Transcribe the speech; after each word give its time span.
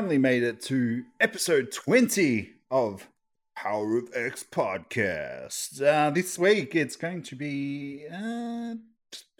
Finally 0.00 0.16
made 0.16 0.42
it 0.42 0.62
to 0.62 1.04
episode 1.20 1.70
20 1.70 2.52
of 2.70 3.06
Power 3.54 3.98
of 3.98 4.08
X 4.14 4.42
podcast. 4.42 5.82
Uh, 5.82 6.08
this 6.08 6.38
week 6.38 6.74
it's 6.74 6.96
going 6.96 7.22
to 7.24 7.36
be 7.36 8.06
uh, 8.10 8.76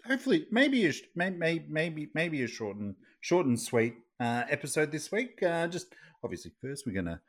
hopefully 0.05 0.45
maybe 0.51 0.85
a 0.85 0.93
maybe 1.15 1.65
maybe 1.67 2.09
maybe 2.13 2.43
a 2.43 2.47
short 2.47 2.77
and 2.77 2.93
short 3.21 3.47
and 3.47 3.59
sweet 3.59 3.95
uh, 4.19 4.43
episode 4.51 4.91
this 4.91 5.11
week. 5.11 5.41
Uh, 5.41 5.65
just 5.65 5.95
obviously 6.23 6.51
first 6.61 6.85
we're 6.85 6.93
gonna 6.93 7.19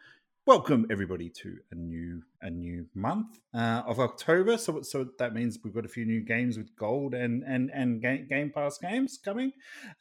welcome 0.44 0.84
everybody 0.90 1.30
to 1.30 1.56
a 1.70 1.74
new 1.74 2.20
a 2.40 2.50
new 2.50 2.84
month 2.94 3.38
uh, 3.54 3.82
of 3.86 4.00
October. 4.00 4.58
So 4.58 4.82
so 4.82 5.06
that 5.18 5.34
means 5.34 5.58
we've 5.62 5.74
got 5.74 5.84
a 5.84 5.88
few 5.88 6.04
new 6.04 6.20
games 6.20 6.58
with 6.58 6.74
gold 6.76 7.14
and 7.14 7.44
and 7.44 7.70
and 7.72 8.02
Ga- 8.02 8.26
Game 8.28 8.50
Pass 8.50 8.78
games 8.78 9.18
coming. 9.24 9.52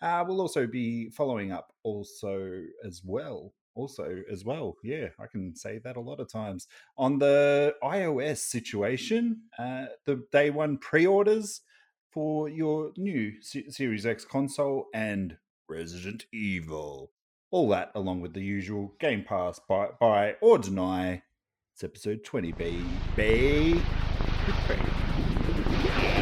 Uh, 0.02 0.24
we'll 0.28 0.42
also 0.42 0.66
be 0.66 1.10
following 1.10 1.52
up 1.52 1.74
also 1.84 2.62
as 2.86 3.02
well. 3.06 3.54
Also, 3.74 4.22
as 4.30 4.44
well, 4.44 4.76
yeah, 4.84 5.08
I 5.18 5.28
can 5.32 5.56
say 5.56 5.80
that 5.86 5.96
a 5.96 6.02
lot 6.02 6.20
of 6.20 6.30
times 6.30 6.68
on 6.98 7.20
the 7.20 7.74
iOS 7.82 8.40
situation. 8.40 9.44
Uh, 9.58 9.86
the 10.06 10.26
day 10.34 10.50
one 10.50 10.78
pre-orders 10.78 11.62
for 12.12 12.50
your 12.50 12.92
new 12.98 13.42
Se- 13.42 13.70
Series 13.70 14.06
X 14.06 14.26
console 14.26 14.88
and 14.94 15.38
Resident 15.70 16.26
Evil. 16.34 17.12
All 17.52 17.68
that 17.70 17.92
along 17.94 18.22
with 18.22 18.34
the 18.34 18.42
usual 18.42 18.94
Game 19.00 19.26
Pass 19.26 19.60
buy, 19.60 19.90
buy 20.00 20.38
or 20.40 20.58
deny. 20.58 21.22
It's 21.74 21.84
episode 21.84 22.24
20, 22.24 22.54
baby. 22.54 23.82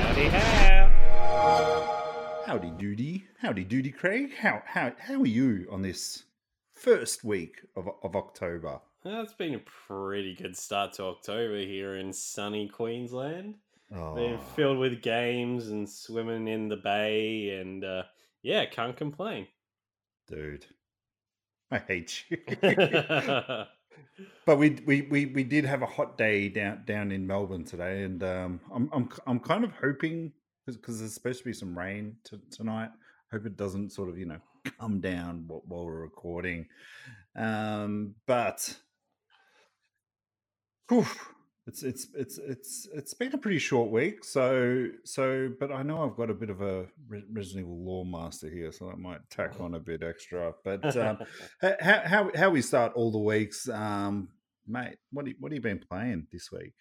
Howdy 0.02 0.28
how. 0.30 2.44
Howdy 2.48 2.72
doody. 2.72 3.26
Howdy 3.42 3.64
doody, 3.64 3.92
Craig. 3.92 4.34
How, 4.40 4.64
how, 4.66 4.94
how 4.98 5.22
are 5.22 5.28
you 5.28 5.68
on 5.72 5.84
this 5.84 6.24
first 6.74 7.24
week 7.24 7.62
of, 7.76 7.88
of 8.02 8.16
October? 8.16 8.80
It's 9.06 9.34
been 9.34 9.54
a 9.54 9.60
pretty 9.60 10.34
good 10.36 10.58
start 10.58 10.94
to 10.94 11.04
October 11.06 11.60
here 11.60 11.96
in 11.96 12.12
sunny 12.12 12.68
Queensland. 12.68 13.56
Oh, 13.96 14.16
Been 14.16 14.40
filled 14.56 14.80
with 14.80 15.04
games 15.04 15.68
and 15.68 15.88
swimming 15.88 16.48
in 16.48 16.70
the 16.70 16.78
bay, 16.78 17.60
and 17.60 17.84
uh, 17.84 18.04
yeah, 18.42 18.66
can't 18.66 18.98
complain. 18.98 19.46
dude. 20.28 20.66
I 21.72 21.78
hate 21.80 22.24
you. 22.30 22.38
but 24.46 24.58
we, 24.58 24.72
we 24.86 25.02
we 25.04 25.26
we 25.28 25.44
did 25.44 25.66
have 25.66 25.82
a 25.82 25.86
hot 25.86 26.18
day 26.18 26.50
down 26.50 26.84
down 26.86 27.12
in 27.12 27.28
Melbourne 27.28 27.64
today, 27.64 28.04
and 28.04 28.24
um, 28.24 28.60
I'm 28.74 28.90
I'm 28.92 29.10
I'm 29.28 29.40
kind 29.40 29.64
of 29.64 29.72
hoping 29.72 30.32
because 30.66 31.00
there's 31.00 31.14
supposed 31.14 31.40
to 31.40 31.46
be 31.46 31.54
some 31.54 31.78
rain 31.78 32.16
t- 32.24 32.40
tonight. 32.52 32.90
Hope 33.32 33.46
it 33.46 33.56
doesn't 33.56 33.92
sort 33.92 34.10
of 34.10 34.18
you 34.18 34.26
know 34.26 34.40
come 34.80 35.00
down 35.00 35.46
while, 35.48 35.64
while 35.68 35.86
we're 35.86 36.02
recording. 36.02 36.68
Um, 37.36 38.16
but 38.26 38.76
whew, 40.90 41.06
it's 41.70 41.84
it's 41.84 42.08
it's 42.16 42.38
it's 42.40 42.88
it's 42.94 43.14
been 43.14 43.32
a 43.34 43.38
pretty 43.38 43.60
short 43.60 43.92
week. 43.92 44.24
So 44.24 44.88
so, 45.06 45.50
but 45.60 45.72
I 45.72 45.84
know 45.84 46.04
I've 46.04 46.18
got 46.18 46.30
a 46.32 46.34
bit 46.34 46.50
of 46.50 46.62
a 46.62 46.88
Re- 47.08 47.24
Resident 47.32 47.66
Evil 47.66 47.86
lore 47.86 48.06
master 48.06 48.50
here, 48.50 48.72
so 48.72 48.90
i 48.90 48.96
might 48.96 49.22
tack 49.30 49.60
on 49.60 49.76
a 49.76 49.80
bit 49.80 50.02
extra. 50.02 50.54
But 50.64 50.96
um, 50.98 51.20
how, 51.62 52.02
how 52.06 52.32
how 52.36 52.50
we 52.50 52.62
start 52.64 52.94
all 52.96 53.12
the 53.12 53.20
weeks, 53.20 53.70
um, 53.70 54.30
mate? 54.68 54.98
What 55.12 55.26
do 55.26 55.32
you, 55.32 55.38
what 55.40 55.52
have 55.52 55.58
you 55.58 55.62
been 55.62 55.84
playing 55.90 56.28
this 56.32 56.52
week? 56.52 56.74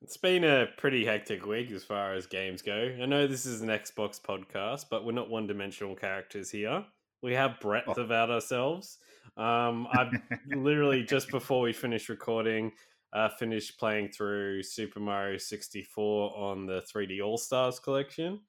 it's 0.00 0.16
been 0.16 0.44
a 0.44 0.66
pretty 0.76 1.04
hectic 1.04 1.44
week 1.44 1.72
as 1.72 1.82
far 1.82 2.14
as 2.14 2.24
games 2.26 2.62
go. 2.62 2.96
I 3.02 3.06
know 3.06 3.26
this 3.26 3.44
is 3.46 3.62
an 3.62 3.68
Xbox 3.68 4.20
podcast, 4.20 4.84
but 4.90 5.04
we're 5.04 5.10
not 5.10 5.28
one-dimensional 5.28 5.96
characters 5.96 6.50
here. 6.50 6.84
We 7.20 7.34
have 7.34 7.58
breadth 7.58 7.88
Oh. 7.98 8.02
about 8.02 8.30
ourselves. 8.30 8.98
Um, 9.36 9.88
I've 9.92 10.12
literally 10.54 11.02
just 11.02 11.30
before 11.30 11.62
we 11.62 11.72
finished 11.72 12.08
recording, 12.08 12.70
uh, 13.12 13.28
finished 13.38 13.78
playing 13.78 14.08
through 14.10 14.62
Super 14.62 15.00
Mario 15.00 15.38
64 15.38 16.36
on 16.36 16.66
the 16.66 16.82
3D 16.94 17.20
All 17.24 17.38
Stars 17.38 17.78
collection. 17.80 18.40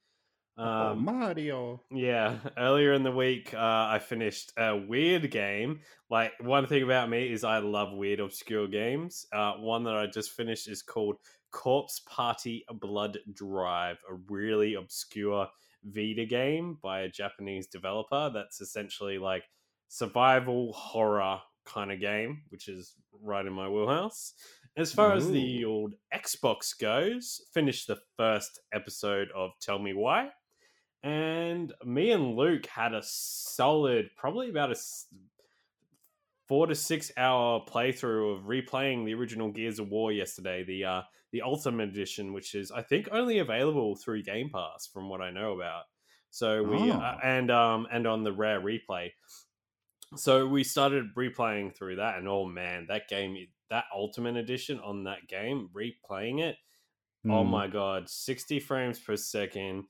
oh, 0.58 0.92
Um, 0.92 1.06
Mario. 1.06 1.82
yeah, 1.92 2.38
earlier 2.58 2.94
in 2.94 3.04
the 3.04 3.12
week, 3.12 3.54
uh, 3.54 3.58
I 3.58 4.00
finished 4.00 4.52
a 4.58 4.76
weird 4.78 5.32
game. 5.32 5.80
Like, 6.10 6.34
one 6.42 6.68
thing 6.68 6.84
about 6.84 7.10
me 7.10 7.32
is 7.32 7.44
I 7.44 7.60
love 7.60 7.94
weird, 7.94 8.20
obscure 8.20 8.68
games. 8.68 9.26
Uh, 9.32 9.54
one 9.54 9.84
that 9.86 9.96
I 9.96 10.08
just 10.08 10.32
finished 10.32 10.68
is 10.68 10.82
called 10.82 11.16
Corpse 11.52 12.02
Party 12.08 12.66
Blood 12.82 13.18
Drive, 13.34 13.98
a 14.10 14.16
really 14.30 14.74
obscure 14.76 15.48
Vita 15.84 16.26
game 16.26 16.78
by 16.84 17.02
a 17.02 17.10
Japanese 17.10 17.68
developer 17.68 18.30
that's 18.34 18.60
essentially 18.60 19.18
like 19.18 19.44
survival 19.88 20.74
horror 20.74 21.40
kind 21.72 21.92
of 21.92 22.00
game, 22.00 22.42
which 22.50 22.68
is 22.68 22.96
right 23.22 23.46
in 23.46 23.54
my 23.54 23.70
wheelhouse. 23.70 24.34
As 24.78 24.92
far 24.94 25.14
as 25.14 25.30
the 25.30 25.66
old 25.66 25.94
Xbox 26.14 26.78
goes, 26.80 27.42
finished 27.54 27.88
the 27.88 27.98
first 28.18 28.60
episode 28.74 29.28
of 29.36 29.52
Tell 29.62 29.80
Me 29.80 29.94
Why. 29.94 30.30
And 31.04 31.74
me 31.86 32.12
and 32.12 32.36
Luke 32.36 32.66
had 32.66 32.94
a 32.94 33.02
solid, 33.04 34.10
probably 34.18 34.50
about 34.50 34.72
a 34.72 34.76
four 36.48 36.68
to 36.68 36.76
six 36.76 37.12
hour 37.18 37.62
playthrough 37.68 38.36
of 38.38 38.44
replaying 38.46 39.06
the 39.06 39.14
original 39.14 39.52
Gears 39.52 39.80
of 39.80 39.90
War 39.90 40.12
yesterday, 40.12 40.64
the 40.64 40.84
uh, 40.86 41.02
the 41.32 41.42
Ultimate 41.42 41.90
Edition, 41.90 42.34
which 42.34 42.56
is 42.56 42.72
I 42.72 42.82
think 42.82 43.08
only 43.12 43.40
available 43.40 43.96
through 43.96 44.24
Game 44.24 44.50
Pass, 44.54 44.90
from 44.92 45.10
what 45.10 45.22
I 45.22 45.32
know 45.32 45.54
about. 45.54 45.84
So 46.32 46.64
we 46.64 46.92
uh, 46.92 47.00
Oh. 47.00 47.18
and 47.24 47.50
um 47.52 47.88
and 47.92 48.06
on 48.08 48.24
the 48.24 48.34
rare 48.34 48.62
replay. 48.62 49.12
So 50.16 50.48
we 50.48 50.64
started 50.64 51.14
replaying 51.16 51.76
through 51.76 51.98
that, 51.98 52.18
and 52.18 52.28
oh 52.28 52.46
man, 52.46 52.88
that 52.88 53.08
game, 53.08 53.48
that 53.70 53.86
Ultimate 53.94 54.38
Edition 54.38 54.80
on 54.80 55.04
that 55.04 55.28
game, 55.28 55.70
replaying 55.74 56.42
it, 56.42 56.58
Oh 57.30 57.44
Hmm. 57.44 57.46
my 57.46 57.68
god, 57.68 58.10
60 58.10 58.60
frames 58.60 59.00
per 59.00 59.18
second, 59.18 59.86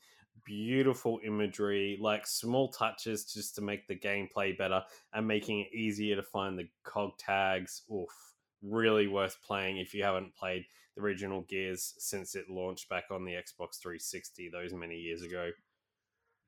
beautiful 0.45 1.19
imagery, 1.23 1.97
like 2.01 2.27
small 2.27 2.69
touches 2.71 3.25
just 3.33 3.55
to 3.55 3.61
make 3.61 3.87
the 3.87 3.97
gameplay 3.99 4.57
better 4.57 4.85
and 5.13 5.27
making 5.27 5.61
it 5.61 5.73
easier 5.73 6.15
to 6.17 6.23
find 6.23 6.59
the 6.59 6.69
cog 6.83 7.17
tags. 7.19 7.83
Oof, 7.91 8.35
really 8.61 9.07
worth 9.07 9.41
playing 9.43 9.77
if 9.79 9.93
you 9.93 10.03
haven't 10.03 10.35
played 10.35 10.65
the 10.95 11.01
original 11.01 11.41
Gears 11.43 11.95
since 11.99 12.35
it 12.35 12.49
launched 12.49 12.89
back 12.89 13.05
on 13.11 13.25
the 13.25 13.33
Xbox 13.33 13.79
360 13.81 14.49
those 14.49 14.73
many 14.73 14.97
years 14.97 15.23
ago. 15.23 15.51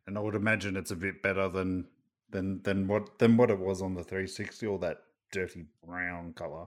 And 0.06 0.16
I 0.18 0.22
would 0.22 0.36
imagine 0.36 0.78
it's 0.78 0.92
a 0.92 0.96
bit 0.96 1.22
better 1.24 1.50
than 1.50 1.90
than 2.32 2.62
than 2.64 2.88
what 2.88 3.20
than 3.20 3.38
what 3.38 3.52
it 3.52 3.60
was 3.60 3.82
on 3.82 3.94
the 3.94 4.04
360, 4.04 4.66
or 4.66 4.80
that 4.80 4.98
dirty 5.32 5.66
brown 5.86 6.34
color. 6.34 6.66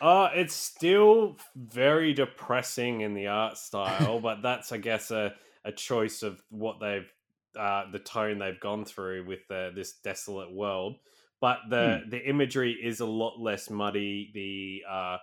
Uh, 0.00 0.30
it's 0.34 0.54
still 0.54 1.36
very 1.54 2.12
depressing 2.12 3.02
in 3.02 3.14
the 3.14 3.28
art 3.28 3.56
style, 3.56 4.18
but 4.20 4.42
that's, 4.42 4.72
I 4.72 4.78
guess, 4.78 5.12
a, 5.12 5.32
a 5.64 5.70
choice 5.70 6.24
of 6.24 6.42
what 6.50 6.80
they've, 6.80 7.08
uh, 7.56 7.84
the 7.92 8.00
tone 8.00 8.38
they've 8.38 8.58
gone 8.58 8.84
through 8.84 9.26
with 9.26 9.48
uh, 9.48 9.70
this 9.70 9.92
desolate 9.92 10.52
world. 10.52 10.96
But 11.40 11.58
the 11.68 12.02
the 12.08 12.24
imagery 12.28 12.72
is 12.72 13.00
a 13.00 13.06
lot 13.06 13.40
less 13.40 13.68
muddy. 13.68 14.30
The 14.32 14.88
uh, 14.88 15.18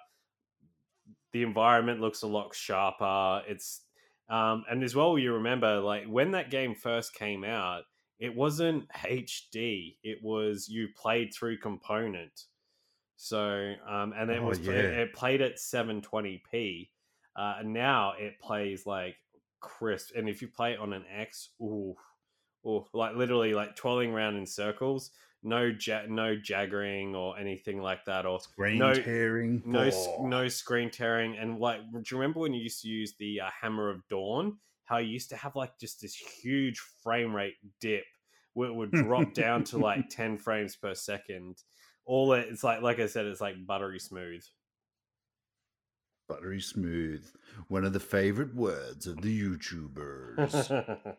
the 1.31 1.43
environment 1.43 2.01
looks 2.01 2.23
a 2.23 2.27
lot 2.27 2.53
sharper. 2.53 3.43
It's 3.47 3.81
um, 4.29 4.65
and 4.69 4.83
as 4.83 4.95
well, 4.95 5.17
you 5.17 5.33
remember 5.33 5.79
like 5.79 6.05
when 6.07 6.31
that 6.31 6.51
game 6.51 6.75
first 6.75 7.13
came 7.13 7.45
out, 7.45 7.83
it 8.19 8.35
wasn't 8.35 8.87
HD. 8.89 9.95
It 10.03 10.19
was 10.23 10.67
you 10.69 10.89
played 10.95 11.33
through 11.33 11.57
component. 11.59 12.45
So 13.15 13.73
um, 13.87 14.13
and 14.17 14.29
it 14.29 14.39
Oh, 14.41 14.47
was 14.47 14.59
yeah. 14.59 14.73
it, 14.73 14.85
it 14.85 15.13
played 15.13 15.41
at 15.41 15.57
720p. 15.57 16.89
Uh, 17.35 17.55
and 17.59 17.73
now 17.73 18.13
it 18.17 18.39
plays 18.39 18.85
like 18.85 19.15
crisp. 19.61 20.15
And 20.15 20.27
if 20.27 20.41
you 20.41 20.47
play 20.47 20.73
it 20.73 20.79
on 20.79 20.93
an 20.93 21.05
X, 21.13 21.49
ooh, 21.61 21.95
ooh, 22.65 22.85
like 22.93 23.15
literally 23.15 23.53
like 23.53 23.75
twirling 23.75 24.11
around 24.11 24.35
in 24.35 24.45
circles. 24.45 25.11
No 25.41 25.71
ja- 25.79 26.03
no 26.09 26.35
jaggering 26.35 27.13
or 27.15 27.37
anything 27.39 27.81
like 27.81 28.03
that, 28.05 28.25
or 28.25 28.41
Screen 28.41 28.77
no- 28.79 28.93
tearing. 28.93 29.61
no 29.65 29.89
Oh. 29.93 30.27
no 30.27 30.49
screen 30.49 30.89
tearing 30.89 31.37
and 31.37 31.59
like 31.59 31.79
do 31.93 32.01
you 32.11 32.17
remember 32.17 32.41
when 32.41 32.53
you 32.53 32.61
used 32.61 32.81
to 32.81 32.89
use 32.89 33.13
the 33.19 33.39
uh, 33.39 33.49
hammer 33.61 33.89
of 33.89 34.05
dawn 34.09 34.57
how 34.89 34.97
you 34.97 35.11
used 35.11 35.29
to 35.29 35.37
have 35.37 35.55
like 35.55 35.77
just 35.79 36.01
this 36.01 36.15
huge 36.15 36.79
frame 37.03 37.33
rate 37.33 37.55
dip 37.79 38.03
where 38.53 38.69
it 38.69 38.73
would 38.73 38.91
drop 38.91 39.33
down 39.33 39.63
to 39.63 39.77
like 39.77 40.09
10 40.09 40.37
frames 40.37 40.75
per 40.75 40.95
second 40.95 41.55
all 42.05 42.33
it, 42.33 42.47
it's 42.49 42.63
like 42.63 42.81
like 42.81 42.99
i 42.99 43.05
said 43.05 43.25
it's 43.25 43.41
like 43.41 43.55
buttery 43.65 43.99
smooth 43.99 44.43
Buttery 46.29 46.61
smooth. 46.61 47.25
One 47.69 47.83
of 47.83 47.91
the 47.91 47.99
favorite 47.99 48.55
words 48.55 49.07
of 49.07 49.21
the 49.21 49.41
YouTubers. 49.41 51.15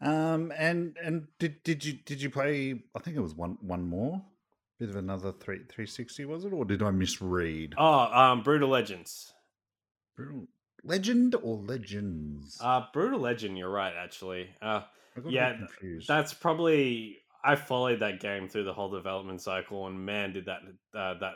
um, 0.00 0.52
and 0.56 0.96
and 1.02 1.26
did 1.40 1.64
did 1.64 1.84
you 1.84 1.94
did 1.94 2.22
you 2.22 2.30
play? 2.30 2.80
I 2.94 3.00
think 3.00 3.16
it 3.16 3.20
was 3.20 3.34
one 3.34 3.58
one 3.60 3.88
more. 3.88 4.22
Bit 4.78 4.90
of 4.90 4.96
another 4.96 5.32
three 5.32 5.62
three 5.68 5.86
sixty 5.86 6.24
was 6.24 6.44
it, 6.44 6.52
or 6.52 6.64
did 6.64 6.84
I 6.84 6.92
misread? 6.92 7.74
oh 7.76 7.98
um 7.98 8.42
brutal 8.44 8.68
legends 8.68 9.32
Brutal 10.16 10.46
Legend 10.84 11.34
or 11.42 11.56
Legends? 11.56 12.58
uh 12.62 12.82
brutal 12.92 13.20
legend 13.20 13.56
you're 13.58 13.70
right 13.70 13.94
actually 13.96 14.48
uh 14.62 14.82
I 15.16 15.20
got 15.20 15.28
a 15.28 15.32
yeah, 15.32 15.56
that's 16.06 16.32
probably 16.32 17.18
I 17.44 17.56
followed 17.56 18.00
that 18.00 18.20
game 18.20 18.48
through 18.48 18.64
the 18.64 18.72
whole 18.72 18.90
development 18.90 19.40
cycle, 19.40 19.86
and 19.86 20.04
man, 20.04 20.32
did 20.32 20.46
that 20.46 20.60
uh, 20.94 21.14
that 21.20 21.34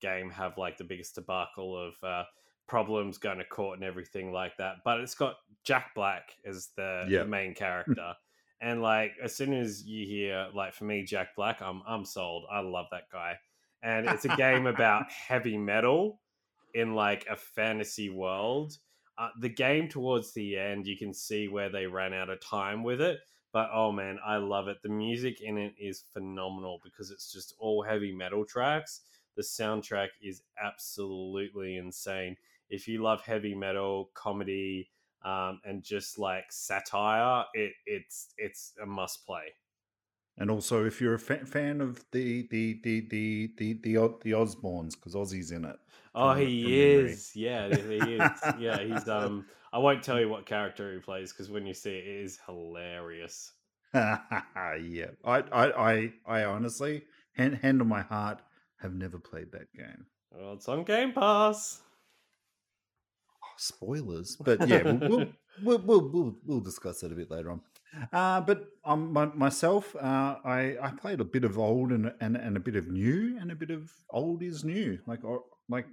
game 0.00 0.30
have 0.30 0.56
like 0.58 0.78
the 0.78 0.84
biggest 0.84 1.14
debacle 1.16 1.76
of 1.76 1.94
uh, 2.08 2.24
problems 2.66 3.18
going 3.18 3.38
to 3.38 3.44
court 3.44 3.78
and 3.78 3.84
everything 3.84 4.32
like 4.32 4.56
that. 4.58 4.76
But 4.84 5.00
it's 5.00 5.14
got 5.14 5.34
Jack 5.64 5.90
Black 5.94 6.30
as 6.46 6.70
the, 6.76 7.04
Yeah. 7.08 7.20
the 7.20 7.26
main 7.26 7.54
character. 7.64 8.14
And 8.60 8.80
like 8.82 9.12
as 9.22 9.36
soon 9.36 9.52
as 9.52 9.84
you 9.84 10.06
hear 10.06 10.48
like 10.54 10.72
for 10.74 10.84
me 10.84 11.04
Jack 11.04 11.36
Black, 11.36 11.60
I'm 11.62 11.82
I'm 11.86 12.04
sold. 12.04 12.46
I 12.50 12.60
love 12.60 12.86
that 12.90 13.10
guy. 13.12 13.34
And 13.82 14.08
it's 14.08 14.24
a 14.24 14.36
game 14.36 14.66
about 14.66 15.10
heavy 15.10 15.56
metal 15.56 16.20
in 16.74 16.94
like 16.94 17.26
a 17.30 17.36
fantasy 17.36 18.10
world. 18.10 18.78
Uh, 19.18 19.28
the 19.40 19.48
game 19.48 19.88
towards 19.88 20.32
the 20.32 20.56
end, 20.56 20.86
you 20.86 20.96
can 20.96 21.12
see 21.12 21.48
where 21.48 21.68
they 21.68 21.86
ran 21.86 22.14
out 22.14 22.30
of 22.30 22.40
time 22.40 22.82
with 22.82 23.00
it. 23.00 23.18
But 23.52 23.70
oh 23.72 23.92
man, 23.92 24.18
I 24.24 24.36
love 24.36 24.68
it. 24.68 24.78
The 24.82 24.88
music 24.88 25.40
in 25.40 25.58
it 25.58 25.74
is 25.78 26.04
phenomenal 26.12 26.80
because 26.84 27.10
it's 27.10 27.32
just 27.32 27.54
all 27.58 27.82
heavy 27.82 28.12
metal 28.12 28.44
tracks. 28.44 29.02
The 29.36 29.42
soundtrack 29.42 30.08
is 30.22 30.42
absolutely 30.62 31.76
insane. 31.76 32.36
If 32.68 32.86
you 32.86 33.02
love 33.02 33.22
heavy 33.22 33.54
metal, 33.54 34.10
comedy, 34.14 34.90
um, 35.24 35.60
and 35.64 35.82
just 35.82 36.18
like 36.18 36.44
satire, 36.50 37.44
it 37.54 37.72
it's 37.86 38.28
it's 38.38 38.72
a 38.82 38.86
must 38.86 39.26
play. 39.26 39.54
And 40.38 40.50
also, 40.50 40.86
if 40.86 41.00
you're 41.00 41.14
a 41.14 41.18
fa- 41.18 41.44
fan 41.44 41.80
of 41.80 42.04
the 42.12 42.46
the 42.48 42.80
the 42.82 43.00
the 43.00 43.52
the 43.58 43.74
the, 43.82 44.14
the 44.22 44.32
Osbournes, 44.32 44.94
because 44.94 45.14
Ozzy's 45.14 45.50
in 45.50 45.64
it. 45.64 45.78
Oh, 46.14 46.34
he 46.34 46.82
is. 46.82 47.32
Yeah, 47.34 47.68
he 47.68 47.96
is. 47.96 48.30
yeah, 48.58 48.78
he's 48.80 49.08
um. 49.08 49.46
I 49.72 49.78
won't 49.78 50.02
tell 50.02 50.18
you 50.18 50.28
what 50.28 50.46
character 50.46 50.92
he 50.92 50.98
plays 50.98 51.32
because 51.32 51.48
when 51.48 51.64
you 51.64 51.74
see 51.74 51.92
it, 51.92 52.04
it 52.04 52.24
is 52.24 52.40
hilarious. 52.44 53.52
yeah, 53.94 55.10
I, 55.24 55.38
I, 55.52 55.92
I, 55.92 56.12
I 56.26 56.44
honestly, 56.44 57.02
hand, 57.36 57.58
hand 57.62 57.80
on 57.80 57.88
my 57.88 58.02
heart, 58.02 58.40
have 58.80 58.94
never 58.94 59.18
played 59.18 59.52
that 59.52 59.72
game. 59.72 60.06
Well, 60.32 60.54
it's 60.54 60.68
on 60.68 60.84
Game 60.84 61.12
Pass. 61.12 61.80
Oh, 63.42 63.48
spoilers, 63.56 64.36
but 64.40 64.66
yeah, 64.66 64.82
we'll, 64.82 65.08
we'll, 65.08 65.26
we'll, 65.62 65.78
we'll, 65.78 66.10
we'll, 66.10 66.36
we'll 66.44 66.60
discuss 66.60 67.00
that 67.00 67.12
a 67.12 67.16
bit 67.16 67.30
later 67.30 67.52
on. 67.52 67.60
Uh, 68.12 68.40
but 68.40 68.66
um, 68.84 69.12
my, 69.12 69.26
myself, 69.26 69.94
uh, 69.96 70.36
I, 70.44 70.76
I 70.80 70.92
played 70.96 71.20
a 71.20 71.24
bit 71.24 71.44
of 71.44 71.58
old 71.58 71.90
and, 71.90 72.12
and 72.20 72.36
and 72.36 72.56
a 72.56 72.60
bit 72.60 72.76
of 72.76 72.88
new, 72.88 73.36
and 73.40 73.50
a 73.50 73.56
bit 73.56 73.70
of 73.70 73.90
old 74.10 74.42
is 74.42 74.64
new, 74.64 75.00
like 75.06 75.24
or, 75.24 75.42
like 75.68 75.86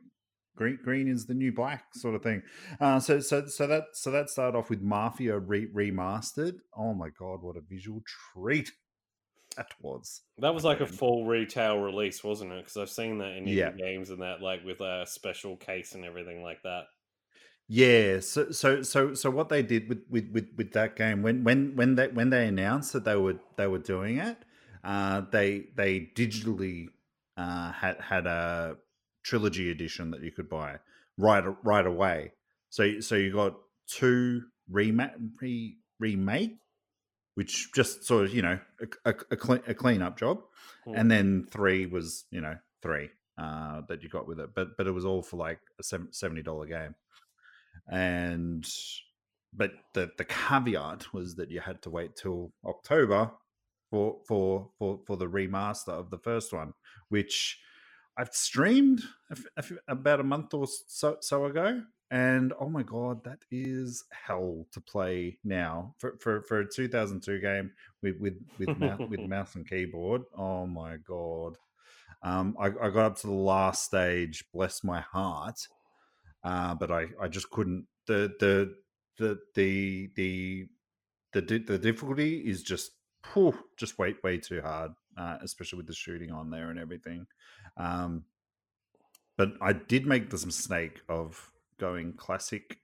green 0.58 0.80
green 0.84 1.08
is 1.08 1.26
the 1.26 1.34
new 1.34 1.52
black 1.54 1.86
sort 1.94 2.16
of 2.16 2.24
thing. 2.24 2.42
Uh, 2.80 3.00
so 3.00 3.20
so 3.20 3.46
so 3.48 3.68
that 3.68 3.84
so 3.94 4.12
that 4.12 4.30
started 4.30 4.58
off 4.58 4.70
with 4.70 4.82
Mafia 4.82 5.38
re- 5.40 5.68
remastered. 5.74 6.56
Oh 6.76 6.94
my 6.94 7.10
god, 7.18 7.42
what 7.42 7.56
a 7.56 7.62
visual 7.62 8.02
treat 8.34 8.72
that 9.58 9.72
was! 9.80 10.22
That 10.40 10.54
was 10.54 10.64
like 10.64 10.82
a 10.82 10.86
full 10.88 11.26
retail 11.26 11.80
release, 11.80 12.24
wasn't 12.24 12.52
it? 12.52 12.64
Because 12.66 12.78
I've 12.78 12.90
seen 12.90 13.18
that 13.20 13.38
in 13.38 13.48
Yeah. 13.48 13.72
games 13.72 14.10
and 14.10 14.22
that, 14.22 14.42
like 14.42 14.64
with 14.66 14.82
a 14.82 15.06
special 15.08 15.58
case 15.58 15.94
and 15.96 16.06
everything 16.06 16.44
like 16.44 16.62
that. 16.64 16.84
Yeah, 17.70 18.22
so 18.22 18.52
so 18.52 18.82
so 18.82 19.14
so 19.14 19.30
what 19.30 19.50
they 19.50 19.62
did 19.62 19.90
with 19.90 20.04
with 20.10 20.30
with, 20.32 20.48
with 20.56 20.72
that 20.72 20.96
game 20.96 21.22
when 21.22 21.44
when 21.44 21.76
when 21.76 21.96
they 21.96 22.08
when 22.08 22.30
they 22.30 22.48
announced 22.48 22.94
that 22.94 23.04
they 23.04 23.16
were 23.18 23.40
they 23.58 23.68
were 23.68 23.80
doing 23.80 24.18
it, 24.20 24.38
uh, 24.86 25.22
they 25.32 25.68
they 25.76 26.12
digitally 26.16 26.88
uh, 27.36 27.74
had 27.74 28.00
had 28.00 28.26
a 28.26 28.78
trilogy 29.28 29.70
edition 29.72 30.12
that 30.12 30.22
you 30.24 30.32
could 30.32 30.50
buy 30.50 30.78
right 31.18 31.44
right 31.64 31.86
away. 31.86 32.32
So 32.70 33.00
so 33.02 33.16
you 33.16 33.34
got 33.34 33.56
two 33.88 34.42
remake 34.70 35.12
re, 35.42 35.78
remake, 36.00 36.58
which 37.36 37.74
just 37.74 38.04
sort 38.06 38.26
of 38.26 38.34
you 38.34 38.42
know 38.42 38.60
a, 38.82 39.12
a, 39.12 39.16
a, 39.32 39.36
clean, 39.36 39.62
a 39.68 39.74
clean 39.74 40.02
up 40.02 40.18
job, 40.18 40.38
Hmm. 40.86 40.96
and 40.96 41.12
then 41.12 41.48
three 41.52 41.86
was 41.86 42.26
you 42.32 42.42
know 42.42 42.56
three 42.82 43.10
uh, 43.38 43.82
that 43.90 44.02
you 44.04 44.10
got 44.10 44.28
with 44.28 44.40
it, 44.40 44.50
but 44.56 44.78
but 44.78 44.88
it 44.88 44.92
was 44.92 45.06
all 45.06 45.22
for 45.22 45.38
like 45.38 45.60
a 45.80 45.84
seventy 46.12 46.44
dollar 46.44 46.66
game, 46.66 46.96
and 47.92 48.66
but 49.54 49.72
the 49.94 50.12
the 50.18 50.26
caveat 50.26 51.14
was 51.14 51.36
that 51.36 51.52
you 51.52 51.60
had 51.60 51.82
to 51.84 51.90
wait 51.90 52.16
till 52.16 52.52
October 52.66 53.32
for 53.90 54.18
for 54.28 54.70
for 54.78 55.00
for 55.06 55.18
the 55.18 55.28
remaster 55.28 55.90
of 55.94 56.10
the 56.10 56.18
first 56.20 56.54
one, 56.54 56.74
which 57.10 57.60
I've 58.18 58.34
streamed 58.34 59.02
a 59.32 59.34
f- 59.34 59.46
a 59.58 59.60
f- 59.60 59.80
about 59.90 60.22
a 60.22 60.26
month 60.26 60.54
or 60.54 60.68
so 60.88 61.18
so 61.22 61.46
ago, 61.46 61.84
and 62.12 62.54
oh 62.60 62.70
my 62.70 62.84
god, 62.84 63.24
that 63.26 63.40
is 63.52 64.06
hell 64.12 64.68
to 64.74 64.82
play 64.82 65.40
now 65.44 65.96
for 66.00 66.18
for, 66.20 66.44
for 66.44 66.62
a 66.62 66.70
2002 66.72 67.40
game 67.42 67.72
with 68.04 68.18
with 68.20 68.36
with 68.60 68.78
mouse, 68.78 69.02
with 69.10 69.24
mouse 69.26 69.56
and 69.56 69.70
keyboard. 69.70 70.24
Oh 70.38 70.68
my 70.68 70.98
god. 70.98 71.58
Um, 72.24 72.56
I, 72.60 72.68
I 72.68 72.90
got 72.90 72.98
up 73.06 73.18
to 73.20 73.28
the 73.28 73.34
last 73.34 73.86
stage, 73.86 74.46
bless 74.54 74.84
my 74.84 75.02
heart, 75.02 75.60
uh, 76.44 76.76
but 76.76 76.92
I, 76.92 77.08
I 77.22 77.28
just 77.30 77.50
couldn't. 77.52 77.88
The 78.08 78.34
the 78.40 78.76
the 79.18 79.40
the 79.56 80.12
the 80.16 80.68
the, 81.34 81.42
the 81.60 81.78
difficulty 81.80 82.40
is 82.40 82.64
just 82.64 82.92
phew, 83.34 83.54
just 83.78 84.00
way 84.00 84.16
way 84.24 84.38
too 84.40 84.62
hard, 84.62 84.92
uh, 85.18 85.38
especially 85.42 85.78
with 85.78 85.88
the 85.88 85.94
shooting 85.94 86.32
on 86.32 86.50
there 86.50 86.70
and 86.70 86.80
everything. 86.80 87.26
Um, 87.78 88.24
but 89.38 89.54
I 89.62 89.74
did 89.74 90.06
make 90.06 90.30
the 90.30 90.44
mistake 90.46 91.02
of 91.10 91.52
going 91.80 92.14
classic, 92.14 92.80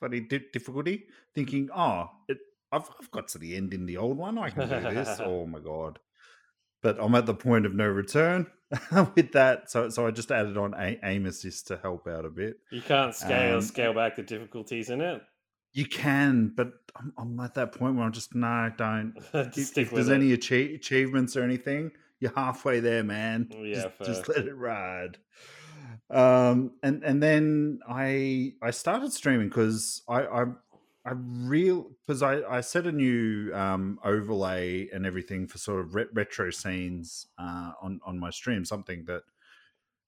bloody 0.00 0.20
di- 0.20 0.46
difficulty, 0.52 1.04
thinking, 1.34 1.68
oh, 1.74 2.10
it, 2.28 2.38
I've 2.72 2.88
I've 3.00 3.10
got 3.10 3.28
to 3.28 3.38
the 3.38 3.54
end 3.56 3.74
in 3.74 3.86
the 3.86 3.96
old 3.98 4.16
one. 4.18 4.38
I 4.38 4.50
can 4.50 4.68
do 4.68 4.94
this. 4.94 5.20
oh 5.20 5.46
my 5.46 5.60
god! 5.60 5.98
But 6.82 6.98
I'm 7.00 7.14
at 7.14 7.26
the 7.26 7.34
point 7.34 7.66
of 7.66 7.74
no 7.74 7.86
return 7.86 8.46
with 9.14 9.32
that, 9.32 9.70
so 9.70 9.88
so 9.90 10.06
I 10.06 10.10
just 10.10 10.30
added 10.32 10.56
on 10.56 10.74
a- 10.74 10.98
aim 11.04 11.26
assist 11.26 11.66
to 11.68 11.76
help 11.82 12.06
out 12.08 12.24
a 12.24 12.30
bit. 12.30 12.56
You 12.70 12.80
can't 12.82 13.14
scale 13.14 13.56
Um, 13.56 13.62
scale 13.62 13.94
back 13.94 14.16
the 14.16 14.22
difficulties 14.22 14.90
in 14.90 15.00
it. 15.00 15.22
You 15.74 15.86
can, 15.86 16.52
but 16.54 16.72
I'm, 16.96 17.12
I'm 17.18 17.40
at 17.40 17.54
that 17.54 17.72
point 17.72 17.96
where 17.96 18.04
I'm 18.04 18.12
just 18.12 18.34
no, 18.34 18.70
don't. 18.76 19.14
If, 19.34 19.76
if 19.76 19.90
there's 19.90 20.08
it. 20.08 20.14
any 20.14 20.36
achie- 20.36 20.76
achievements 20.76 21.36
or 21.36 21.42
anything, 21.42 21.90
you're 22.20 22.32
halfway 22.34 22.78
there, 22.80 23.02
man. 23.02 23.48
Yeah, 23.52 23.88
just, 23.98 24.04
just 24.04 24.28
let 24.28 24.46
it 24.46 24.56
ride. 24.56 25.18
Um, 26.10 26.72
and 26.82 27.02
and 27.02 27.20
then 27.22 27.80
I 27.88 28.54
I 28.62 28.70
started 28.70 29.12
streaming 29.12 29.48
because 29.48 30.02
I 30.08 30.22
I 30.22 30.44
I 31.04 31.12
real 31.14 31.90
because 32.06 32.22
I 32.22 32.42
I 32.42 32.60
set 32.60 32.86
a 32.86 32.92
new 32.92 33.52
um 33.52 33.98
overlay 34.04 34.88
and 34.90 35.04
everything 35.04 35.48
for 35.48 35.58
sort 35.58 35.80
of 35.80 35.94
re- 35.94 36.06
retro 36.12 36.50
scenes 36.50 37.26
uh 37.36 37.72
on 37.82 38.00
on 38.06 38.18
my 38.18 38.30
stream, 38.30 38.64
something 38.64 39.06
that 39.06 39.22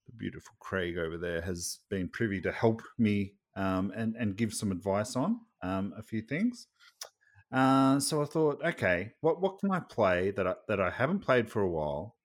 the 0.07 0.13
beautiful 0.13 0.55
Craig 0.61 0.97
over 0.97 1.19
there 1.19 1.41
has 1.41 1.81
been 1.89 2.09
privy 2.09 2.41
to 2.43 2.53
help 2.53 2.83
me 2.99 3.33
um, 3.57 3.93
and 3.97 4.15
and 4.17 4.37
give 4.37 4.55
some 4.55 4.71
advice 4.71 5.17
on 5.17 5.41
um, 5.67 5.95
a 5.97 6.03
few 6.03 6.23
things. 6.23 6.69
Uh, 7.53 8.01
so 8.01 8.23
I 8.23 8.25
thought, 8.25 8.61
okay, 8.65 9.13
what 9.21 9.41
what 9.41 9.59
can 9.61 9.71
I 9.71 9.81
play 9.81 10.33
that 10.33 10.47
I, 10.47 10.55
that 10.69 10.81
I 10.81 10.91
haven't 10.91 11.21
played 11.21 11.49
for 11.51 11.63
a 11.63 11.69
while, 11.69 12.17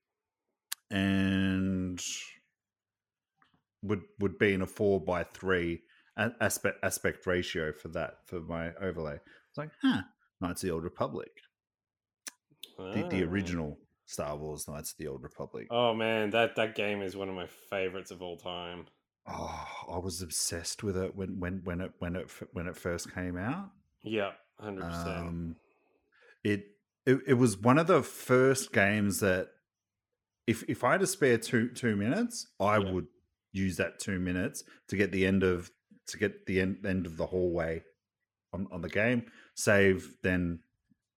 and 0.90 2.00
would 3.84 4.02
would 4.20 4.38
be 4.38 4.54
in 4.54 4.62
a 4.62 4.68
four 4.68 5.00
by 5.00 5.24
three 5.24 5.84
aspect 6.18 6.78
aspect 6.84 7.26
ratio 7.26 7.72
for 7.72 7.90
that 7.90 8.26
for 8.26 8.42
my 8.42 8.74
overlay. 8.76 9.16
It's 9.50 9.58
like, 9.58 9.72
huh, 9.82 10.02
Knights 10.40 10.64
of 10.64 10.68
the 10.68 10.74
Old 10.74 10.84
Republic, 10.84 11.32
the, 12.78 13.08
the 13.10 13.24
Ah. 13.24 13.30
original 13.30 13.78
Star 14.06 14.36
Wars 14.36 14.68
Knights 14.68 14.92
of 14.92 14.98
the 14.98 15.08
Old 15.08 15.24
Republic. 15.24 15.68
Oh 15.70 15.94
man, 15.94 16.32
that 16.32 16.56
that 16.56 16.76
game 16.76 17.02
is 17.02 17.16
one 17.16 17.30
of 17.30 17.36
my 17.36 17.48
favorites 17.70 18.12
of 18.12 18.22
all 18.22 18.38
time. 18.38 18.88
Oh, 19.28 19.66
I 19.92 19.98
was 20.00 20.22
obsessed 20.22 20.84
with 20.84 20.98
it 20.98 21.16
when 21.16 21.40
when 21.40 21.62
when 21.64 21.82
it 21.82 21.92
when 22.00 22.16
it 22.16 22.30
when 22.54 22.68
it 22.68 22.76
first 22.76 23.14
came 23.14 23.38
out. 23.38 23.72
Yeah, 24.04 24.32
hundred 24.60 24.88
percent. 24.88 25.18
Um, 25.18 25.56
it, 26.44 26.66
it 27.06 27.20
it 27.28 27.34
was 27.36 27.58
one 27.58 27.78
of 27.78 27.88
the 27.88 28.02
first 28.02 28.74
games 28.74 29.20
that 29.20 29.50
if 30.48 30.64
if 30.68 30.84
I 30.84 30.94
had 30.94 31.02
to 31.02 31.08
spare 31.08 31.38
two 31.38 31.70
two 31.70 31.96
minutes, 31.96 32.48
I 32.60 32.80
Yeah. 32.80 32.92
would 32.92 33.08
use 33.54 33.78
that 33.78 34.00
two 34.00 34.20
minutes 34.20 34.64
to 34.88 34.96
get 34.96 35.12
the 35.12 35.26
end 35.26 35.44
of 35.44 35.70
to 36.08 36.18
get 36.18 36.46
the 36.46 36.62
end, 36.62 36.86
end 36.86 37.06
of 37.06 37.18
the 37.18 37.26
hallway 37.28 37.84
on, 38.54 38.68
on 38.72 38.82
the 38.82 38.90
game, 38.90 39.32
save, 39.56 40.16
then 40.24 40.60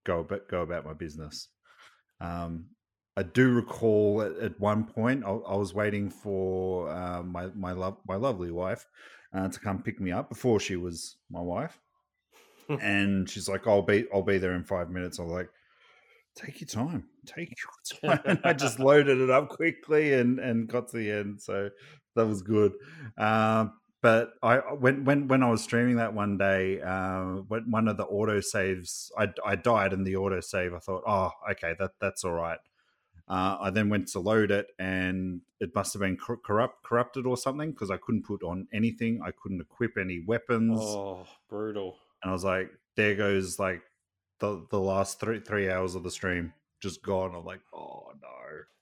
go 0.05 0.21
about 0.21 0.49
go 0.49 0.63
about 0.63 0.85
my 0.85 0.93
business. 0.93 1.49
Um, 2.21 2.67
I 3.17 3.23
do 3.23 3.53
recall 3.53 4.23
at, 4.23 4.37
at 4.39 4.61
one 4.61 4.85
point 4.87 5.25
I, 5.25 5.31
I 5.31 5.57
was 5.57 5.73
waiting 5.73 6.11
for 6.11 6.89
uh, 6.91 7.23
my 7.23 7.47
my 7.49 7.73
love 7.73 7.99
my 8.07 8.17
lovely 8.17 8.51
wife 8.51 8.87
uh, 9.33 9.49
to 9.49 9.61
come 9.61 9.83
pick 9.83 10.01
me 10.01 10.11
up 10.13 10.29
before 10.29 10.59
she 10.61 10.77
was 10.77 11.17
my 11.31 11.41
wife, 11.41 11.81
and 12.81 13.29
she's 13.29 13.49
like, 13.49 13.67
"I'll 13.67 13.83
be 13.83 14.07
I'll 14.13 14.23
be 14.23 14.39
there 14.39 14.55
in 14.55 14.65
five 14.65 14.91
minutes." 14.91 15.19
I 15.19 15.23
was 15.23 15.33
like, 15.33 15.51
"Take 16.35 16.61
your 16.61 16.69
time, 16.69 17.09
take 17.27 17.55
your 18.03 18.17
time." 18.17 18.23
and 18.27 18.41
I 18.45 18.53
just 18.53 18.79
loaded 18.79 19.21
it 19.21 19.31
up 19.31 19.49
quickly 19.49 20.15
and 20.15 20.39
and 20.39 20.69
got 20.69 20.89
to 20.89 20.97
the 20.97 21.11
end, 21.11 21.41
so 21.43 21.71
that 22.17 22.27
was 22.27 22.43
good. 22.43 22.75
Um, 23.17 23.79
but 24.03 24.33
I 24.43 24.59
when 24.59 25.05
when 25.05 25.29
when 25.29 25.43
I 25.43 25.51
was 25.51 25.63
streaming 25.63 25.97
that 25.97 26.15
one 26.15 26.37
day, 26.39 26.81
uh, 26.81 27.43
when 27.49 27.71
one 27.71 27.89
of 27.89 27.97
the 27.97 28.05
auto 28.05 28.41
saves, 28.41 29.11
I 29.17 29.29
I 29.45 29.57
died 29.57 29.93
in 29.93 30.05
the 30.05 30.17
auto 30.17 30.41
save. 30.41 30.75
I 30.75 30.79
thought, 30.81 31.05
oh, 31.07 31.31
okay, 31.53 31.75
that 31.79 31.93
that's 32.01 32.25
all 32.25 32.33
right. 32.33 32.59
Uh, 33.27 33.57
I 33.61 33.71
then 33.71 33.89
went 33.89 34.09
to 34.09 34.21
load 34.21 34.51
it, 34.51 34.67
and 34.79 35.41
it 35.61 35.75
must 35.75 35.95
have 35.95 36.01
been 36.01 36.17
cor- 36.17 36.37
corrupt 36.37 36.85
corrupted 36.85 37.25
or 37.27 37.37
something 37.37 37.71
because 37.71 37.91
I 37.91 37.97
couldn't 37.97 38.25
put 38.27 38.43
on 38.43 38.69
anything. 38.73 39.21
I 39.25 39.31
couldn't 39.31 39.61
equip 39.63 39.97
any 39.97 40.21
weapons, 40.27 40.79
Oh, 40.81 41.27
brutal. 41.49 41.97
and 42.23 42.31
I 42.31 42.33
was 42.33 42.45
like, 42.45 42.71
there 42.97 43.15
goes 43.15 43.59
like 43.59 43.83
the 44.41 44.67
the 44.71 44.81
last 44.81 45.21
three 45.21 45.41
three 45.41 45.71
hours 45.71 45.95
of 45.95 46.03
the 46.03 46.11
stream 46.11 46.53
just 46.81 47.03
gone. 47.03 47.35
I'm 47.35 47.45
like, 47.45 47.61
oh 47.73 48.13
no. 48.21 48.29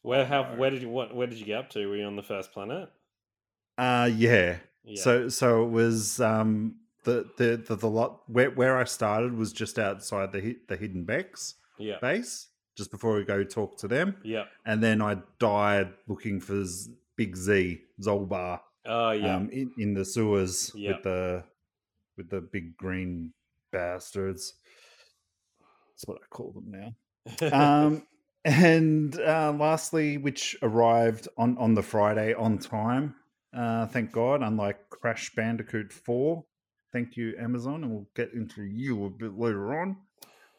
Where 0.03 0.25
have 0.25 0.53
no. 0.53 0.59
where 0.59 0.71
did 0.71 0.83
you 0.83 0.89
what 0.89 1.15
where 1.15 1.29
did 1.29 1.39
you 1.39 1.47
get 1.47 1.59
up 1.59 1.71
to? 1.71 1.87
Were 1.87 1.97
you 1.97 2.05
on 2.05 2.17
the 2.17 2.23
first 2.23 2.53
planet? 2.53 2.91
Uh 3.79 4.11
yeah. 4.13 4.59
Yeah. 4.85 5.01
So 5.03 5.29
so 5.29 5.65
it 5.65 5.71
was 5.71 6.21
um 6.21 6.77
the 7.05 7.29
the 7.39 7.57
the, 7.57 7.77
the 7.77 7.89
lot 7.89 8.23
where 8.29 8.51
where 8.51 8.77
I 8.77 8.85
started 8.85 9.35
was 9.35 9.53
just 9.53 9.79
outside 9.79 10.33
the 10.33 10.59
the 10.69 10.77
hidden 10.77 11.05
Beks 11.05 11.55
yeah. 11.79 11.99
base 12.01 12.49
just 12.77 12.91
before 12.91 13.17
we 13.17 13.25
go 13.25 13.45
talk 13.45 13.77
to 13.79 13.89
them, 13.89 14.17
Yeah. 14.25 14.45
and 14.65 14.83
then 14.83 15.03
I 15.03 15.19
died 15.39 15.93
looking 16.07 16.41
for 16.41 16.65
Z- 16.65 16.93
Big 17.17 17.37
Z 17.37 17.81
Zaalbar 18.01 18.61
Oh 18.87 19.11
yeah. 19.13 19.37
um 19.37 19.51
in, 19.51 19.71
in 19.79 19.95
the 19.95 20.05
sewers 20.05 20.73
Yeah. 20.75 20.93
with 20.95 21.03
the 21.05 21.45
with 22.17 22.31
the 22.31 22.41
big 22.41 22.77
green 22.77 23.33
bastards. 23.73 24.55
That's 25.91 26.07
what 26.07 26.19
I 26.23 26.27
call 26.31 26.53
them 26.53 26.71
now. 26.71 27.53
um, 27.53 28.07
and 28.45 29.19
uh, 29.21 29.53
lastly, 29.53 30.19
which 30.19 30.57
arrived 30.63 31.29
on 31.37 31.57
on 31.59 31.75
the 31.75 31.83
Friday 31.83 32.35
on 32.35 32.59
time. 32.59 33.15
Uh, 33.57 33.87
thank 33.87 34.11
God, 34.13 34.43
unlike 34.43 34.89
Crash 34.91 35.35
Bandicoot 35.35 35.93
Four. 35.93 36.45
Thank 36.93 37.17
you, 37.17 37.35
Amazon, 37.39 37.85
and 37.85 37.93
we'll 37.93 38.09
get 38.17 38.33
into 38.35 38.63
you 38.65 39.05
a 39.07 39.11
bit 39.11 39.39
later 39.39 39.79
on. 39.81 39.97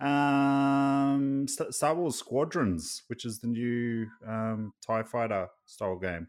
Um, 0.03 1.47
Star 1.47 1.95
Wars 1.95 2.15
Squadrons, 2.15 3.03
which 3.07 3.25
is 3.25 3.39
the 3.39 3.47
new 3.47 4.07
um, 4.27 4.73
Tie 4.85 5.03
Fighter 5.03 5.47
style 5.65 5.97
game. 5.97 6.27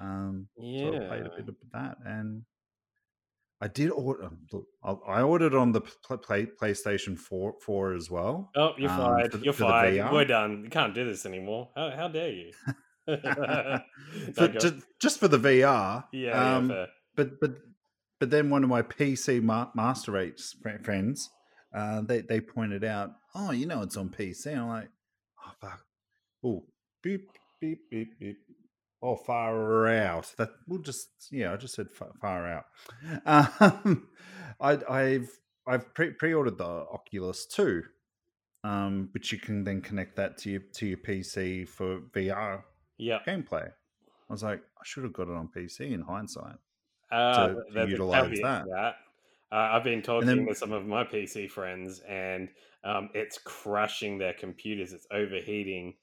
Um, 0.00 0.48
so 0.56 0.94
I 0.94 1.06
played 1.06 1.26
a 1.26 1.30
bit 1.30 1.48
of 1.48 1.54
that, 1.72 1.96
and 2.04 2.42
I 3.60 3.68
did 3.68 3.90
order. 3.90 4.30
Look, 4.52 4.66
I 4.84 4.92
I 5.18 5.22
ordered 5.22 5.54
on 5.54 5.72
the 5.72 5.80
play, 5.80 6.46
PlayStation 6.46 7.18
Four 7.18 7.54
Four 7.60 7.94
as 7.94 8.10
well. 8.10 8.50
Oh, 8.56 8.72
you're 8.76 8.90
um, 8.90 8.98
fired. 8.98 9.32
the- 9.32 9.38
you're 9.38 9.52
fired. 9.52 10.12
We're 10.12 10.24
done. 10.24 10.62
You 10.64 10.70
can't 10.70 10.94
do 10.94 11.04
this 11.04 11.26
anymore. 11.26 11.70
How 11.74 11.90
how 11.90 12.08
dare 12.08 12.30
you? 12.30 12.52
for, 14.34 14.48
just, 14.48 14.74
just 15.00 15.18
for 15.18 15.28
the 15.28 15.38
VR. 15.38 16.04
yeah, 16.12 16.56
um, 16.56 16.70
yeah, 16.70 16.86
but 17.16 17.40
but 17.40 17.52
but 18.20 18.30
then 18.30 18.50
one 18.50 18.62
of 18.62 18.68
my 18.68 18.82
PC 18.82 19.42
ma- 19.42 19.70
master 19.74 20.12
race 20.12 20.54
friends, 20.84 21.30
uh, 21.74 22.00
they 22.02 22.20
they 22.22 22.40
pointed 22.40 22.84
out, 22.84 23.10
oh, 23.34 23.50
you 23.50 23.66
know, 23.66 23.82
it's 23.82 23.96
on 23.96 24.08
PC. 24.08 24.56
I'm 24.56 24.68
like, 24.68 24.88
oh 25.46 25.52
fuck, 25.60 25.82
oh 26.44 26.64
beep 27.02 27.28
beep 27.60 27.90
beep 27.90 28.18
beep. 28.18 28.38
Oh, 29.00 29.14
far 29.14 29.86
out. 29.86 30.32
That 30.38 30.50
we'll 30.66 30.82
just 30.82 31.08
yeah. 31.30 31.52
I 31.52 31.56
just 31.56 31.74
said 31.74 31.90
far, 31.90 32.10
far 32.20 32.46
out. 32.52 32.64
Um, 33.26 34.08
I, 34.60 34.78
I've 34.90 35.30
I've 35.68 35.94
pre 35.94 36.10
pre 36.10 36.34
ordered 36.34 36.58
the 36.58 36.64
Oculus 36.64 37.46
two, 37.46 37.82
um, 38.64 39.08
which 39.12 39.30
you 39.32 39.38
can 39.38 39.62
then 39.62 39.80
connect 39.82 40.16
that 40.16 40.36
to 40.38 40.50
your 40.50 40.60
to 40.74 40.86
your 40.86 40.98
PC 40.98 41.68
for 41.68 42.00
VR 42.14 42.62
Yeah. 42.96 43.20
gameplay. 43.26 43.68
I 43.68 44.32
was 44.32 44.42
like, 44.42 44.58
I 44.60 44.82
should 44.84 45.04
have 45.04 45.12
got 45.12 45.28
it 45.28 45.34
on 45.34 45.48
PC 45.56 45.92
in 45.92 46.02
hindsight. 46.02 46.56
Uh, 47.10 47.48
to 47.48 47.62
there's 47.72 47.90
utilise 47.90 48.40
that. 48.42 48.64
that. 48.68 48.96
Uh, 49.50 49.70
I've 49.72 49.84
been 49.84 50.02
talking 50.02 50.44
then- 50.44 50.46
to 50.46 50.54
some 50.54 50.72
of 50.72 50.86
my 50.86 51.04
PC 51.04 51.48
friends, 51.48 52.00
and 52.00 52.50
um, 52.84 53.10
it's 53.14 53.38
crashing 53.38 54.18
their 54.18 54.34
computers. 54.34 54.92
It's 54.92 55.06
overheating 55.10 55.96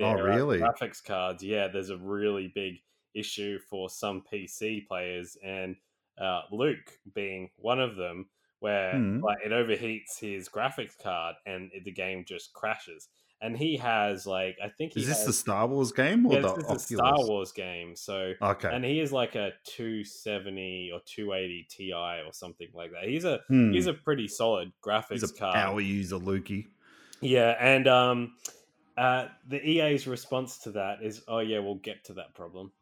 Oh, 0.00 0.14
their 0.14 0.30
uh, 0.32 0.38
really? 0.38 0.74
graphics 0.80 1.02
cards. 1.04 1.42
Yeah, 1.42 1.68
there's 1.68 1.90
a 1.90 1.98
really 1.98 2.48
big 2.48 2.76
issue 3.14 3.58
for 3.60 3.90
some 3.90 4.22
PC 4.22 4.80
players, 4.82 5.36
and 5.44 5.76
uh, 6.18 6.42
Luke 6.50 6.98
being 7.14 7.50
one 7.56 7.80
of 7.80 7.96
them, 7.96 8.30
where 8.60 9.02
Hmm. 9.02 9.20
like 9.22 9.38
it 9.44 9.52
overheats 9.52 10.18
his 10.18 10.48
graphics 10.48 10.98
card 10.98 11.36
and 11.46 11.70
it, 11.72 11.84
the 11.84 11.92
game 11.92 12.24
just 12.26 12.52
crashes. 12.54 13.08
And 13.42 13.56
he 13.56 13.76
has 13.78 14.26
like 14.26 14.58
I 14.62 14.68
think 14.68 14.92
he 14.92 15.02
Is 15.02 15.06
this 15.06 15.18
has, 15.18 15.24
the 15.24 15.32
Star 15.32 15.66
Wars 15.66 15.92
game 15.92 16.26
or 16.26 16.36
yeah, 16.36 16.40
the 16.40 16.48
this 16.56 16.70
is 16.70 16.86
Oculus? 16.86 16.88
Star 16.88 17.24
Wars 17.26 17.52
game, 17.52 17.96
so 17.96 18.34
Okay. 18.42 18.70
and 18.70 18.84
he 18.84 19.00
is 19.00 19.12
like 19.12 19.34
a 19.36 19.52
270 19.66 20.90
or 20.92 21.00
280 21.06 21.66
Ti 21.70 21.92
or 21.94 22.32
something 22.32 22.68
like 22.74 22.92
that. 22.92 23.04
He's 23.08 23.24
a 23.24 23.40
Hmm. 23.48 23.72
he's 23.72 23.86
a 23.86 23.94
pretty 23.94 24.28
solid 24.28 24.72
graphics 24.84 25.10
He's 25.12 25.22
a 25.22 25.28
card. 25.28 25.52
power 25.52 25.80
user, 25.80 26.16
Lukey. 26.16 26.68
Yeah, 27.22 27.56
and 27.58 27.86
um, 27.86 28.36
uh, 28.96 29.28
the 29.46 29.60
EA's 29.66 30.06
response 30.06 30.58
to 30.60 30.72
that 30.72 31.02
is, 31.02 31.22
"Oh 31.28 31.40
yeah, 31.40 31.58
we'll 31.60 31.76
get 31.76 32.04
to 32.06 32.14
that 32.14 32.34
problem." 32.34 32.72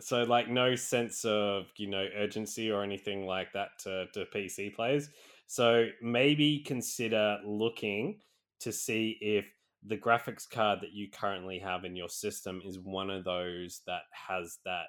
So 0.00 0.24
like 0.24 0.48
no 0.48 0.74
sense 0.76 1.24
of 1.24 1.66
you 1.76 1.88
know 1.88 2.06
urgency 2.14 2.70
or 2.70 2.82
anything 2.82 3.26
like 3.26 3.52
that 3.52 3.70
to, 3.80 4.06
to 4.12 4.26
PC 4.26 4.70
players. 4.70 5.08
So 5.46 5.88
maybe 6.02 6.60
consider 6.60 7.38
looking 7.44 8.20
to 8.60 8.72
see 8.72 9.18
if 9.20 9.44
the 9.86 9.96
graphics 9.96 10.48
card 10.48 10.80
that 10.80 10.92
you 10.92 11.08
currently 11.10 11.58
have 11.58 11.84
in 11.84 11.94
your 11.94 12.08
system 12.08 12.62
is 12.64 12.78
one 12.78 13.10
of 13.10 13.24
those 13.24 13.82
that 13.86 14.02
has 14.10 14.58
that 14.64 14.86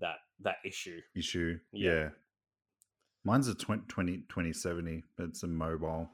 that 0.00 0.16
that 0.40 0.56
issue. 0.64 1.00
Issue. 1.14 1.58
Yeah. 1.72 1.92
Yeah. 1.92 2.08
Mine's 3.24 3.48
a 3.48 3.54
20, 3.54 3.82
20 3.88 4.18
2070, 4.28 5.04
but 5.16 5.26
it's 5.26 5.42
a 5.42 5.48
mobile. 5.48 6.08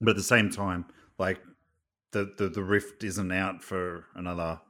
But 0.00 0.10
at 0.10 0.16
the 0.16 0.22
same 0.22 0.50
time, 0.50 0.86
like 1.18 1.40
the, 2.12 2.32
the, 2.38 2.48
the 2.48 2.62
Rift 2.62 3.04
isn't 3.04 3.32
out 3.32 3.62
for 3.62 4.04
another 4.14 4.60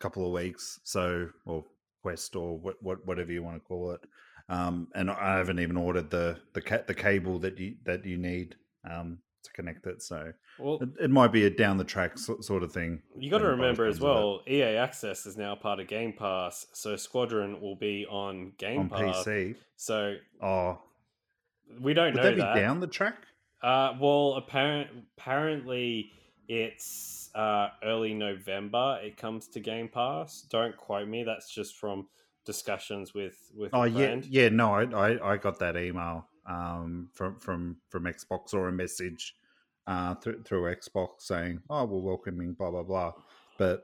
couple 0.00 0.26
of 0.26 0.32
weeks. 0.32 0.80
So, 0.82 1.28
or 1.46 1.64
Quest 2.02 2.34
or 2.34 2.58
what, 2.58 2.82
what 2.82 3.06
whatever 3.06 3.30
you 3.30 3.42
want 3.42 3.56
to 3.56 3.60
call 3.60 3.92
it. 3.92 4.00
Um, 4.48 4.88
and 4.94 5.08
I 5.08 5.36
haven't 5.36 5.60
even 5.60 5.76
ordered 5.76 6.10
the 6.10 6.40
the 6.52 6.60
ca- 6.60 6.82
the 6.86 6.94
cable 6.94 7.38
that 7.38 7.58
you 7.58 7.76
that 7.84 8.04
you 8.04 8.18
need 8.18 8.56
um, 8.88 9.18
to 9.44 9.52
connect 9.52 9.86
it. 9.86 10.02
So 10.02 10.32
Well, 10.58 10.78
it, 10.80 10.88
it 11.04 11.10
might 11.10 11.32
be 11.32 11.44
a 11.46 11.50
down 11.50 11.76
the 11.78 11.84
track 11.84 12.18
so, 12.18 12.40
sort 12.40 12.62
of 12.62 12.72
thing. 12.72 13.02
You 13.16 13.30
got 13.30 13.38
to 13.38 13.48
remember 13.48 13.86
as 13.86 14.00
well, 14.00 14.42
EA 14.48 14.76
Access 14.76 15.26
is 15.26 15.36
now 15.36 15.54
part 15.54 15.80
of 15.80 15.86
Game 15.88 16.12
Pass, 16.12 16.66
so 16.72 16.96
Squadron 16.96 17.60
will 17.60 17.76
be 17.76 18.06
on 18.08 18.52
Game 18.58 18.80
on 18.80 18.88
Pass. 18.88 19.24
PC. 19.24 19.56
So 19.76 20.16
Oh, 20.42 20.78
we 21.80 21.94
don't 21.94 22.14
would 22.14 22.16
know 22.16 22.22
that 22.22 22.34
be 22.36 22.40
that. 22.42 22.54
down 22.54 22.80
the 22.80 22.86
track? 22.86 23.16
Uh, 23.62 23.94
well, 24.00 24.34
apparent, 24.34 24.90
apparently 25.16 26.10
it's 26.48 27.30
uh, 27.34 27.68
early 27.84 28.12
November. 28.14 28.98
It 29.02 29.16
comes 29.16 29.46
to 29.48 29.60
Game 29.60 29.88
Pass. 29.88 30.42
Don't 30.50 30.76
quote 30.76 31.08
me. 31.08 31.22
That's 31.24 31.52
just 31.52 31.76
from 31.76 32.08
discussions 32.44 33.14
with 33.14 33.36
with. 33.54 33.70
Oh 33.72 33.84
yeah, 33.84 34.20
yeah. 34.28 34.48
No, 34.48 34.74
I, 34.74 34.82
I 34.84 35.32
I 35.32 35.36
got 35.36 35.58
that 35.60 35.76
email 35.76 36.26
um 36.46 37.08
from 37.12 37.38
from 37.38 37.76
from 37.88 38.04
Xbox 38.04 38.52
or 38.54 38.68
a 38.68 38.72
message 38.72 39.36
uh 39.86 40.14
through 40.16 40.42
through 40.42 40.74
Xbox 40.74 41.20
saying, 41.22 41.60
"Oh, 41.70 41.84
we're 41.84 42.00
welcoming 42.00 42.52
blah 42.54 42.70
blah 42.70 42.82
blah," 42.82 43.12
but 43.58 43.82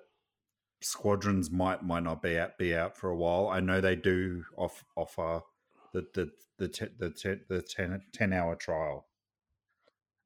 squadrons 0.80 1.50
might 1.50 1.82
might 1.82 2.02
not 2.04 2.22
be 2.22 2.38
out 2.38 2.56
be 2.58 2.74
out 2.74 2.96
for 2.96 3.10
a 3.10 3.16
while. 3.16 3.48
I 3.48 3.60
know 3.60 3.80
they 3.80 3.96
do 3.96 4.44
off 4.56 4.84
offer 4.96 5.40
the 5.92 6.06
the 6.14 6.30
the 6.58 6.68
te- 6.68 6.94
the 6.98 7.10
te- 7.10 7.42
the 7.48 7.62
10, 7.62 8.02
10 8.12 8.32
hour 8.32 8.56
trial 8.56 9.06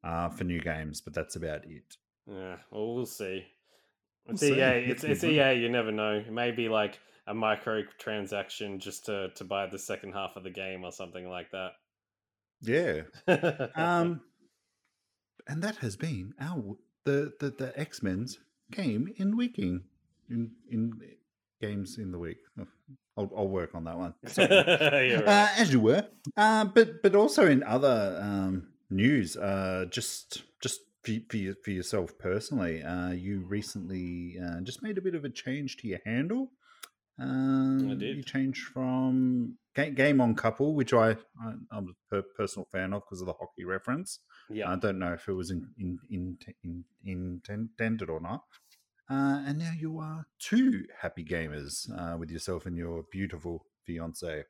uh 0.04 0.28
for 0.30 0.44
new 0.44 0.60
games, 0.60 1.00
but 1.00 1.12
that's 1.14 1.36
about 1.36 1.64
it. 1.66 1.96
Yeah, 2.26 2.56
well, 2.70 2.94
we'll 2.94 3.06
see. 3.06 3.44
It's 4.28 4.40
We'll 4.42 4.50
see. 4.52 4.58
EA. 4.60 4.90
It's, 4.90 5.04
it's 5.10 5.22
Mhm. 5.24 5.54
EA. 5.56 5.60
You 5.60 5.68
never 5.68 5.92
know. 5.92 6.14
It 6.18 6.32
may 6.32 6.50
be 6.52 6.68
like 6.68 6.98
a 7.26 7.34
microtransaction 7.34 8.78
just 8.78 9.06
to, 9.06 9.28
to 9.34 9.44
buy 9.44 9.66
the 9.66 9.78
second 9.78 10.12
half 10.12 10.36
of 10.36 10.42
the 10.44 10.50
game 10.50 10.84
or 10.84 10.92
something 10.92 11.28
like 11.28 11.50
Yeah. 12.62 13.02
Um, 13.76 14.22
and 15.48 15.62
that 15.62 15.76
has 15.76 15.96
been 15.96 16.34
our 16.40 16.76
the 17.04 17.32
the, 17.40 17.50
the 17.50 17.72
X 17.78 18.02
Men's 18.02 18.38
game 18.70 19.12
in 19.16 19.36
weeking 19.36 19.82
in 20.30 20.52
in 20.70 20.92
games 21.60 21.98
in 21.98 22.12
the 22.12 22.18
week. 22.18 22.38
I'll, 23.16 23.30
I'll 23.36 23.48
work 23.48 23.74
on 23.74 23.84
that 23.84 23.96
one. 23.96 24.14
Sorry. 24.26 25.10
You're 25.10 25.28
uh, 25.28 25.48
as 25.56 25.72
you 25.72 25.80
were, 25.80 26.06
uh, 26.36 26.64
but 26.64 27.02
but 27.02 27.14
also 27.14 27.46
in 27.46 27.62
other 27.62 28.18
um, 28.22 28.68
news, 28.90 29.36
uh, 29.36 29.86
just 29.90 30.44
just 30.62 30.80
for, 31.02 31.12
for, 31.28 31.36
you, 31.36 31.54
for 31.64 31.70
yourself 31.70 32.16
personally, 32.18 32.82
uh, 32.82 33.10
you 33.10 33.40
recently 33.40 34.36
uh, 34.42 34.60
just 34.62 34.82
made 34.82 34.98
a 34.98 35.02
bit 35.02 35.14
of 35.14 35.24
a 35.24 35.30
change 35.30 35.76
to 35.78 35.88
your 35.88 36.00
handle. 36.06 36.52
Um, 37.18 37.98
did. 37.98 38.16
You 38.16 38.22
changed 38.22 38.64
from 38.68 39.58
game 39.74 40.20
on 40.20 40.34
couple, 40.34 40.74
which 40.74 40.92
I, 40.92 41.10
I 41.10 41.52
I'm 41.70 41.94
a 42.12 42.22
personal 42.36 42.66
fan 42.70 42.92
of 42.92 43.02
because 43.02 43.20
of 43.20 43.26
the 43.26 43.32
hockey 43.32 43.64
reference. 43.64 44.20
yeah. 44.50 44.70
I 44.70 44.76
don't 44.76 44.98
know 44.98 45.12
if 45.12 45.28
it 45.28 45.32
was 45.32 45.50
in, 45.50 45.68
in, 45.78 45.98
in, 46.10 46.84
in, 47.04 47.42
intended 47.48 48.10
or 48.10 48.20
not. 48.20 48.42
Uh, 49.10 49.42
and 49.46 49.58
now 49.58 49.72
you 49.78 49.98
are 49.98 50.26
two 50.38 50.84
happy 51.00 51.24
gamers 51.24 51.90
uh, 51.98 52.16
with 52.16 52.30
yourself 52.30 52.66
and 52.66 52.76
your 52.76 53.04
beautiful 53.10 53.66
fiance. 53.84 54.44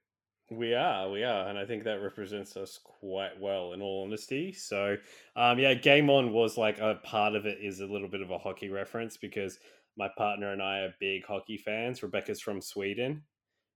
We 0.51 0.75
are, 0.75 1.11
we 1.11 1.25
are, 1.25 1.49
and 1.49 1.59
I 1.59 1.65
think 1.65 1.85
that 1.85 2.03
represents 2.03 2.57
us 2.57 2.79
quite 2.83 3.41
well, 3.41 3.73
in 3.73 3.81
all 3.81 4.05
honesty. 4.05 4.53
So, 4.53 4.97
um, 5.35 5.59
yeah, 5.59 5.73
Game 5.73 6.11
On 6.11 6.33
was 6.33 6.59
like 6.59 6.79
a 6.79 6.97
part 7.03 7.35
of 7.35 7.47
it 7.47 7.59
is 7.63 7.81
a 7.81 7.87
little 7.87 8.09
bit 8.09 8.21
of 8.21 8.31
a 8.31 8.39
hockey 8.39 8.69
reference 8.69 9.17
because 9.17 9.59
my 9.97 10.09
partner 10.17 10.53
and 10.53 10.63
I 10.63 10.81
are 10.81 10.95
big 11.01 11.25
hockey 11.25 11.57
fans. 11.57 12.03
Rebecca's 12.03 12.41
from 12.41 12.61
Sweden, 12.61 13.23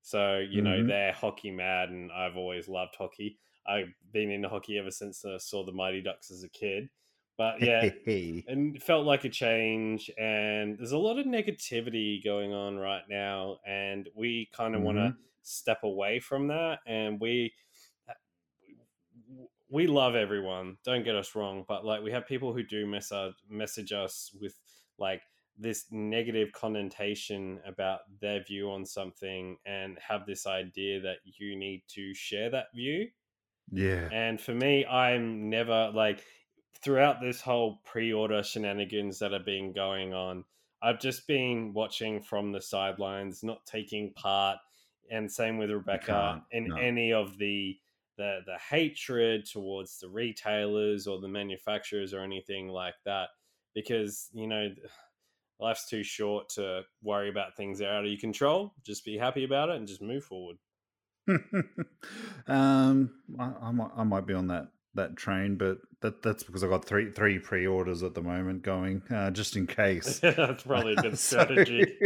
so 0.06 0.38
you 0.38 0.62
know 0.62 0.82
Mhm. 0.82 0.86
they're 0.86 1.12
hockey 1.12 1.50
mad, 1.50 1.90
and 1.90 2.12
I've 2.12 2.36
always 2.36 2.68
loved 2.68 2.94
hockey. 2.96 3.38
I've 3.66 3.92
been 4.12 4.30
into 4.30 4.48
hockey 4.48 4.78
ever 4.78 4.92
since 4.92 5.24
I 5.24 5.38
saw 5.38 5.64
the 5.64 5.72
Mighty 5.72 6.00
Ducks 6.00 6.30
as 6.30 6.44
a 6.44 6.48
kid. 6.48 6.88
But 7.36 7.60
yeah, 7.60 7.90
and 8.46 8.76
it 8.76 8.82
felt 8.82 9.04
like 9.04 9.24
a 9.24 9.28
change 9.28 10.10
and 10.16 10.78
there's 10.78 10.92
a 10.92 10.98
lot 10.98 11.18
of 11.18 11.26
negativity 11.26 12.22
going 12.24 12.52
on 12.54 12.76
right 12.78 13.02
now 13.08 13.58
and 13.66 14.08
we 14.14 14.48
kind 14.52 14.74
of 14.74 14.82
want 14.82 14.96
to 14.98 15.16
step 15.42 15.82
away 15.82 16.18
from 16.20 16.46
that 16.48 16.78
and 16.86 17.20
we 17.20 17.52
uh, 18.08 18.14
we 19.68 19.86
love 19.86 20.14
everyone 20.14 20.76
don't 20.84 21.04
get 21.04 21.16
us 21.16 21.34
wrong 21.34 21.64
but 21.66 21.84
like 21.84 22.02
we 22.02 22.10
have 22.12 22.26
people 22.26 22.52
who 22.52 22.62
do 22.62 22.86
message 22.86 23.34
message 23.48 23.92
us 23.92 24.34
with 24.40 24.58
like 24.98 25.22
this 25.58 25.86
negative 25.90 26.52
connotation 26.52 27.58
about 27.66 28.00
their 28.20 28.42
view 28.42 28.70
on 28.70 28.84
something 28.84 29.56
and 29.64 29.98
have 30.06 30.26
this 30.26 30.46
idea 30.46 31.00
that 31.00 31.16
you 31.24 31.56
need 31.56 31.82
to 31.88 32.12
share 32.14 32.50
that 32.50 32.66
view 32.74 33.08
yeah. 33.70 34.08
and 34.12 34.40
for 34.40 34.54
me, 34.54 34.84
I'm 34.86 35.50
never 35.50 35.90
like 35.94 36.22
throughout 36.82 37.20
this 37.20 37.40
whole 37.40 37.80
pre-order 37.84 38.42
shenanigans 38.42 39.18
that 39.18 39.32
have 39.32 39.44
been 39.44 39.72
going 39.72 40.14
on. 40.14 40.44
I've 40.82 41.00
just 41.00 41.26
been 41.26 41.72
watching 41.72 42.20
from 42.20 42.52
the 42.52 42.60
sidelines, 42.60 43.42
not 43.42 43.64
taking 43.66 44.12
part, 44.12 44.58
and 45.10 45.30
same 45.30 45.58
with 45.58 45.70
Rebecca 45.70 46.42
in 46.52 46.68
no. 46.68 46.76
any 46.76 47.12
of 47.12 47.38
the 47.38 47.76
the 48.16 48.40
the 48.46 48.56
hatred 48.70 49.46
towards 49.46 49.98
the 49.98 50.08
retailers 50.08 51.06
or 51.06 51.20
the 51.20 51.28
manufacturers 51.28 52.14
or 52.14 52.20
anything 52.20 52.68
like 52.68 52.94
that, 53.04 53.30
because 53.74 54.28
you 54.32 54.46
know 54.46 54.68
life's 55.58 55.88
too 55.88 56.02
short 56.02 56.48
to 56.50 56.82
worry 57.02 57.28
about 57.28 57.56
things 57.56 57.78
that 57.78 57.88
are 57.88 57.98
out 57.98 58.04
of 58.04 58.10
your 58.10 58.20
control. 58.20 58.74
Just 58.84 59.04
be 59.04 59.16
happy 59.16 59.44
about 59.44 59.70
it 59.70 59.76
and 59.76 59.88
just 59.88 60.02
move 60.02 60.24
forward. 60.24 60.56
um, 62.46 63.10
I, 63.38 63.52
I 63.62 63.70
might 63.72 63.90
I 63.96 64.04
might 64.04 64.26
be 64.26 64.34
on 64.34 64.48
that 64.48 64.68
that 64.94 65.16
train, 65.16 65.56
but 65.56 65.78
that 66.00 66.22
that's 66.22 66.42
because 66.42 66.64
I've 66.64 66.70
got 66.70 66.84
three 66.84 67.10
three 67.10 67.38
pre 67.38 67.66
orders 67.66 68.02
at 68.02 68.14
the 68.14 68.22
moment 68.22 68.62
going, 68.62 69.02
uh, 69.10 69.30
just 69.30 69.56
in 69.56 69.66
case. 69.66 70.18
That's 70.20 70.62
probably 70.62 70.94
a 70.94 70.96
good 70.96 71.18
strategy. 71.18 71.98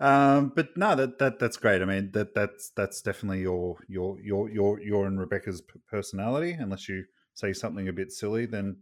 um, 0.00 0.52
but 0.54 0.76
no, 0.76 0.94
that 0.96 1.18
that 1.18 1.38
that's 1.38 1.56
great. 1.56 1.82
I 1.82 1.84
mean, 1.84 2.10
that 2.12 2.34
that's 2.34 2.70
that's 2.76 3.00
definitely 3.00 3.40
your 3.42 3.78
your 3.88 4.20
your 4.20 4.50
your 4.50 4.80
your 4.80 5.06
and 5.06 5.18
Rebecca's 5.18 5.60
p- 5.60 5.80
personality. 5.88 6.52
Unless 6.52 6.88
you 6.88 7.04
say 7.34 7.52
something 7.52 7.88
a 7.88 7.92
bit 7.92 8.12
silly, 8.12 8.46
then 8.46 8.78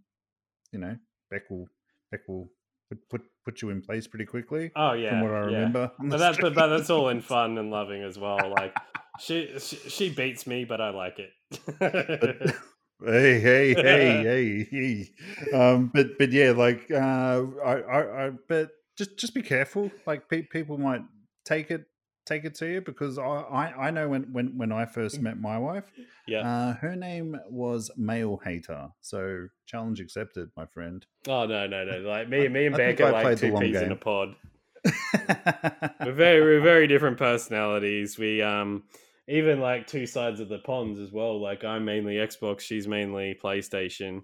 you 0.73 0.79
know 0.79 0.97
Beck 1.31 1.51
will 1.51 1.67
Beck 2.11 2.21
will 2.29 2.51
put 2.89 3.09
put, 3.09 3.23
put 3.45 3.63
you 3.63 3.71
in 3.71 3.83
place 3.83 4.07
pretty 4.07 4.27
quickly. 4.27 4.71
Oh 4.77 4.93
yeah, 4.93 5.11
from 5.11 5.23
what 5.23 5.31
I 5.33 5.41
yeah. 5.41 5.45
remember. 5.45 5.93
But 5.99 6.19
that's 6.19 6.39
but, 6.39 6.55
but 6.55 6.69
that's 6.69 6.91
all 6.91 7.09
in 7.09 7.21
fun 7.21 7.59
and 7.59 7.71
loving 7.71 8.03
as 8.03 8.19
well. 8.19 8.51
Like 8.51 8.75
she 9.21 9.59
she, 9.59 9.77
she 9.77 10.11
beats 10.11 10.47
me, 10.47 10.65
but 10.65 10.81
I 10.81 10.91
like 10.91 11.19
it. 11.19 11.33
hey 13.05 13.39
hey 13.39 13.75
hey 13.75 14.23
hey 14.25 14.65
hey 14.71 15.57
um 15.57 15.89
but 15.95 16.19
but 16.19 16.33
yeah 16.33 16.51
like 16.51 16.91
uh 16.91 17.45
i 17.65 17.73
i, 17.73 18.27
I 18.27 18.31
but 18.49 18.71
just 18.97 19.17
just 19.17 19.35
be 19.35 19.43
careful 19.43 19.91
like 20.05 20.29
pe- 20.29 20.43
people 20.43 20.79
might 20.79 21.03
take 21.45 21.71
it 21.71 21.85
take 22.29 22.45
it 22.45 22.55
to 22.55 22.67
you 22.67 22.81
because 22.81 23.19
i 23.19 23.23
i, 23.23 23.87
I 23.87 23.91
know 23.91 24.09
when 24.09 24.33
when 24.33 24.57
when 24.59 24.73
i 24.73 24.85
first 24.85 25.21
met 25.21 25.41
my 25.41 25.59
wife 25.59 25.91
yeah. 26.27 26.41
uh 26.41 26.75
her 26.75 26.95
name 26.95 27.39
was 27.49 27.91
male 27.97 28.41
hater 28.45 28.89
so 29.01 29.49
challenge 29.67 30.01
accepted 30.01 30.51
my 30.57 30.67
friend 30.67 31.07
Oh 31.29 31.47
no 31.47 31.67
no 31.67 31.85
no! 31.85 31.99
Like 32.09 32.29
me 32.29 32.49
me 32.49 32.67
and 32.67 32.77
Beck 32.77 33.01
are 33.01 33.13
like 33.13 33.39
two 33.39 33.57
peas 33.59 33.77
in 33.77 33.93
a 33.93 33.97
pod. 33.97 34.35
We're 36.05 36.13
very 36.13 36.41
we're 36.41 36.61
very 36.61 36.87
different 36.87 37.19
personalities. 37.19 38.17
We 38.17 38.41
um 38.41 38.85
even 39.27 39.61
like 39.61 39.87
two 39.87 40.07
sides 40.07 40.41
of 40.41 40.49
the 40.49 40.59
ponds 40.59 40.99
as 40.99 41.13
well. 41.13 41.41
Like 41.41 41.65
I'm 41.65 41.85
mainly 41.85 42.15
Xbox, 42.15 42.61
she's 42.61 42.89
mainly 42.89 43.39
PlayStation. 43.43 44.23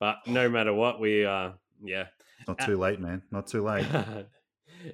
But 0.00 0.16
no 0.26 0.48
matter 0.56 0.74
what, 0.74 0.98
we 0.98 1.24
uh 1.24 1.50
yeah. 1.82 2.06
not 2.48 2.58
too 2.58 2.76
late 2.76 3.00
man 3.00 3.22
not 3.30 3.46
too 3.46 3.62
late 3.62 3.86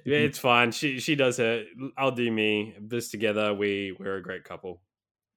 it's 0.05 0.39
fine. 0.39 0.71
She 0.71 0.99
she 0.99 1.15
does 1.15 1.37
her. 1.37 1.63
I'll 1.97 2.11
do 2.11 2.31
me. 2.31 2.75
This 2.79 3.09
together, 3.09 3.53
we 3.53 3.95
we're 3.99 4.17
a 4.17 4.21
great 4.21 4.43
couple. 4.43 4.81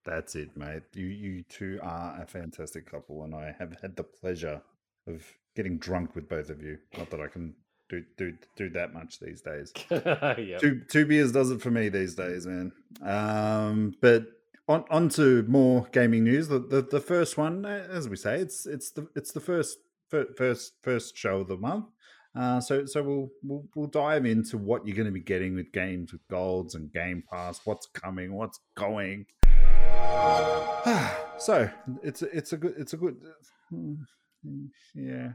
That's 0.05 0.35
it, 0.35 0.57
mate. 0.57 0.83
You 0.95 1.07
you 1.07 1.43
two 1.49 1.79
are 1.83 2.21
a 2.21 2.27
fantastic 2.27 2.91
couple, 2.91 3.23
and 3.25 3.35
I 3.35 3.55
have 3.59 3.77
had 3.83 3.97
the 3.97 4.05
pleasure 4.05 4.63
of 5.07 5.25
getting 5.55 5.79
drunk 5.79 6.15
with 6.15 6.29
both 6.29 6.51
of 6.51 6.63
you. 6.63 6.79
Not 6.97 7.11
that 7.11 7.21
I 7.21 7.27
can 7.27 7.55
do 7.89 8.05
do 8.17 8.35
do 8.57 8.71
that 8.71 8.95
much 8.95 9.21
these 9.21 9.43
days. 9.43 9.73
yep. 9.91 10.61
Two 10.61 10.83
two 10.89 11.07
beers 11.07 11.33
does 11.33 11.51
it 11.51 11.61
for 11.61 11.71
me 11.71 11.89
these 11.89 12.15
days, 12.15 12.47
man. 12.47 12.73
Um, 13.03 13.95
but 14.01 14.27
on 14.69 14.85
on 14.91 15.09
to 15.11 15.43
more 15.43 15.87
gaming 15.93 16.25
news. 16.25 16.49
The, 16.49 16.61
the 16.61 16.83
the 16.83 17.01
first 17.01 17.37
one, 17.37 17.67
uh, 17.67 17.87
as 17.91 18.09
we 18.09 18.17
say, 18.17 18.39
it's 18.39 18.67
it's 18.67 18.91
the 18.93 19.09
it's 19.15 19.33
the 19.33 19.41
first 19.41 19.79
first 20.09 20.73
first 20.81 21.17
show 21.17 21.41
of 21.41 21.49
the 21.49 21.57
month. 21.57 21.87
Uh, 22.35 22.61
so 22.61 22.87
so 22.87 23.03
we'll, 23.03 23.29
we'll 23.43 23.65
we'll 23.75 23.89
dive 23.89 24.25
into 24.25 24.57
what 24.57 24.87
you're 24.87 24.97
going 24.97 25.07
to 25.07 25.13
be 25.13 25.21
getting 25.21 25.55
with 25.55 25.73
games 25.73 26.13
with 26.13 26.27
golds 26.29 26.75
and 26.77 26.93
Game 26.93 27.25
Pass. 27.29 27.61
What's 27.65 27.87
coming? 27.87 28.35
What's 28.35 28.61
going? 28.77 29.27
so 31.39 31.69
it's 32.03 32.23
it's 32.23 32.53
a 32.53 32.57
good 32.57 32.75
it's 32.79 32.93
a 32.93 32.97
good 32.97 33.17
hmm, 33.69 33.95
yeah 34.95 35.33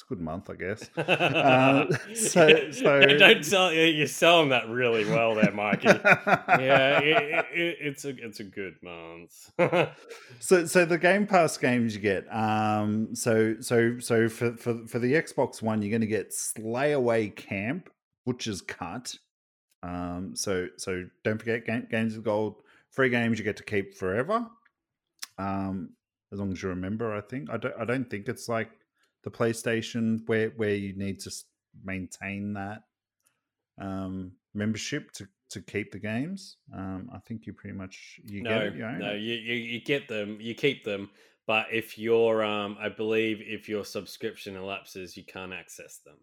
it's 0.00 0.10
a 0.10 0.14
good 0.14 0.20
month 0.22 0.48
I 0.48 0.54
guess. 0.54 0.88
Uh, 0.96 1.86
so- 2.14 2.70
so- 2.70 3.00
don't 3.18 3.44
sell. 3.44 3.72
You're 3.72 4.06
selling 4.06 4.48
that 4.50 4.68
really 4.68 5.04
well 5.04 5.34
there, 5.34 5.52
Mikey. 5.52 5.88
yeah, 5.88 7.00
it, 7.00 7.46
it, 7.52 7.76
it's 7.80 8.04
a 8.04 8.10
it's 8.24 8.40
a 8.40 8.44
good 8.44 8.76
month. 8.82 9.50
So, 10.42 10.64
so 10.64 10.84
the 10.86 10.96
Game 10.96 11.26
Pass 11.26 11.58
games 11.58 11.94
you 11.94 12.00
get. 12.00 12.24
Um, 12.34 13.14
so, 13.14 13.56
so, 13.60 13.98
so 13.98 14.28
for 14.28 14.56
for 14.56 14.86
for 14.86 14.98
the 14.98 15.12
Xbox 15.12 15.60
One, 15.60 15.82
you're 15.82 15.90
going 15.90 16.00
to 16.00 16.06
get 16.06 16.32
Slay 16.32 16.92
Away 16.92 17.28
Camp, 17.28 17.90
Butcher's 18.24 18.62
Cut. 18.62 19.14
Um, 19.82 20.32
so, 20.34 20.68
so 20.78 21.04
don't 21.24 21.38
forget 21.38 21.66
Ga- 21.66 21.86
Games 21.90 22.16
of 22.16 22.24
Gold, 22.24 22.62
free 22.90 23.10
games 23.10 23.38
you 23.38 23.44
get 23.44 23.58
to 23.58 23.62
keep 23.64 23.94
forever. 23.96 24.46
Um, 25.38 25.90
as 26.32 26.38
long 26.38 26.52
as 26.52 26.62
you 26.62 26.70
remember, 26.70 27.14
I 27.14 27.20
think 27.20 27.50
I 27.50 27.56
don't. 27.58 27.74
I 27.78 27.84
don't 27.84 28.08
think 28.08 28.26
it's 28.28 28.48
like 28.48 28.70
the 29.24 29.30
PlayStation 29.30 30.20
where 30.26 30.50
where 30.56 30.74
you 30.74 30.96
need 30.96 31.20
to 31.20 31.30
maintain 31.84 32.54
that 32.54 32.82
um 33.80 34.32
membership 34.54 35.12
to 35.12 35.26
to 35.50 35.60
keep 35.60 35.90
the 35.90 35.98
games. 35.98 36.56
Um, 36.72 37.10
I 37.12 37.18
think 37.18 37.46
you 37.46 37.52
pretty 37.52 37.76
much 37.76 38.20
you 38.24 38.42
no, 38.42 38.50
get 38.50 38.62
it. 38.62 38.74
You 38.76 38.84
own 38.84 38.98
no, 38.98 39.12
you, 39.12 39.34
you 39.34 39.54
you 39.54 39.80
get 39.80 40.08
them, 40.08 40.38
you 40.40 40.54
keep 40.54 40.84
them, 40.84 41.10
but 41.46 41.66
if 41.72 41.98
your 41.98 42.42
um, 42.42 42.76
I 42.80 42.88
believe 42.88 43.40
if 43.40 43.68
your 43.68 43.84
subscription 43.84 44.56
elapses, 44.56 45.16
you 45.16 45.24
can't 45.24 45.52
access 45.52 45.98
them. 46.04 46.16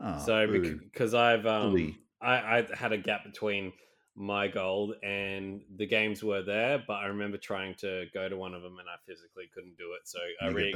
Oh, 0.00 0.22
so 0.24 0.46
because 0.46 1.14
I've 1.14 1.46
um, 1.46 1.70
Bully. 1.70 1.98
I, 2.20 2.58
I 2.58 2.66
had 2.74 2.92
a 2.92 2.98
gap 2.98 3.24
between 3.24 3.72
my 4.16 4.48
gold 4.48 4.94
and 5.02 5.60
the 5.76 5.86
games 5.86 6.22
were 6.24 6.42
there, 6.42 6.82
but 6.86 6.94
I 6.94 7.06
remember 7.06 7.36
trying 7.36 7.74
to 7.76 8.06
go 8.14 8.28
to 8.28 8.36
one 8.36 8.54
of 8.54 8.62
them 8.62 8.78
and 8.78 8.88
I 8.88 8.96
physically 9.06 9.44
couldn't 9.54 9.76
do 9.76 9.92
it. 9.92 10.08
So 10.08 10.18
I 10.40 10.48
re- 10.48 10.74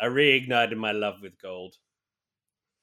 I 0.00 0.04
reignited 0.04 0.76
my 0.76 0.92
love 0.92 1.22
with 1.22 1.40
gold. 1.40 1.76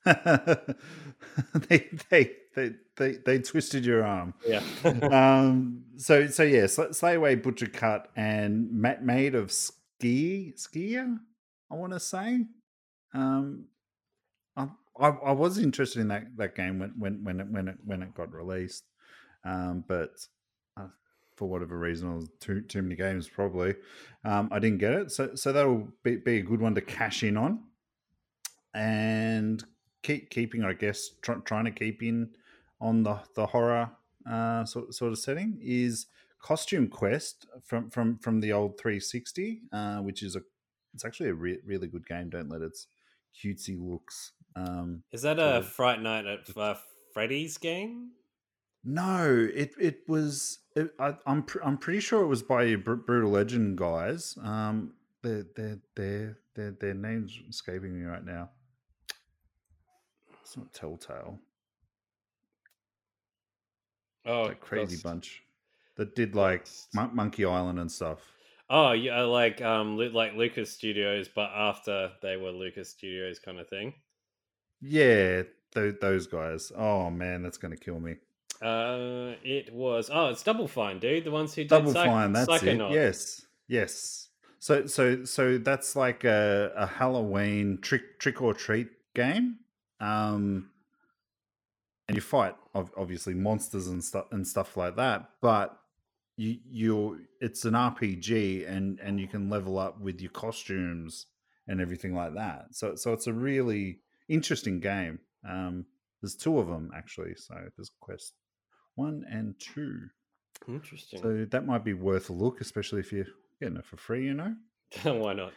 they, 0.06 1.88
they 2.10 2.32
they 2.56 2.72
they 2.98 3.12
they 3.24 3.40
twisted 3.40 3.86
your 3.86 4.04
arm. 4.04 4.34
Yeah. 4.46 4.64
um. 5.12 5.84
So 5.98 6.26
so 6.28 6.42
yeah. 6.42 6.66
Sl- 6.66 6.92
Slay 6.94 7.16
away 7.16 7.36
butcher 7.36 7.68
cut 7.68 8.10
and 8.16 8.72
ma- 8.72 9.00
Maid 9.02 9.36
of 9.36 9.52
ski 9.52 10.54
Sker. 10.56 11.18
I 11.72 11.76
want 11.76 11.94
to 11.94 12.00
say. 12.00 12.46
Um. 13.14 13.66
I, 14.58 14.70
I 15.00 15.10
I 15.10 15.32
was 15.34 15.60
interested 15.60 16.00
in 16.00 16.08
that 16.08 16.36
that 16.38 16.56
game 16.56 16.80
when 16.80 16.96
when 16.98 17.24
when 17.24 17.40
it 17.40 17.48
when 17.52 17.68
it 17.68 17.78
when 17.86 18.02
it 18.02 18.16
got 18.16 18.34
released. 18.34 18.84
Um. 19.44 19.84
But. 19.88 20.12
Uh, 20.78 20.88
for 21.36 21.50
whatever 21.50 21.78
reason, 21.78 22.16
was 22.16 22.30
too 22.40 22.62
too 22.62 22.82
many 22.84 22.96
games. 22.96 23.28
Probably, 23.28 23.74
um, 24.24 24.48
I 24.52 24.60
didn't 24.60 24.78
get 24.78 24.94
it. 24.94 25.12
So 25.12 25.34
so 25.34 25.52
that'll 25.52 25.88
be, 26.04 26.18
be 26.18 26.38
a 26.38 26.44
good 26.44 26.62
one 26.62 26.76
to 26.76 26.82
cash 26.82 27.24
in 27.24 27.36
on, 27.36 27.64
and 28.74 29.64
keep 30.04 30.30
keeping, 30.30 30.64
I 30.64 30.74
guess, 30.74 31.10
try, 31.22 31.36
trying 31.46 31.66
to 31.66 31.72
keep 31.72 32.04
in 32.04 32.30
on 32.80 33.04
the 33.04 33.20
the 33.36 33.46
horror 33.48 33.92
uh, 34.30 34.66
sort 34.66 34.94
sort 34.94 35.12
of 35.12 35.20
setting 35.20 35.58
is 35.62 36.08
Costume 36.42 36.88
Quest 36.88 37.46
from 37.64 37.90
from 37.90 38.18
from 38.20 38.40
the 38.40 38.52
old 38.52 38.80
360, 38.80 39.62
uh, 39.72 39.98
which 40.00 40.24
is 40.24 40.36
a 40.36 40.42
it's 40.94 41.06
actually 41.06 41.30
a 41.30 41.34
re- 41.34 41.60
really 41.66 41.88
good 41.88 42.06
game. 42.06 42.30
Don't 42.30 42.50
let 42.50 42.62
its 42.62 42.88
cutesy 43.36 43.78
looks. 43.80 44.34
Um, 44.56 45.04
Is 45.12 45.22
that 45.22 45.40
a 45.40 45.58
of- 45.58 45.68
Fright 45.68 46.02
Night 46.02 46.26
at 46.26 46.56
uh, 46.58 46.76
Freddy's 47.14 47.58
game? 47.58 48.12
No, 48.84 49.48
it 49.54 49.74
it 49.80 50.08
was. 50.08 50.60
It, 50.76 50.92
I, 51.00 51.16
I'm 51.26 51.44
pr- 51.44 51.64
I'm 51.64 51.78
pretty 51.78 52.00
sure 52.00 52.24
it 52.24 52.28
was 52.28 52.42
by 52.42 52.76
Br- 52.76 52.96
brutal 52.96 53.32
legend 53.32 53.78
guys. 53.78 54.38
Um, 54.42 54.94
their 55.22 55.46
their 55.56 55.80
their 55.96 56.38
their 56.56 56.72
their 56.72 56.94
names 56.94 57.40
escaping 57.48 58.00
me 58.00 58.06
right 58.06 58.24
now. 58.26 58.50
It's 60.42 60.58
not 60.58 60.74
Telltale. 60.74 61.40
Oh, 64.26 64.48
that 64.50 64.60
crazy 64.60 64.98
bunch 64.98 65.44
that 65.96 66.16
did 66.16 66.36
like 66.36 66.68
Mon- 66.94 67.16
Monkey 67.16 67.46
Island 67.46 67.80
and 67.80 67.92
stuff. 67.92 68.20
Oh, 68.70 68.94
yeah, 68.94 69.22
like 69.24 69.62
um, 69.62 69.98
like 69.98 70.34
Lucas 70.34 70.72
Studios, 70.72 71.28
but 71.28 71.50
after 71.54 72.12
they 72.22 72.38
were 72.38 72.52
Lucas 72.52 72.90
Studios, 72.90 73.38
kind 73.40 73.60
of 73.60 73.68
thing. 73.68 73.94
Yeah, 74.82 75.44
th- 75.74 76.00
those 76.02 76.28
guys. 76.28 76.72
Oh 76.76 77.10
man, 77.10 77.44
that's 77.44 77.58
gonna 77.58 77.78
kill 77.78 78.00
me. 78.00 78.16
Uh, 78.62 79.36
it 79.44 79.74
was. 79.74 80.10
Oh, 80.14 80.28
it's 80.28 80.44
Double 80.44 80.68
Fine, 80.68 81.00
dude. 81.00 81.24
The 81.24 81.32
ones 81.32 81.56
who 81.56 81.64
did 81.64 81.70
Double 81.70 81.94
Psych- 81.94 82.06
Fine, 82.08 82.34
that's 82.34 82.64
it. 82.64 82.78
Yes, 82.92 83.46
yes. 83.68 84.30
So, 84.60 84.86
so, 84.86 85.26
so 85.26 85.58
that's 85.58 85.96
like 85.96 86.24
a, 86.24 86.72
a 86.76 86.86
Halloween 86.86 87.80
trick 87.82 88.20
trick 88.20 88.42
or 88.42 88.54
treat 88.54 88.90
game, 89.16 89.58
um, 90.00 90.70
and 92.08 92.16
you 92.16 92.22
fight 92.22 92.56
obviously 92.76 93.34
monsters 93.34 93.88
and 93.88 94.04
stuff 94.04 94.26
and 94.32 94.48
stuff 94.48 94.78
like 94.78 94.96
that. 94.98 95.28
But 95.42 95.76
you 96.38 96.58
you 96.70 97.22
it's 97.40 97.66
an 97.66 97.74
RPG, 97.74 98.70
and 98.70 99.00
and 99.00 99.20
you 99.20 99.28
can 99.28 99.50
level 99.50 99.80
up 99.80 100.00
with 100.00 100.22
your 100.22 100.32
costumes 100.32 101.26
and 101.68 101.82
everything 101.82 102.14
like 102.14 102.36
that. 102.36 102.68
So, 102.72 102.96
so 102.96 103.14
it's 103.14 103.28
a 103.28 103.34
really 103.34 104.00
interesting 104.30 104.80
game. 104.80 105.20
Um, 105.48 105.86
there's 106.22 106.36
two 106.36 106.60
of 106.60 106.68
them 106.68 106.92
actually. 106.96 107.34
So 107.36 107.56
there's 107.76 107.92
Quest 108.00 108.34
one 108.96 109.26
and 109.30 109.56
two. 109.60 110.08
Interesting. 110.68 111.22
So 111.22 111.46
that 111.50 111.66
might 111.66 111.84
be 111.84 111.94
worth 111.94 112.30
a 112.30 112.34
look, 112.34 112.62
especially 112.62 113.00
if 113.00 113.12
you're 113.12 113.26
getting 113.60 113.78
it 113.78 113.86
for 113.86 113.98
free, 113.98 114.26
you 114.26 114.34
know. 114.34 114.56
Why 115.04 115.34
not? 115.34 115.54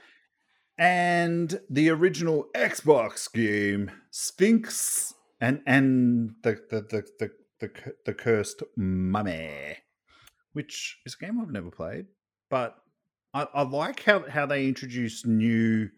And 0.76 1.60
the 1.70 1.90
original 1.90 2.48
Xbox 2.54 3.32
game, 3.32 3.90
Sphinx, 4.10 5.14
and 5.40 5.60
and 5.66 6.34
the 6.42 6.60
the 6.70 6.80
the 6.80 7.04
the 7.18 7.30
the, 7.60 7.70
the 8.06 8.14
cursed 8.14 8.62
mummy, 8.76 9.76
which 10.52 10.98
is 11.06 11.14
a 11.14 11.24
game 11.24 11.40
I've 11.40 11.50
never 11.50 11.70
played, 11.70 12.06
but 12.50 12.76
I, 13.32 13.46
I 13.54 13.62
like 13.62 14.02
how 14.02 14.28
how 14.28 14.46
they 14.46 14.66
introduce 14.66 15.24
new 15.24 15.90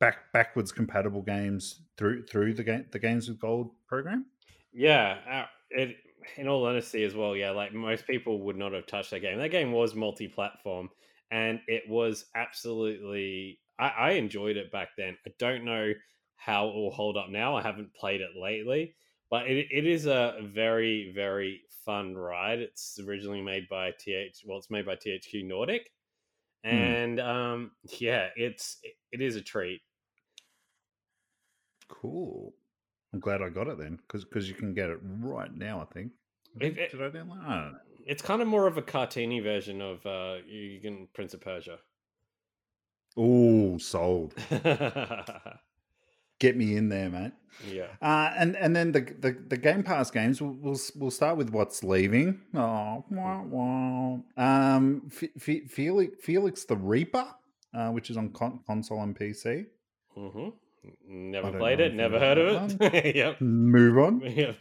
back 0.00 0.32
backwards 0.32 0.72
compatible 0.72 1.22
games 1.22 1.80
through 1.96 2.26
through 2.26 2.54
the 2.54 2.64
game 2.64 2.86
the 2.92 2.98
games 2.98 3.28
with 3.28 3.38
gold 3.38 3.70
program. 3.86 4.26
Yeah, 4.72 5.18
uh, 5.30 5.46
it. 5.70 5.96
In 6.36 6.48
all 6.48 6.66
honesty, 6.66 7.04
as 7.04 7.14
well, 7.14 7.36
yeah, 7.36 7.50
like 7.50 7.72
most 7.72 8.06
people 8.06 8.42
would 8.42 8.56
not 8.56 8.72
have 8.72 8.86
touched 8.86 9.10
that 9.10 9.20
game. 9.20 9.38
That 9.38 9.50
game 9.50 9.72
was 9.72 9.94
multi-platform, 9.94 10.90
and 11.30 11.60
it 11.66 11.82
was 11.88 12.26
absolutely. 12.34 13.60
I, 13.78 13.88
I 13.88 14.10
enjoyed 14.12 14.56
it 14.56 14.70
back 14.72 14.90
then. 14.96 15.16
I 15.26 15.30
don't 15.38 15.64
know 15.64 15.92
how 16.36 16.68
it 16.68 16.74
will 16.74 16.90
hold 16.90 17.16
up 17.16 17.30
now. 17.30 17.56
I 17.56 17.62
haven't 17.62 17.94
played 17.94 18.20
it 18.20 18.30
lately, 18.40 18.94
but 19.30 19.46
it, 19.46 19.66
it 19.70 19.86
is 19.86 20.06
a 20.06 20.38
very 20.42 21.12
very 21.14 21.62
fun 21.84 22.14
ride. 22.14 22.60
It's 22.60 22.98
originally 23.06 23.42
made 23.42 23.68
by 23.68 23.92
TH. 23.98 24.44
Well, 24.46 24.58
it's 24.58 24.70
made 24.70 24.86
by 24.86 24.96
THQ 24.96 25.46
Nordic, 25.46 25.90
and 26.64 27.20
um, 27.20 27.72
yeah, 27.98 28.28
it's 28.36 28.78
it 29.12 29.20
is 29.20 29.36
a 29.36 29.42
treat. 29.42 29.80
Cool. 31.88 32.54
I'm 33.14 33.20
glad 33.20 33.40
I 33.42 33.48
got 33.48 33.68
it 33.68 33.78
then, 33.78 33.98
because 34.12 34.48
you 34.48 34.54
can 34.54 34.74
get 34.74 34.90
it 34.90 34.98
right 35.02 35.54
now. 35.54 35.80
I 35.80 35.84
think. 35.94 36.12
It- 36.60 36.76
it- 36.78 36.90
Did 36.90 37.00
I 37.02 37.10
download? 37.10 37.46
I. 37.48 37.72
It's 38.06 38.20
kind 38.22 38.42
of 38.42 38.48
more 38.48 38.66
of 38.66 38.76
a 38.76 38.82
cartoony 38.82 39.42
version 39.42 39.80
of 39.80 40.04
uh, 40.04 40.36
you 40.46 40.78
can 40.80 41.08
Prince 41.14 41.32
of 41.32 41.40
Persia. 41.40 41.78
Oh, 43.16 43.78
sold. 43.78 44.34
Get 46.40 46.56
me 46.56 46.76
in 46.76 46.88
there, 46.88 47.08
mate. 47.08 47.32
Uh, 48.02 48.32
and 48.36 48.56
and 48.56 48.74
then 48.74 48.90
the, 48.92 49.00
the 49.00 49.32
the 49.48 49.56
Game 49.56 49.84
Pass 49.84 50.10
games. 50.10 50.42
We'll 50.42 50.56
we'll, 50.60 50.78
we'll 50.96 51.10
start 51.12 51.36
with 51.36 51.50
what's 51.50 51.84
leaving. 51.84 52.40
Oh, 52.54 53.04
wah, 53.10 53.42
wah. 53.42 54.18
um, 54.36 55.02
F- 55.06 55.30
F- 55.48 55.70
Felix 55.70 56.16
Felix 56.22 56.64
the 56.64 56.76
Reaper, 56.76 57.26
uh, 57.72 57.90
which 57.90 58.10
is 58.10 58.16
on 58.16 58.30
con- 58.30 58.60
console 58.66 59.00
and 59.02 59.16
PC. 59.16 59.66
hmm 60.14 60.48
Never 61.06 61.52
played 61.52 61.80
it. 61.80 61.94
Never 61.94 62.18
heard 62.18 62.38
of 62.38 62.76
it. 62.80 63.16
yep. 63.16 63.40
Move 63.40 63.98
on. 63.98 64.20
Yep. 64.36 64.56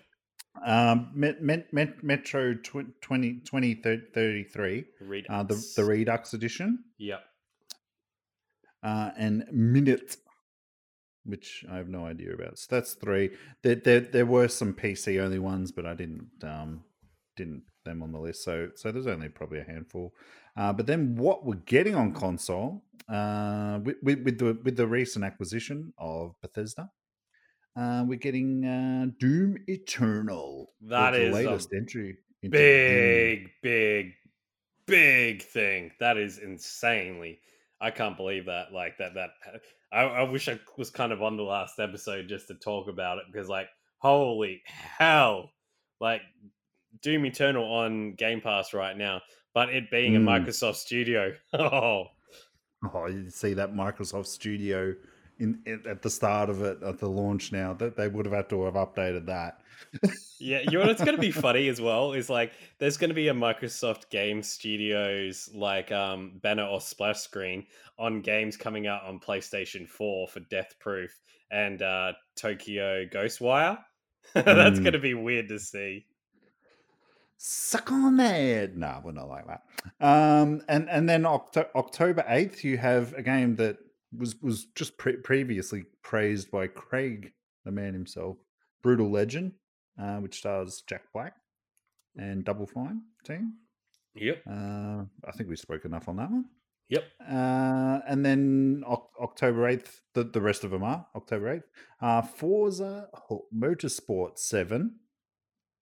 Um, 0.65 1.09
Met, 1.15 1.41
Met, 1.41 1.73
Met, 1.73 2.03
Metro 2.03 2.53
tw- 2.53 3.01
20, 3.01 3.41
2033, 3.43 4.85
Redux. 5.01 5.27
uh, 5.33 5.43
the 5.43 5.55
the 5.75 5.83
Redux 5.83 6.33
edition, 6.35 6.77
Yep. 6.99 7.21
uh, 8.83 9.09
and 9.17 9.45
Minit, 9.51 10.17
which 11.25 11.65
I 11.71 11.77
have 11.77 11.89
no 11.89 12.05
idea 12.05 12.33
about. 12.33 12.59
So 12.59 12.67
that's 12.75 12.93
three. 12.93 13.31
There, 13.63 13.75
there, 13.75 13.99
there 14.01 14.25
were 14.25 14.47
some 14.47 14.73
PC 14.73 15.19
only 15.19 15.39
ones, 15.39 15.71
but 15.71 15.85
I 15.85 15.95
didn't 15.95 16.29
um, 16.43 16.83
didn't 17.35 17.63
them 17.83 18.03
on 18.03 18.11
the 18.11 18.19
list. 18.19 18.43
So 18.43 18.69
so 18.75 18.91
there's 18.91 19.07
only 19.07 19.29
probably 19.29 19.59
a 19.59 19.63
handful. 19.65 20.13
Uh, 20.55 20.71
but 20.71 20.85
then 20.85 21.15
what 21.15 21.45
we're 21.45 21.55
getting 21.55 21.95
on 21.95 22.13
console 22.13 22.83
uh, 23.09 23.79
with, 23.83 23.97
with, 24.03 24.23
with 24.23 24.37
the 24.39 24.57
with 24.63 24.77
the 24.77 24.87
recent 24.87 25.25
acquisition 25.25 25.93
of 25.97 26.35
Bethesda. 26.41 26.89
Uh, 27.75 28.03
we're 28.07 28.19
getting 28.19 28.65
uh, 28.65 29.07
Doom 29.19 29.57
Eternal. 29.67 30.71
That 30.81 31.15
is 31.15 31.35
the 31.35 31.43
latest 31.43 31.69
entry. 31.75 32.17
into 32.43 32.57
Doom. 32.57 32.61
Big, 32.61 33.49
big, 33.63 34.13
big 34.85 35.41
thing. 35.41 35.91
That 35.99 36.17
is 36.17 36.37
insanely. 36.37 37.39
I 37.81 37.89
can't 37.89 38.15
believe 38.15 38.45
that. 38.45 38.73
Like 38.73 38.97
that. 38.99 39.15
That. 39.15 39.31
I, 39.91 40.03
I 40.03 40.23
wish 40.23 40.47
I 40.47 40.59
was 40.77 40.91
kind 40.91 41.11
of 41.11 41.23
on 41.23 41.35
the 41.35 41.43
last 41.43 41.79
episode 41.79 42.27
just 42.27 42.47
to 42.47 42.55
talk 42.55 42.87
about 42.87 43.17
it 43.17 43.23
because, 43.31 43.49
like, 43.49 43.69
holy 43.97 44.61
hell! 44.65 45.49
Like 45.99 46.21
Doom 47.01 47.25
Eternal 47.25 47.65
on 47.65 48.13
Game 48.13 48.39
Pass 48.39 48.73
right 48.73 48.95
now, 48.95 49.21
but 49.53 49.69
it 49.69 49.89
being 49.91 50.15
a 50.15 50.19
Mm. 50.19 50.45
Microsoft 50.45 50.75
Studio. 50.75 51.33
Oh, 51.53 52.07
Oh, 52.93 53.05
you 53.07 53.29
see 53.29 53.53
that 53.53 53.73
Microsoft 53.73 54.25
Studio 54.27 54.93
in, 55.39 55.61
in 55.65 55.83
at 55.87 56.01
the 56.01 56.09
start 56.09 56.49
of 56.49 56.61
it 56.61 56.83
at 56.83 56.99
the 56.99 57.07
launch. 57.09 57.51
Now 57.51 57.73
that 57.75 57.95
they 57.95 58.07
would 58.09 58.25
have 58.25 58.33
had 58.35 58.49
to 58.49 58.65
have 58.65 58.73
updated 58.73 59.25
that. 59.27 59.59
Yeah, 60.39 60.59
you 60.69 60.77
know 60.79 60.85
what's 60.87 61.03
going 61.03 61.15
to 61.15 61.21
be 61.21 61.31
funny 61.31 61.67
as 61.69 61.79
well 61.79 62.11
is 62.13 62.29
like 62.29 62.51
there's 62.79 62.97
going 62.97 63.09
to 63.09 63.13
be 63.15 63.29
a 63.29 63.33
Microsoft 63.33 64.09
Game 64.09 64.43
Studios 64.43 65.49
like 65.53 65.91
um 65.91 66.39
banner 66.41 66.65
or 66.65 66.81
splash 66.81 67.19
screen 67.21 67.65
on 67.97 68.21
games 68.21 68.57
coming 68.57 68.85
out 68.87 69.03
on 69.03 69.19
PlayStation 69.19 69.87
4 69.87 70.27
for 70.27 70.39
Deathloop 70.41 71.09
and 71.51 71.81
uh 71.81 72.13
Tokyo 72.35 73.05
Ghostwire. 73.05 73.77
That's 74.33 74.79
Mm. 74.79 74.83
going 74.83 74.93
to 74.93 74.99
be 74.99 75.13
weird 75.13 75.47
to 75.49 75.59
see. 75.59 76.05
Suck 77.45 77.91
on 77.91 78.15
that. 78.15 78.77
No, 78.77 79.01
we're 79.03 79.11
not 79.11 79.27
like 79.27 79.45
that. 79.47 79.63
Um, 79.99 80.61
and 80.69 80.89
and 80.89 81.09
then 81.09 81.25
Octo- 81.25 81.69
October 81.75 82.23
eighth, 82.29 82.63
you 82.63 82.77
have 82.77 83.11
a 83.15 83.21
game 83.21 83.57
that 83.57 83.79
was 84.17 84.41
was 84.41 84.67
just 84.75 84.97
pre- 84.97 85.17
previously 85.17 85.83
praised 86.03 86.49
by 86.51 86.67
Craig, 86.67 87.33
the 87.65 87.71
man 87.71 87.93
himself, 87.93 88.37
Brutal 88.81 89.11
Legend, 89.11 89.51
uh, 90.01 90.19
which 90.19 90.37
stars 90.37 90.83
Jack 90.87 91.01
Black 91.13 91.33
and 92.15 92.45
Double 92.45 92.65
Fine 92.65 93.01
team. 93.25 93.55
Yep. 94.15 94.43
Uh, 94.49 95.03
I 95.27 95.31
think 95.35 95.49
we 95.49 95.57
spoke 95.57 95.83
enough 95.83 96.07
on 96.07 96.15
that 96.15 96.31
one. 96.31 96.45
Yep. 96.87 97.03
Uh, 97.29 97.99
and 98.07 98.25
then 98.25 98.83
Oc- 98.87 99.11
October 99.21 99.63
8th, 99.69 99.99
the, 100.13 100.23
the 100.23 100.39
rest 100.39 100.63
of 100.63 100.71
them 100.71 100.83
are 100.83 101.07
October 101.13 101.57
8th. 101.57 101.63
Uh, 101.99 102.21
Forza 102.21 103.09
Motorsport 103.53 104.37
7, 104.37 104.95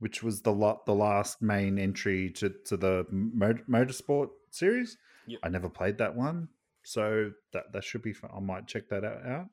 which 0.02 0.22
was 0.22 0.42
the 0.42 0.52
lot, 0.52 0.86
the 0.86 0.94
last 0.96 1.42
main 1.42 1.80
entry 1.80 2.30
to, 2.32 2.50
to 2.66 2.76
the 2.76 3.06
mo- 3.10 3.54
Motorsport 3.70 4.30
series. 4.50 4.98
Yep. 5.28 5.40
I 5.44 5.50
never 5.50 5.70
played 5.70 5.98
that 6.00 6.16
one. 6.16 6.50
So 6.84 7.32
that, 7.54 7.72
that 7.74 7.84
should 7.84 8.02
be 8.02 8.12
fun. 8.12 8.32
I 8.36 8.40
might 8.40 8.66
check 8.68 8.90
that 8.90 9.04
out. 9.06 9.46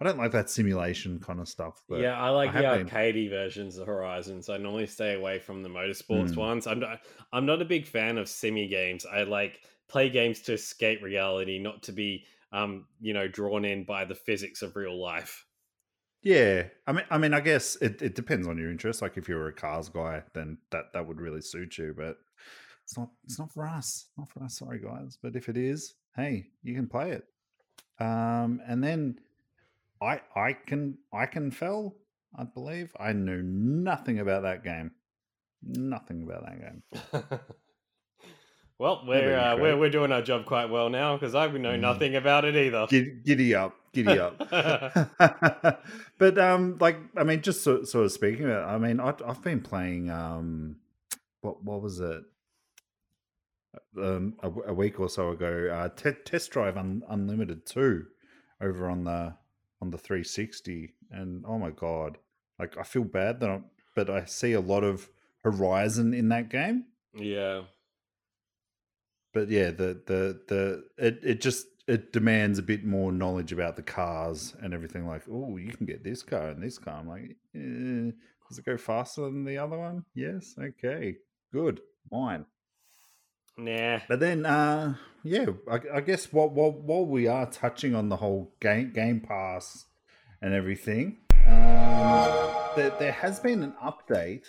I 0.00 0.04
don't 0.06 0.16
like 0.16 0.32
that 0.32 0.48
simulation 0.48 1.20
kind 1.20 1.38
of 1.40 1.46
stuff. 1.48 1.82
But 1.86 2.00
yeah, 2.00 2.18
I 2.18 2.30
like 2.30 2.54
I 2.54 2.62
the 2.78 2.84
been- 2.84 2.88
arcadey 2.88 3.28
versions 3.28 3.76
of 3.76 3.86
Horizon, 3.86 4.42
so 4.42 4.54
I 4.54 4.56
normally 4.56 4.86
stay 4.86 5.12
away 5.14 5.38
from 5.38 5.62
the 5.62 5.68
motorsports 5.68 6.32
Hmm. 6.32 6.40
ones. 6.40 6.66
I'm 6.66 6.80
not, 6.80 7.00
I'm 7.34 7.44
not 7.44 7.60
a 7.60 7.66
big 7.66 7.86
fan 7.86 8.16
of 8.16 8.26
simi 8.28 8.66
games. 8.68 9.04
I 9.04 9.24
like 9.24 9.60
play 9.88 10.08
games 10.08 10.40
to 10.42 10.54
escape 10.54 11.02
reality, 11.02 11.58
not 11.58 11.82
to 11.82 11.92
be 11.92 12.24
um, 12.52 12.86
you 13.00 13.12
know, 13.12 13.28
drawn 13.28 13.64
in 13.66 13.84
by 13.84 14.04
the 14.06 14.14
physics 14.14 14.62
of 14.62 14.74
real 14.74 14.98
life. 15.00 15.44
Yeah, 16.22 16.64
I 16.86 16.92
mean, 16.92 17.04
I 17.10 17.18
mean, 17.18 17.32
I 17.32 17.40
guess 17.40 17.76
it, 17.76 18.02
it 18.02 18.14
depends 18.14 18.46
on 18.46 18.58
your 18.58 18.70
interest. 18.70 19.00
Like, 19.00 19.16
if 19.16 19.28
you're 19.28 19.48
a 19.48 19.52
cars 19.52 19.88
guy, 19.88 20.22
then 20.34 20.58
that 20.70 20.92
that 20.92 21.06
would 21.06 21.20
really 21.20 21.40
suit 21.40 21.78
you. 21.78 21.94
But 21.96 22.18
it's 22.84 22.98
not 22.98 23.08
it's 23.24 23.38
not 23.38 23.52
for 23.52 23.66
us. 23.66 24.08
Not 24.18 24.30
for 24.30 24.42
us. 24.42 24.58
Sorry, 24.58 24.80
guys. 24.80 25.18
But 25.22 25.34
if 25.34 25.48
it 25.48 25.56
is, 25.56 25.94
hey, 26.16 26.48
you 26.62 26.74
can 26.74 26.88
play 26.88 27.12
it. 27.12 27.24
Um, 28.04 28.60
and 28.66 28.84
then 28.84 29.18
I 30.02 30.20
I 30.34 30.52
can 30.52 30.98
Ikenfell. 31.14 31.94
I 32.36 32.44
believe 32.44 32.94
I 33.00 33.12
know 33.12 33.40
nothing 33.42 34.18
about 34.18 34.42
that 34.42 34.62
game. 34.62 34.92
Nothing 35.62 36.22
about 36.22 36.44
that 36.44 36.60
game. 36.60 37.40
well, 38.80 39.02
we're 39.06 39.38
uh, 39.38 39.58
we're 39.58 39.76
we're 39.76 39.90
doing 39.90 40.10
our 40.10 40.22
job 40.22 40.46
quite 40.46 40.70
well 40.70 40.88
now 40.88 41.14
because 41.14 41.34
I 41.34 41.46
know 41.48 41.76
mm. 41.76 41.80
nothing 41.80 42.16
about 42.16 42.46
it 42.46 42.56
either. 42.56 42.86
Giddy, 42.88 43.10
giddy 43.22 43.54
up, 43.54 43.76
giddy 43.92 44.18
up. 44.18 44.38
but 46.18 46.38
um, 46.38 46.78
like 46.80 46.96
I 47.14 47.22
mean, 47.24 47.42
just 47.42 47.62
sort, 47.62 47.86
sort 47.88 48.06
of 48.06 48.12
speaking 48.12 48.46
of 48.46 48.52
it, 48.52 48.54
I 48.54 48.78
mean, 48.78 48.98
I, 48.98 49.12
I've 49.26 49.42
been 49.42 49.60
playing 49.60 50.08
um, 50.08 50.76
what 51.42 51.62
what 51.62 51.82
was 51.82 52.00
it? 52.00 52.22
Um, 53.98 54.36
a, 54.42 54.50
a 54.68 54.72
week 54.72 54.98
or 54.98 55.10
so 55.10 55.28
ago, 55.32 55.68
uh, 55.70 55.90
te- 55.90 56.22
Test 56.24 56.50
Drive 56.50 56.78
Un- 56.78 57.02
Unlimited 57.10 57.66
two 57.66 58.06
over 58.62 58.88
on 58.88 59.04
the 59.04 59.34
on 59.82 59.90
the 59.90 59.98
360, 59.98 60.94
and 61.10 61.44
oh 61.46 61.58
my 61.58 61.70
god, 61.70 62.16
like 62.58 62.78
I 62.78 62.84
feel 62.84 63.04
bad 63.04 63.40
that 63.40 63.50
I'm, 63.50 63.66
but 63.94 64.08
I 64.08 64.24
see 64.24 64.54
a 64.54 64.60
lot 64.60 64.84
of 64.84 65.10
Horizon 65.44 66.14
in 66.14 66.30
that 66.30 66.48
game. 66.48 66.86
Yeah, 67.14 67.62
but 69.32 69.48
yeah, 69.48 69.70
the 69.70 70.00
the 70.06 70.40
the 70.48 70.84
it 70.98 71.20
it 71.22 71.40
just 71.40 71.66
it 71.86 72.12
demands 72.12 72.58
a 72.58 72.62
bit 72.62 72.84
more 72.84 73.10
knowledge 73.10 73.52
about 73.52 73.76
the 73.76 73.82
cars 73.82 74.54
and 74.60 74.72
everything. 74.72 75.06
Like, 75.06 75.22
oh, 75.30 75.56
you 75.56 75.72
can 75.72 75.86
get 75.86 76.04
this 76.04 76.22
car 76.22 76.48
and 76.48 76.62
this 76.62 76.78
car. 76.78 76.94
I'm 76.94 77.08
like, 77.08 77.36
eh, 77.54 78.12
does 78.48 78.58
it 78.58 78.64
go 78.64 78.76
faster 78.76 79.22
than 79.22 79.44
the 79.44 79.58
other 79.58 79.78
one? 79.78 80.04
Yes. 80.14 80.54
Okay. 80.58 81.16
Good. 81.52 81.80
Mine. 82.10 82.46
Nah. 83.56 84.00
But 84.08 84.20
then, 84.20 84.46
uh, 84.46 84.94
yeah, 85.22 85.46
I, 85.70 85.80
I 85.94 86.00
guess 86.00 86.32
while, 86.32 86.48
while 86.48 86.72
while 86.72 87.06
we 87.06 87.26
are 87.26 87.46
touching 87.46 87.94
on 87.94 88.08
the 88.08 88.16
whole 88.16 88.54
game 88.60 88.92
Game 88.92 89.20
Pass 89.20 89.86
and 90.40 90.54
everything, 90.54 91.18
um, 91.46 92.50
there, 92.76 92.94
there 92.98 93.12
has 93.12 93.40
been 93.40 93.62
an 93.62 93.74
update 93.82 94.46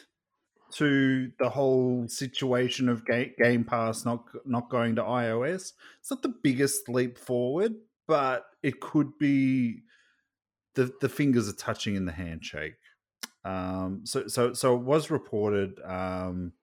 to 0.74 1.32
the 1.40 1.50
whole 1.50 2.08
situation 2.08 2.90
of 2.90 3.06
Game 3.06 3.64
Pass 3.64 4.06
not 4.06 4.26
not 4.46 4.70
going 4.70 4.96
to 4.96 5.04
iOS. 5.04 5.74
It's 6.00 6.12
not 6.12 6.22
the 6.22 6.34
biggest 6.44 6.90
leap 6.90 7.18
forward, 7.18 7.74
but 8.08 8.46
it 8.64 8.80
could 8.80 9.18
be. 9.20 9.84
the 10.76 10.92
The 11.02 11.10
fingers 11.10 11.50
are 11.50 11.54
touching 11.54 11.96
in 11.96 12.06
the 12.06 12.12
handshake. 12.12 12.76
Um, 13.44 14.02
so 14.04 14.28
so 14.28 14.54
so 14.54 14.76
it 14.76 14.84
was 14.84 15.10
reported 15.10 15.80
um, 15.84 16.54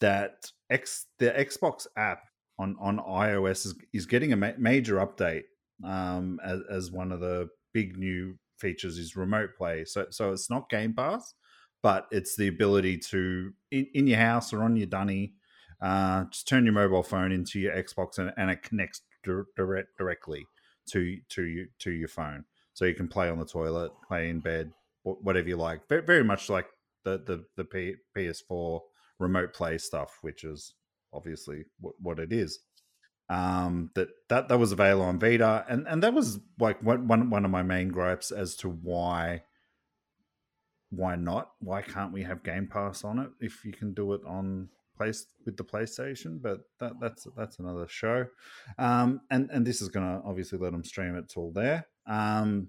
that 0.00 0.50
X 0.70 1.06
the 1.18 1.30
Xbox 1.30 1.86
app 1.96 2.20
on 2.58 2.76
on 2.80 2.98
iOS 2.98 3.66
is, 3.66 3.74
is 3.92 4.06
getting 4.06 4.32
a 4.32 4.36
ma- 4.36 4.52
major 4.58 4.96
update 4.96 5.44
um, 5.84 6.38
as 6.44 6.60
as 6.70 6.90
one 6.90 7.12
of 7.12 7.20
the 7.20 7.48
big 7.72 7.96
new 7.96 8.36
features 8.58 8.98
is 8.98 9.16
remote 9.16 9.50
play. 9.56 9.84
So 9.84 10.06
so 10.10 10.32
it's 10.32 10.50
not 10.50 10.68
Game 10.68 10.94
Pass, 10.94 11.34
but 11.82 12.06
it's 12.10 12.36
the 12.36 12.48
ability 12.48 12.98
to 12.98 13.52
in, 13.70 13.86
in 13.94 14.06
your 14.06 14.18
house 14.18 14.52
or 14.52 14.62
on 14.62 14.76
your 14.76 14.86
dunny, 14.86 15.34
uh, 15.80 16.24
just 16.24 16.46
turn 16.46 16.64
your 16.64 16.74
mobile 16.74 17.02
phone 17.02 17.32
into 17.32 17.58
your 17.58 17.74
Xbox 17.74 18.18
and, 18.18 18.32
and 18.36 18.50
it 18.50 18.62
connects 18.62 19.02
direct 19.24 19.96
directly 19.98 20.46
to 20.90 21.18
to 21.28 21.42
you 21.42 21.66
to 21.80 21.90
your 21.90 22.08
phone, 22.08 22.44
so 22.72 22.84
you 22.84 22.94
can 22.94 23.08
play 23.08 23.28
on 23.28 23.38
the 23.38 23.44
toilet, 23.44 23.92
play 24.06 24.28
in 24.28 24.40
bed, 24.40 24.72
whatever 25.02 25.48
you 25.48 25.56
like. 25.56 25.88
Very, 25.88 26.02
very 26.02 26.24
much 26.24 26.48
like 26.48 26.66
the 27.04 27.18
the 27.18 27.44
the 27.56 27.64
P, 27.64 27.96
PS4 28.16 28.80
remote 29.18 29.52
play 29.52 29.78
stuff, 29.78 30.18
which 30.22 30.44
is 30.44 30.74
obviously 31.12 31.64
what, 31.80 31.94
what 32.00 32.18
it 32.18 32.32
is. 32.32 32.60
Um, 33.28 33.90
that 33.94 34.08
that 34.28 34.48
that 34.48 34.58
was 34.58 34.72
available 34.72 35.04
on 35.04 35.18
Vita, 35.18 35.64
and 35.68 35.86
and 35.88 36.02
that 36.02 36.14
was 36.14 36.38
like 36.58 36.82
one 36.82 37.08
one 37.08 37.44
of 37.44 37.50
my 37.50 37.62
main 37.62 37.88
gripes 37.88 38.30
as 38.30 38.56
to 38.56 38.68
why 38.68 39.42
why 40.92 41.16
not? 41.16 41.52
Why 41.60 41.80
can't 41.80 42.12
we 42.12 42.22
have 42.22 42.42
Game 42.42 42.68
Pass 42.70 43.02
on 43.02 43.18
it 43.18 43.30
if 43.40 43.64
you 43.64 43.72
can 43.72 43.94
do 43.94 44.12
it 44.12 44.20
on 44.26 44.68
place 44.94 45.26
with 45.46 45.56
the 45.56 45.64
PlayStation? 45.64 46.40
But 46.40 46.60
that 46.80 46.92
that's 47.00 47.26
that's 47.34 47.58
another 47.58 47.88
show. 47.88 48.26
Um, 48.78 49.22
and 49.30 49.50
and 49.50 49.66
this 49.66 49.80
is 49.80 49.88
going 49.88 50.06
to 50.06 50.22
obviously 50.26 50.58
let 50.58 50.72
them 50.72 50.84
stream 50.84 51.16
it 51.16 51.32
all 51.34 51.50
there. 51.50 51.86
Um, 52.06 52.68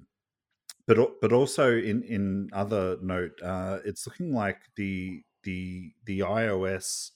but 0.88 1.20
but 1.22 1.34
also 1.34 1.76
in 1.76 2.02
in 2.04 2.50
other 2.54 2.98
note, 3.02 3.42
uh, 3.44 3.80
it's 3.84 4.08
looking 4.08 4.34
like 4.34 4.62
the 4.78 5.22
the 5.44 5.92
the 6.06 6.20
iOS 6.20 7.12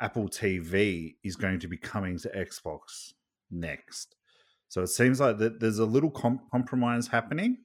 Apple 0.00 0.28
TV 0.28 1.14
is 1.22 1.36
going 1.36 1.60
to 1.60 1.68
be 1.68 1.76
coming 1.76 2.18
to 2.18 2.28
Xbox 2.30 3.12
next. 3.52 4.16
So 4.68 4.82
it 4.82 4.88
seems 4.88 5.20
like 5.20 5.38
that 5.38 5.60
there's 5.60 5.78
a 5.78 5.84
little 5.84 6.10
comp- 6.10 6.50
compromise 6.50 7.06
happening. 7.06 7.58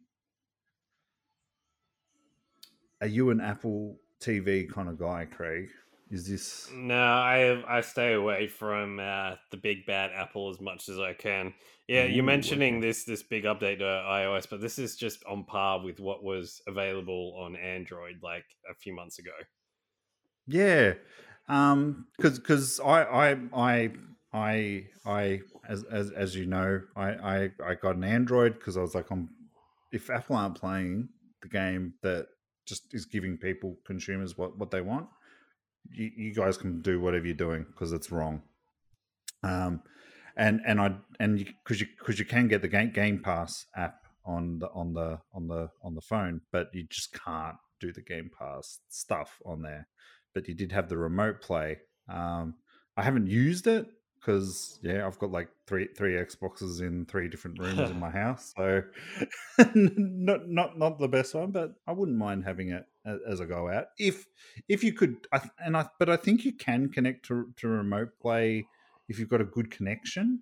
Are 3.02 3.08
you 3.08 3.30
an 3.30 3.42
Apple 3.42 4.00
TV 4.22 4.72
kind 4.72 4.90
of 4.90 4.98
guy, 4.98 5.26
Craig? 5.26 5.70
Is 6.12 6.28
this 6.28 6.70
no? 6.74 6.96
I 6.96 7.64
I 7.68 7.82
stay 7.82 8.14
away 8.14 8.48
from 8.48 9.00
uh, 9.00 9.36
the 9.52 9.58
big 9.58 9.86
bad 9.86 10.12
Apple 10.14 10.50
as 10.50 10.62
much 10.62 10.88
as 10.88 11.00
I 11.00 11.14
can. 11.14 11.54
Yeah, 11.88 12.06
Ooh, 12.06 12.10
you're 12.10 12.24
mentioning 12.24 12.78
okay. 12.78 12.88
this 12.88 13.04
this 13.06 13.24
big 13.24 13.44
update 13.44 13.80
to 13.80 13.86
iOS, 13.86 14.48
but 14.50 14.62
this 14.62 14.78
is 14.78 14.96
just 14.96 15.26
on 15.26 15.46
par 15.46 15.84
with 15.84 16.00
what 16.00 16.24
was 16.24 16.62
available 16.68 17.36
on 17.40 17.56
Android 17.56 18.18
like 18.22 18.46
a 18.70 18.76
few 18.76 18.96
months 18.96 19.18
ago. 19.18 19.32
Yeah, 20.48 20.94
um, 21.50 22.06
because 22.18 22.38
because 22.38 22.80
I 22.80 23.04
I 23.04 23.38
I 23.54 23.92
I 24.32 24.86
I 25.06 25.42
as 25.68 25.84
as 25.86 26.12
as 26.12 26.36
you 26.36 26.46
know, 26.46 26.82
I 26.96 27.10
I, 27.10 27.50
I 27.66 27.76
got 27.76 27.96
an 27.96 28.04
Android 28.04 28.54
because 28.54 28.78
I 28.78 28.82
was 28.82 28.94
like, 28.94 29.10
I'm 29.10 29.30
if 29.92 30.12
Apple 30.12 30.36
aren't 30.36 30.56
playing 30.56 31.10
the 31.42 31.50
game 31.50 31.94
that 32.04 32.28
just 32.66 32.94
is 32.94 33.06
giving 33.06 33.38
people 33.38 33.78
consumers 33.86 34.38
what 34.38 34.58
what 34.58 34.72
they 34.72 34.82
want, 34.82 35.08
you, 35.92 36.12
you 36.16 36.34
guys 36.34 36.58
can 36.58 36.82
do 36.82 37.00
whatever 37.00 37.26
you're 37.26 37.36
doing 37.36 37.66
because 37.70 37.92
it's 37.92 38.12
wrong. 38.12 38.42
Um, 39.44 39.82
and 40.38 40.62
and 40.66 40.82
I 40.82 40.96
and 41.20 41.38
because 41.38 41.82
you 41.82 41.88
because 41.98 42.20
you, 42.20 42.26
you 42.26 42.30
can 42.30 42.48
get 42.48 42.62
the 42.62 42.68
game 42.68 42.92
Game 42.92 43.22
Pass 43.24 43.66
app 43.76 44.00
on 44.26 44.60
the 44.60 44.70
on 44.72 44.94
the 44.94 45.20
on 45.34 45.48
the 45.48 45.70
on 45.84 45.96
the 45.96 46.02
phone, 46.02 46.42
but 46.52 46.68
you 46.74 46.86
just 46.90 47.14
can't 47.14 47.58
do 47.80 47.92
the 47.92 48.02
Game 48.02 48.30
Pass 48.38 48.80
stuff 48.90 49.40
on 49.46 49.62
there 49.62 49.88
but 50.36 50.48
you 50.48 50.54
did 50.54 50.74
have 50.74 50.90
the 50.90 50.98
remote 50.98 51.42
play. 51.42 51.78
Um, 52.08 52.56
I 52.96 53.02
haven't 53.02 53.28
used 53.28 53.66
it 53.66 53.88
because 54.26 54.80
yeah, 54.82 55.06
I've 55.06 55.20
got 55.20 55.32
like 55.32 55.50
three 55.68 55.88
three 55.96 56.14
Xboxes 56.14 56.82
in 56.82 57.06
three 57.06 57.30
different 57.30 57.60
rooms 57.60 57.92
in 57.92 58.00
my 58.00 58.10
house, 58.24 58.54
so 58.58 58.82
not 59.76 60.48
not 60.48 60.80
not 60.80 61.00
the 61.00 61.08
best 61.08 61.36
one, 61.36 61.52
but 61.52 61.76
I 61.86 61.92
wouldn't 61.92 62.18
mind 62.18 62.44
having 62.44 62.70
it 62.70 62.86
as 63.30 63.40
I 63.40 63.46
go 63.46 63.70
out. 63.70 63.88
If 64.00 64.26
if 64.68 64.84
you 64.84 64.94
could, 64.94 65.28
I, 65.32 65.42
and 65.64 65.78
I 65.78 65.88
but 66.00 66.10
I 66.10 66.18
think 66.18 66.44
you 66.44 66.54
can 66.54 66.90
connect 66.90 67.26
to 67.28 67.54
to 67.58 67.68
remote 67.68 68.20
play 68.20 68.68
if 69.08 69.20
you've 69.20 69.30
got 69.30 69.42
a 69.42 69.46
good 69.46 69.70
connection. 69.70 70.42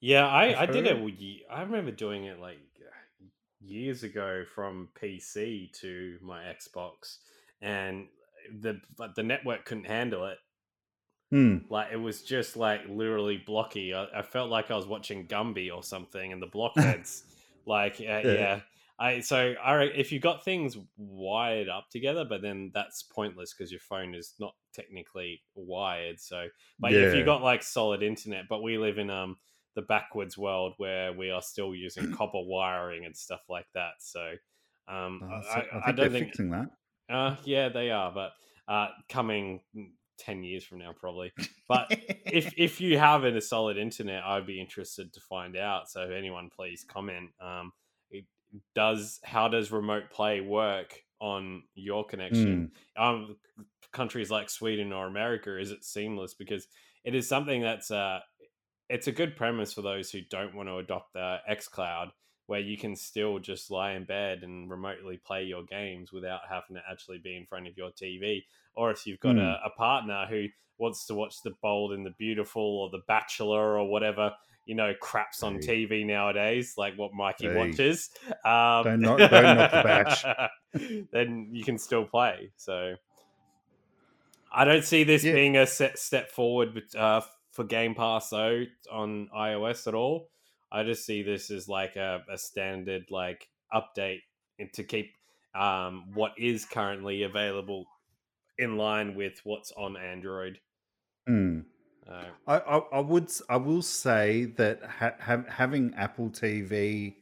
Yeah, 0.00 0.26
I 0.26 0.62
I 0.62 0.66
did 0.66 0.86
it. 0.86 1.42
I 1.50 1.62
remember 1.62 1.92
doing 1.92 2.24
it 2.24 2.40
like 2.40 2.58
uh, 2.78 3.24
years 3.60 4.02
ago 4.02 4.44
from 4.54 4.88
PC 5.00 5.72
to 5.80 6.18
my 6.20 6.44
Xbox, 6.44 7.18
and 7.62 8.08
the 8.60 8.80
but 8.98 9.14
the 9.14 9.22
network 9.22 9.64
couldn't 9.64 9.86
handle 9.86 10.26
it. 10.26 10.38
Hmm. 11.32 11.56
Like 11.70 11.88
it 11.90 11.96
was 11.96 12.20
just 12.22 12.58
like 12.58 12.82
literally 12.90 13.38
blocky. 13.38 13.94
I, 13.94 14.06
I, 14.18 14.20
felt 14.20 14.50
like 14.50 14.70
I 14.70 14.76
was 14.76 14.86
watching 14.86 15.26
Gumby 15.26 15.74
or 15.74 15.82
something, 15.82 16.30
and 16.30 16.42
the 16.42 16.46
blockheads, 16.46 17.24
like 17.66 17.94
uh, 18.00 18.04
yeah. 18.04 18.22
yeah. 18.22 18.60
I 18.98 19.20
so 19.20 19.54
I 19.64 19.84
if 19.84 20.12
you 20.12 20.20
got 20.20 20.44
things 20.44 20.76
wired 20.98 21.70
up 21.70 21.86
together, 21.90 22.26
but 22.28 22.42
then 22.42 22.70
that's 22.74 23.02
pointless 23.02 23.54
because 23.54 23.72
your 23.72 23.80
phone 23.80 24.14
is 24.14 24.34
not 24.38 24.52
technically 24.74 25.40
wired. 25.54 26.20
So, 26.20 26.48
but 26.78 26.92
yeah. 26.92 26.98
if 26.98 27.14
you 27.14 27.24
got 27.24 27.42
like 27.42 27.62
solid 27.62 28.02
internet, 28.02 28.44
but 28.50 28.62
we 28.62 28.76
live 28.76 28.98
in 28.98 29.08
um 29.08 29.38
the 29.74 29.82
backwards 29.82 30.36
world 30.36 30.74
where 30.76 31.14
we 31.14 31.30
are 31.30 31.40
still 31.40 31.74
using 31.74 32.12
copper 32.16 32.42
wiring 32.42 33.06
and 33.06 33.16
stuff 33.16 33.40
like 33.48 33.66
that. 33.72 33.92
So, 34.00 34.32
um, 34.86 35.22
oh, 35.24 35.40
I, 35.50 35.58
I, 35.60 35.82
I, 35.86 35.92
don't 35.92 36.12
think 36.12 36.26
fixing 36.26 36.50
that. 36.50 36.68
Uh, 37.10 37.36
yeah, 37.44 37.70
they 37.70 37.90
are, 37.90 38.12
but 38.12 38.32
uh, 38.68 38.88
coming 39.08 39.60
ten 40.22 40.42
years 40.42 40.64
from 40.64 40.78
now, 40.78 40.92
probably. 40.98 41.32
But 41.68 41.86
if 41.90 42.52
if 42.56 42.80
you 42.80 42.98
have 42.98 43.24
a 43.24 43.40
solid 43.40 43.76
internet, 43.76 44.22
I'd 44.24 44.46
be 44.46 44.60
interested 44.60 45.12
to 45.12 45.20
find 45.20 45.56
out. 45.56 45.90
So, 45.90 46.02
anyone, 46.02 46.50
please 46.54 46.84
comment. 46.86 47.30
Um, 47.40 47.72
it 48.10 48.24
does 48.74 49.20
how 49.24 49.48
does 49.48 49.72
remote 49.72 50.10
play 50.10 50.40
work 50.40 50.94
on 51.20 51.62
your 51.74 52.04
connection? 52.04 52.70
Mm. 52.98 53.02
Um, 53.02 53.36
countries 53.92 54.30
like 54.30 54.50
Sweden 54.50 54.92
or 54.92 55.06
America, 55.06 55.58
is 55.58 55.70
it 55.70 55.84
seamless? 55.84 56.34
Because 56.34 56.66
it 57.04 57.14
is 57.14 57.28
something 57.28 57.62
that's 57.62 57.90
uh, 57.90 58.20
it's 58.88 59.06
a 59.06 59.12
good 59.12 59.36
premise 59.36 59.72
for 59.72 59.82
those 59.82 60.10
who 60.10 60.20
don't 60.30 60.54
want 60.54 60.68
to 60.68 60.76
adopt 60.78 61.14
the 61.14 61.38
XCloud 61.50 62.10
where 62.46 62.60
you 62.60 62.76
can 62.76 62.96
still 62.96 63.38
just 63.38 63.70
lie 63.70 63.92
in 63.92 64.04
bed 64.04 64.42
and 64.42 64.70
remotely 64.70 65.20
play 65.24 65.44
your 65.44 65.64
games 65.64 66.12
without 66.12 66.40
having 66.48 66.76
to 66.76 66.82
actually 66.90 67.18
be 67.18 67.36
in 67.36 67.46
front 67.46 67.66
of 67.66 67.76
your 67.76 67.90
TV. 67.90 68.44
Or 68.74 68.90
if 68.90 69.06
you've 69.06 69.20
got 69.20 69.36
mm. 69.36 69.42
a, 69.42 69.66
a, 69.66 69.70
partner 69.70 70.26
who 70.28 70.46
wants 70.78 71.06
to 71.06 71.14
watch 71.14 71.36
The 71.42 71.52
Bold 71.62 71.92
and 71.92 72.04
the 72.04 72.14
Beautiful 72.18 72.62
or 72.62 72.90
The 72.90 73.02
Bachelor 73.06 73.78
or 73.78 73.88
whatever, 73.88 74.32
you 74.66 74.74
know, 74.74 74.92
craps 75.00 75.42
on 75.42 75.60
hey. 75.60 75.86
TV 75.86 76.06
nowadays, 76.06 76.74
like 76.76 76.96
what 76.96 77.12
Mikey 77.12 77.48
hey. 77.48 77.56
watches. 77.56 78.10
Um, 78.44 78.84
don't, 78.84 79.00
knock, 79.00 79.18
don't 79.18 79.56
knock 79.56 79.70
the 79.70 79.82
batch. 79.82 80.24
then 81.12 81.48
you 81.52 81.64
can 81.64 81.78
still 81.78 82.04
play. 82.04 82.50
So. 82.56 82.94
I 84.54 84.64
don't 84.64 84.84
see 84.84 85.04
this 85.04 85.24
Yeah. 85.24 85.32
being 85.32 85.56
a 85.56 85.66
set 85.66 85.98
step 85.98 86.30
forward 86.30 86.82
uh, 86.96 87.22
for 87.52 87.64
Game 87.64 87.94
Pass 87.94 88.30
though 88.30 88.64
on 88.90 89.28
iOS 89.34 89.86
at 89.86 89.94
all. 89.94 90.28
I 90.72 90.84
just 90.84 91.04
see 91.04 91.22
this 91.22 91.50
as 91.50 91.68
like 91.68 91.96
a, 91.96 92.22
a 92.32 92.38
standard 92.38 93.04
like 93.10 93.46
update 93.72 94.20
to 94.72 94.82
keep 94.82 95.10
um, 95.54 96.04
what 96.14 96.32
is 96.38 96.64
currently 96.64 97.24
available 97.24 97.84
in 98.58 98.76
line 98.76 99.14
with 99.14 99.40
what's 99.44 99.70
on 99.72 99.96
Android. 99.96 100.58
Hmm. 101.26 101.60
Uh, 102.08 102.24
I, 102.46 102.58
I, 102.58 102.78
I 102.94 103.00
would 103.00 103.30
I 103.48 103.56
will 103.56 103.82
say 103.82 104.46
that 104.56 104.82
ha- 104.82 105.14
ha- 105.20 105.44
having 105.48 105.94
Apple 105.94 106.30
TV 106.30 107.14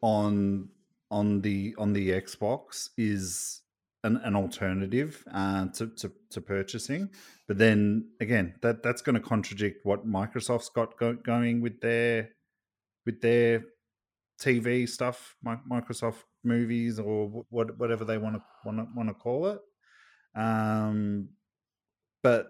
on 0.00 0.68
on 1.10 1.42
the 1.42 1.74
on 1.76 1.92
the 1.92 2.10
Xbox 2.10 2.90
is 2.96 3.62
an, 4.04 4.16
an 4.18 4.36
alternative 4.36 5.22
uh, 5.32 5.66
to, 5.74 5.88
to 5.88 6.12
to 6.30 6.40
purchasing, 6.40 7.10
but 7.46 7.58
then 7.58 8.08
again 8.20 8.54
that 8.62 8.82
that's 8.82 9.02
going 9.02 9.16
to 9.16 9.20
contradict 9.20 9.84
what 9.84 10.06
Microsoft's 10.06 10.70
got 10.70 10.96
go- 10.98 11.14
going 11.14 11.60
with 11.60 11.80
their 11.80 12.30
with 13.06 13.20
their 13.20 13.64
TV 14.40 14.88
stuff, 14.88 15.36
Microsoft 15.44 16.24
movies 16.44 16.98
or 16.98 17.44
what 17.50 17.78
whatever 17.78 18.04
they 18.04 18.18
want 18.18 18.36
to 18.36 18.42
want 18.64 18.78
to 18.78 18.86
want 18.94 19.08
to 19.08 19.14
call 19.14 19.46
it. 19.46 19.60
Um, 20.34 21.30
but 22.22 22.48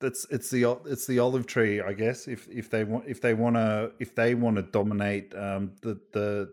that's 0.00 0.26
it's 0.30 0.50
the 0.50 0.78
it's 0.86 1.06
the 1.06 1.18
olive 1.18 1.46
tree, 1.46 1.80
I 1.80 1.92
guess. 1.92 2.28
If 2.28 2.48
if 2.48 2.70
they 2.70 2.84
want 2.84 3.06
if 3.08 3.20
they 3.20 3.34
want 3.34 3.56
to 3.56 3.92
if 3.98 4.14
they 4.14 4.34
want 4.34 4.56
to 4.56 4.62
dominate 4.62 5.34
um, 5.34 5.72
the 5.82 5.98
the 6.12 6.52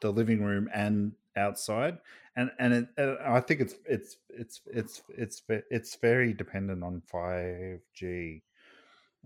the 0.00 0.10
living 0.10 0.42
room 0.42 0.70
and 0.72 1.12
outside, 1.36 1.98
and 2.36 2.50
and, 2.58 2.72
it, 2.72 2.88
and 2.96 3.18
I 3.18 3.40
think 3.40 3.60
it's 3.60 3.74
it's 3.84 4.16
it's 4.30 4.60
it's 4.66 5.02
it's 5.10 5.42
it's 5.48 5.96
very 5.96 6.32
dependent 6.32 6.82
on 6.82 7.02
five 7.02 7.80
G 7.94 8.42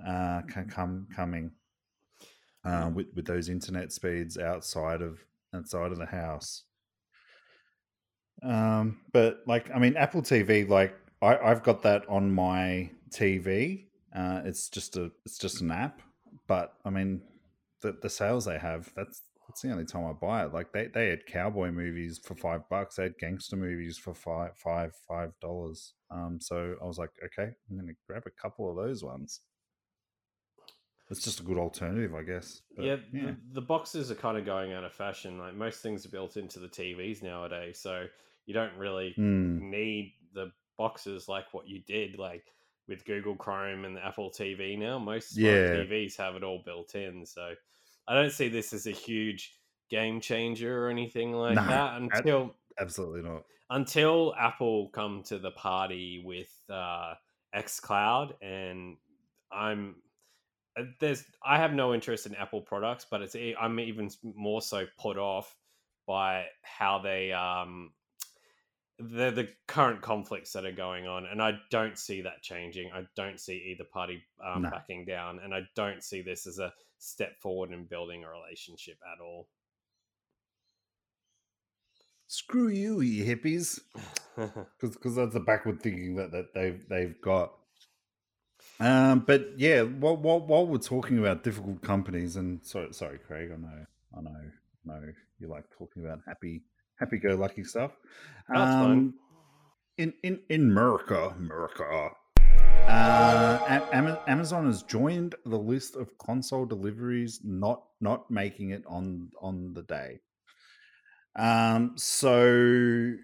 uh, 0.05 0.43
can 0.49 0.69
come 0.69 1.07
coming 1.15 1.53
uh, 2.65 2.91
with 2.95 3.07
with 3.15 3.27
those 3.27 3.49
internet 3.49 3.93
speeds 3.93 4.39
outside 4.39 5.03
of 5.03 5.25
outside 5.55 5.93
of 5.93 5.99
the 5.99 6.07
house. 6.07 6.65
Um, 8.43 9.01
but 9.13 9.43
like, 9.47 9.71
I 9.75 9.79
mean, 9.79 9.97
Apple 9.97 10.23
TV, 10.23 10.69
like, 10.69 10.97
I, 11.21 11.37
I've 11.39 11.63
got 11.63 11.83
that 11.83 12.09
on 12.09 12.35
my 12.35 12.91
TV. 13.11 13.87
Uh, 14.15 14.43
it's 14.45 14.69
just 14.69 14.97
a, 14.97 15.11
it's 15.25 15.39
just 15.39 15.61
an 15.61 15.71
app. 15.71 16.01
But 16.49 16.75
I 16.85 16.91
mean, 16.91 17.23
the 17.83 17.97
the 18.03 18.11
sales 18.11 18.45
they 18.45 18.59
have, 18.59 18.91
that's 18.97 19.23
that's 19.47 19.63
the 19.63 19.71
only 19.71 19.85
time 19.85 20.07
I 20.07 20.13
buy 20.13 20.45
it. 20.45 20.53
Like 20.53 20.73
they, 20.73 20.89
they 20.89 21.09
had 21.09 21.27
cowboy 21.27 21.71
movies 21.71 22.19
for 22.23 22.35
five 22.35 22.69
bucks. 22.69 22.97
They 22.97 23.05
had 23.05 23.19
gangster 23.19 23.57
movies 23.57 23.97
for 23.99 24.15
five 24.15 24.57
five 24.57 24.93
five 25.09 25.33
dollars. 25.41 25.95
Um, 26.11 26.39
so 26.41 26.75
I 26.83 26.87
was 26.87 26.99
like, 26.99 27.11
okay, 27.25 27.53
I'm 27.71 27.77
gonna 27.77 27.93
grab 28.09 28.25
a 28.27 28.43
couple 28.43 28.69
of 28.69 28.77
those 28.77 29.05
ones. 29.05 29.41
It's 31.13 31.23
just 31.23 31.39
a 31.39 31.45
good 31.45 31.59
alternative, 31.59 32.13
I 32.15 32.23
guess. 32.25 32.63
But, 32.77 32.95
yeah, 33.13 33.33
The, 33.37 33.37
the 33.53 33.61
boxes 33.63 34.11
are 34.11 34.15
kind 34.17 34.39
of 34.39 34.45
going 34.45 34.73
out 34.73 34.85
of 34.85 34.93
fashion. 34.93 35.39
Like 35.39 35.55
most 35.55 35.83
things 35.83 36.07
are 36.07 36.11
built 36.11 36.37
into 36.37 36.59
the 36.59 36.69
TVs 36.69 37.23
nowadays, 37.23 37.79
so 37.79 38.07
you 38.47 38.55
don't 38.55 38.77
really 38.77 39.17
Mm, 39.17 39.63
need 39.69 40.15
the 40.33 40.53
boxes 40.79 41.29
like 41.29 41.53
what 41.53 41.69
you 41.69 41.81
did 41.85 42.19
like 42.19 42.55
with 42.89 43.05
Google 43.05 43.37
Chrome 43.37 43.85
and 43.85 43.97
the 43.97 44.05
Apple 44.05 44.31
TV 44.31 44.77
now. 44.77 44.99
Most 44.99 45.43
Yeah. 45.43 45.67
TVs 45.71 46.17
have 46.17 46.35
it 46.35 46.43
all 46.43 46.63
built 46.65 46.95
in, 46.95 47.27
so 47.27 47.55
I 48.09 48.15
don't 48.15 48.33
see 48.33 48.49
this 48.49 48.73
as 48.73 48.87
a 48.87 48.91
huge 48.93 49.59
game 49.91 50.21
changer 50.21 50.87
or 50.87 50.89
anything 50.91 51.33
like 51.33 51.67
No, 51.67 51.67
that 51.67 52.01
until 52.01 52.57
absolutely 52.79 53.23
not. 53.23 53.45
until 53.71 54.35
Apple 54.37 54.91
come 54.91 55.23
to 55.25 55.39
the 55.39 55.51
party 55.53 56.23
with 56.25 56.53
uh, 56.69 57.15
XCloud, 57.55 58.35
and 58.43 58.99
I'm 59.51 60.03
there's 61.01 61.25
I 61.45 61.59
have 61.59 61.73
no 61.73 61.95
interest 61.95 62.27
in 62.27 62.35
Apple 62.35 62.61
products, 62.63 63.07
but 63.11 63.23
it's 63.23 63.37
I'm 63.61 63.79
even 63.81 64.11
more 64.23 64.63
so 64.63 64.87
put 64.99 65.19
off 65.19 65.55
by 66.07 66.47
how 66.63 66.99
they 66.99 67.33
um 67.33 67.93
the 68.99 69.31
the 69.31 69.49
current 69.67 70.03
conflicts 70.03 70.53
that 70.53 70.65
are 70.65 70.73
going 70.73 71.07
on, 71.07 71.27
and 71.27 71.43
I 71.43 71.53
don't 71.71 71.99
see 71.99 72.23
that 72.23 72.43
changing. 72.43 72.91
I 72.93 73.05
don't 73.17 73.41
see 73.41 73.73
either 73.73 73.85
party 73.93 74.23
um, 74.45 74.63
No. 74.63 74.71
backing 74.71 75.05
down, 75.05 75.41
and 75.43 75.55
I 75.55 75.63
don't 75.75 76.03
see 76.03 76.23
this 76.23 76.47
as 76.47 76.59
a 76.59 76.73
step 76.99 77.39
forward 77.41 77.73
in 77.73 77.85
building 77.85 78.25
a 78.25 78.29
relationship 78.29 78.99
at 79.13 79.21
all. 79.21 79.49
Screw 82.29 82.69
you, 82.69 83.01
you 83.01 83.25
hippies. 83.25 83.81
because 84.81 85.17
that's 85.17 85.35
the 85.35 85.41
backward 85.41 85.83
thinking 85.83 86.17
that, 86.17 86.33
that 86.33 86.55
they've 86.55 86.89
they've 86.89 87.21
got. 87.21 87.53
Um, 88.83 89.21
but 89.21 89.51
yeah, 89.57 89.83
while, 89.83 90.17
while 90.17 90.41
while 90.41 90.67
we're 90.67 90.79
talking 90.79 91.21
about 91.21 91.45
difficult 91.45 91.83
companies, 91.83 92.35
and 92.35 92.59
sorry, 92.67 92.93
sorry, 92.93 93.19
Craig, 93.19 93.53
I 93.53 93.57
know, 93.57 93.87
I 94.19 94.21
know, 94.21 94.31
I 94.31 95.01
know 95.01 95.13
you 95.39 95.47
like 95.47 95.65
talking 95.79 96.05
about 96.05 96.19
happy 96.27 96.63
happy 96.99 97.19
go 97.19 97.37
lucky 97.37 97.63
stuff. 97.63 97.93
Um, 98.53 99.15
in 99.99 100.13
in 100.25 100.41
in 100.49 100.63
America, 100.63 101.33
America. 101.39 102.11
Uh, 102.89 104.19
Amazon 104.27 104.67
has 104.67 104.83
joined 104.83 105.37
the 105.47 105.57
list 105.57 105.95
of 105.95 106.19
console 106.19 106.67
deliveries 106.67 107.41
not 107.45 107.85
not 108.01 108.29
making 108.33 108.71
it 108.71 108.83
on 108.89 109.31
on 109.41 109.75
the 109.75 109.83
day. 109.83 110.19
Um, 111.37 111.93
so 111.95 113.15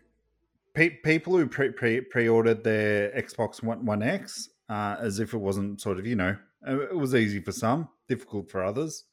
pe- 0.75 1.01
people 1.03 1.37
who 1.37 1.49
pre- 1.49 1.73
pre- 1.73 2.03
pre-ordered 2.03 2.63
their 2.63 3.11
Xbox 3.11 3.61
One, 3.61 3.85
One 3.85 4.05
X 4.05 4.51
uh, 4.69 4.97
as 5.01 5.19
if 5.21 5.35
it 5.35 5.39
wasn't 5.39 5.81
sort 5.81 5.99
of 5.99 6.07
you 6.07 6.17
know 6.17 6.37
uh, 6.67 6.81
it 6.81 6.97
was 6.97 7.15
easy 7.15 7.41
for 7.41 7.53
some, 7.53 7.89
difficult 8.09 8.51
for 8.51 8.63
others. 8.63 9.05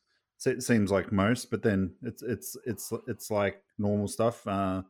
It 0.45 0.63
seems 0.63 0.91
like 0.91 1.11
most, 1.11 1.49
but 1.49 1.63
then 1.63 1.95
it's 2.03 2.21
it's 2.21 2.57
it's 2.65 2.93
it's 3.07 3.31
like 3.31 3.61
normal 3.77 4.07
stuff. 4.07 4.45
Uh, 4.45 4.83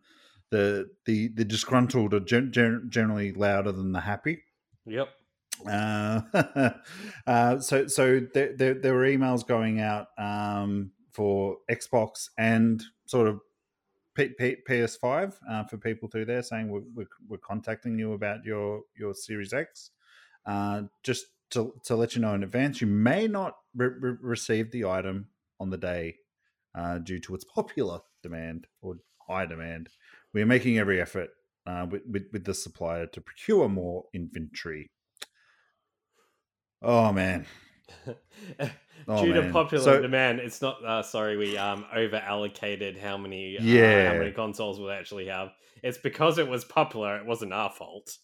the 0.50 0.90
the 1.06 1.30
the 1.30 1.46
disgruntled 1.46 2.14
are 2.14 2.20
gen- 2.20 2.52
gen- 2.52 2.88
generally 2.90 3.32
louder 3.32 3.72
than 3.72 3.92
the 3.92 4.02
happy. 4.02 4.44
yep. 4.86 5.10
Uh, 5.70 6.22
uh, 7.28 7.60
so 7.60 7.88
so 7.88 8.20
there, 8.34 8.54
there 8.54 8.74
there 8.74 8.94
were 8.94 9.06
emails 9.06 9.48
going 9.48 9.80
out 9.80 10.08
um, 10.18 10.92
for 11.12 11.58
Xbox 11.72 12.30
and 12.38 12.84
sort 13.06 13.28
of 13.28 13.40
P- 14.16 14.34
P- 14.38 14.58
PS5 14.68 15.34
uh, 15.50 15.64
for 15.66 15.78
people 15.78 16.10
through 16.10 16.26
there 16.26 16.42
saying 16.42 16.70
we're, 16.70 16.84
we're, 16.94 17.08
we're 17.28 17.38
contacting 17.38 17.98
you 17.98 18.14
about 18.14 18.44
your 18.44 18.82
your 18.98 19.14
Series 19.14 19.54
X. 19.54 19.92
Uh, 20.46 20.84
just 21.04 21.26
to, 21.52 21.74
to 21.86 21.96
let 21.96 22.16
you 22.16 22.22
know 22.22 22.34
in 22.34 22.44
advance, 22.44 22.82
you 22.82 22.88
may 22.88 23.28
not 23.28 23.56
re- 23.76 23.88
re- 24.00 24.18
receive 24.22 24.72
the 24.72 24.86
item 24.86 25.28
on 25.60 25.70
the 25.70 25.78
day 25.78 26.16
uh, 26.78 26.98
due 27.00 27.20
to 27.20 27.34
its 27.36 27.46
popular 27.46 28.00
demand 28.24 28.68
or 28.82 28.98
high 29.28 29.46
demand. 29.46 29.90
We 30.34 30.42
are 30.42 30.46
making 30.46 30.78
every 30.78 31.02
effort 31.02 31.30
uh, 31.66 31.88
with, 31.90 32.02
with 32.10 32.24
with 32.34 32.44
the 32.46 32.54
supplier 32.54 33.08
to 33.08 33.22
procure 33.22 33.68
more 33.70 34.04
inventory. 34.14 34.92
Oh 36.82 37.12
man, 37.12 37.46
Oh, 39.08 39.24
Due 39.24 39.34
to 39.34 39.52
popular 39.52 39.84
So- 39.84 40.02
demand, 40.02 40.40
it's 40.40 40.62
not. 40.62 40.84
Uh, 40.84 41.04
sorry, 41.04 41.38
we 41.38 41.58
um 41.58 41.86
over 41.94 42.16
allocated 42.18 42.98
how 42.98 43.18
many 43.18 43.58
uh, 43.58 43.62
how 43.62 44.18
many 44.18 44.32
consoles 44.32 44.80
we'll 44.80 44.92
actually 44.92 45.28
have. 45.28 45.50
It's 45.84 45.98
because 46.00 46.38
it 46.40 46.48
was 46.48 46.66
popular. 46.66 47.18
It 47.18 47.26
wasn't 47.26 47.54
our 47.54 47.70
fault. 47.70 48.18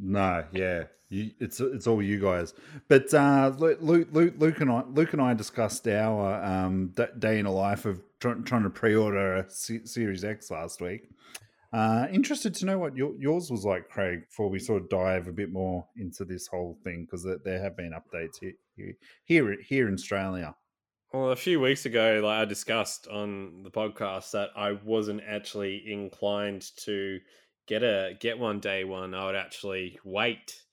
No, 0.00 0.44
yeah, 0.52 0.84
you, 1.08 1.30
it's 1.40 1.60
it's 1.60 1.86
all 1.86 2.02
you 2.02 2.20
guys. 2.20 2.54
But 2.88 3.12
uh, 3.12 3.52
Luke, 3.58 3.78
Luke, 3.80 4.34
Luke, 4.38 4.60
and 4.60 4.70
I, 4.70 4.82
Luke 4.88 5.12
and 5.12 5.22
I 5.22 5.34
discussed 5.34 5.86
our 5.88 6.42
um, 6.44 6.94
day 7.18 7.38
in 7.38 7.46
a 7.46 7.52
life 7.52 7.84
of 7.84 8.00
try, 8.20 8.34
trying 8.44 8.62
to 8.64 8.70
pre-order 8.70 9.36
a 9.36 9.50
C- 9.50 9.86
Series 9.86 10.24
X 10.24 10.50
last 10.50 10.80
week. 10.80 11.08
Uh, 11.72 12.06
interested 12.10 12.54
to 12.54 12.64
know 12.64 12.78
what 12.78 12.96
your, 12.96 13.14
yours 13.18 13.50
was 13.50 13.64
like, 13.64 13.90
Craig, 13.90 14.20
before 14.28 14.48
we 14.48 14.58
sort 14.58 14.82
of 14.82 14.88
dive 14.88 15.28
a 15.28 15.32
bit 15.32 15.52
more 15.52 15.86
into 15.96 16.24
this 16.24 16.46
whole 16.46 16.78
thing 16.82 17.04
because 17.04 17.26
there, 17.44 17.62
have 17.62 17.76
been 17.76 17.92
updates 17.92 18.38
here 18.40 18.94
here 19.24 19.56
here 19.62 19.88
in 19.88 19.94
Australia. 19.94 20.54
Well, 21.12 21.30
a 21.30 21.36
few 21.36 21.60
weeks 21.60 21.86
ago, 21.86 22.20
like 22.22 22.42
I 22.42 22.44
discussed 22.44 23.08
on 23.08 23.62
the 23.62 23.70
podcast, 23.70 24.30
that 24.32 24.50
I 24.56 24.72
wasn't 24.72 25.22
actually 25.26 25.90
inclined 25.90 26.70
to 26.84 27.18
get 27.68 27.84
a 27.84 28.16
get 28.20 28.38
one 28.38 28.60
day 28.60 28.84
one. 28.84 29.14
I 29.14 29.26
would 29.26 29.36
actually 29.36 30.00
wait 30.04 30.64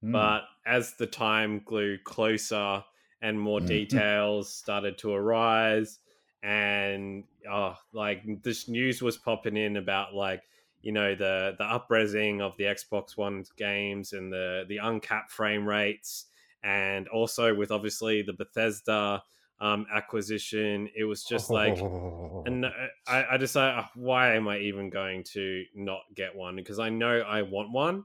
Hmm. 0.00 0.28
But 0.28 0.44
as 0.66 0.94
the 0.96 1.06
time 1.06 1.60
grew 1.60 1.98
closer 1.98 2.84
and 3.22 3.40
more 3.40 3.60
Mhm. 3.60 3.66
details 4.14 4.54
started 4.54 4.98
to 4.98 5.12
arise, 5.12 6.00
and 6.42 7.24
oh, 7.50 7.76
like 7.92 8.22
this 8.42 8.68
news 8.68 9.02
was 9.02 9.18
popping 9.18 9.56
in 9.56 9.76
about 9.76 10.14
like 10.14 10.44
you 10.82 10.92
know 10.92 11.14
the 11.14 11.56
the 11.58 11.64
upresing 11.64 12.40
of 12.40 12.56
the 12.56 12.64
Xbox 12.64 13.16
One 13.16 13.44
games 13.56 14.12
and 14.12 14.32
the 14.32 14.64
the 14.68 14.78
uncapped 14.78 15.30
frame 15.32 15.66
rates, 15.68 16.26
and 16.62 17.08
also 17.08 17.54
with 17.54 17.70
obviously 17.70 18.22
the 18.22 18.32
Bethesda 18.34 19.22
um, 19.60 19.86
acquisition, 19.92 20.88
it 20.96 21.04
was 21.04 21.24
just 21.24 21.50
like 21.50 21.78
and 22.46 22.64
uh, 22.64 22.70
I, 23.06 23.26
I 23.32 23.36
decided, 23.36 23.84
"Oh, 23.84 23.88
why 23.94 24.34
am 24.34 24.48
I 24.48 24.58
even 24.58 24.90
going 24.90 25.24
to 25.32 25.64
not 25.74 26.02
get 26.14 26.34
one? 26.34 26.56
Because 26.56 26.78
I 26.78 26.90
know 26.90 27.18
I 27.20 27.42
want 27.42 27.72
one, 27.72 28.04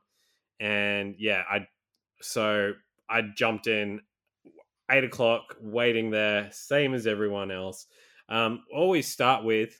and 0.60 1.16
yeah, 1.18 1.44
I 1.50 1.68
so 2.22 2.74
I 3.10 3.22
jumped 3.22 3.68
in 3.68 4.02
eight 4.92 5.04
o'clock, 5.04 5.56
waiting 5.60 6.12
there, 6.12 6.50
same 6.52 6.94
as 6.94 7.08
everyone 7.08 7.52
else. 7.52 7.86
Um, 8.30 8.64
always 8.74 9.08
start 9.08 9.44
with 9.44 9.80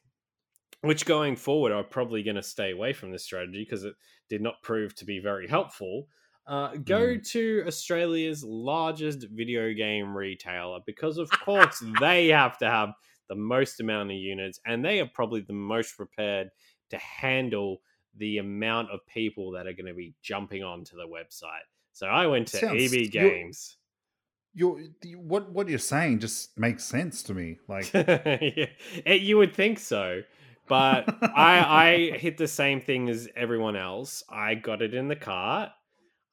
which 0.84 1.06
going 1.06 1.38
forward, 1.38 1.72
I'm 1.72 1.86
probably 1.86 2.24
going 2.24 2.36
to 2.36 2.44
stay 2.44 2.72
away 2.72 2.92
from 2.92 3.12
this 3.12 3.24
strategy 3.24 3.64
because 3.64 3.86
it 3.86 3.96
did 4.30 4.42
not 4.42 4.62
prove 4.64 4.94
to 4.96 5.06
be 5.06 5.20
very 5.20 5.48
helpful. 5.48 6.08
Uh, 6.46 6.76
go 6.76 7.16
Mm. 7.16 7.30
to 7.32 7.64
Australia's 7.68 8.44
largest 8.44 9.28
video 9.32 9.74
game 9.74 10.16
retailer 10.16 10.80
because, 10.86 11.18
of 11.18 11.30
course, 11.46 11.82
they 12.02 12.28
have 12.28 12.58
to 12.58 12.70
have 12.70 12.90
the 13.30 13.36
most 13.36 13.80
amount 13.80 14.12
of 14.12 14.18
units 14.18 14.60
and 14.66 14.84
they 14.84 15.00
are 15.00 15.06
probably 15.14 15.42
the 15.42 15.54
most 15.54 15.96
prepared 15.96 16.50
to 16.90 16.98
handle 16.98 17.82
the 18.18 18.38
amount 18.40 18.92
of 18.92 19.00
people 19.08 19.52
that 19.52 19.66
are 19.68 19.74
going 19.74 19.86
to 19.88 19.94
be 19.94 20.14
jumping 20.22 20.64
onto 20.64 20.96
the 20.98 21.08
website. 21.08 21.66
So 21.94 22.08
I 22.08 22.28
went 22.28 22.48
to 22.50 22.58
Sounds- 22.58 22.94
EB 22.94 23.00
you're- 23.00 23.30
Games. 23.30 23.78
You're, 24.56 24.82
you- 25.04 25.18
what 25.20 25.50
what 25.52 25.68
you're 25.68 25.80
saying 25.80 26.20
just 26.20 26.56
makes 26.60 26.84
sense 26.84 27.24
to 27.24 27.34
me. 27.34 27.58
Like, 27.68 27.92
yeah, 27.94 28.68
eh, 29.06 29.14
you 29.16 29.38
would 29.38 29.56
think 29.56 29.80
so, 29.80 30.22
but 30.68 31.06
I 31.24 32.12
I 32.14 32.18
hit 32.20 32.38
the 32.38 32.48
same 32.48 32.80
thing 32.80 33.10
as 33.10 33.28
everyone 33.36 33.76
else. 33.76 34.24
I 34.30 34.54
got 34.54 34.84
it 34.84 34.94
in 34.94 35.08
the 35.08 35.16
cart. 35.16 35.70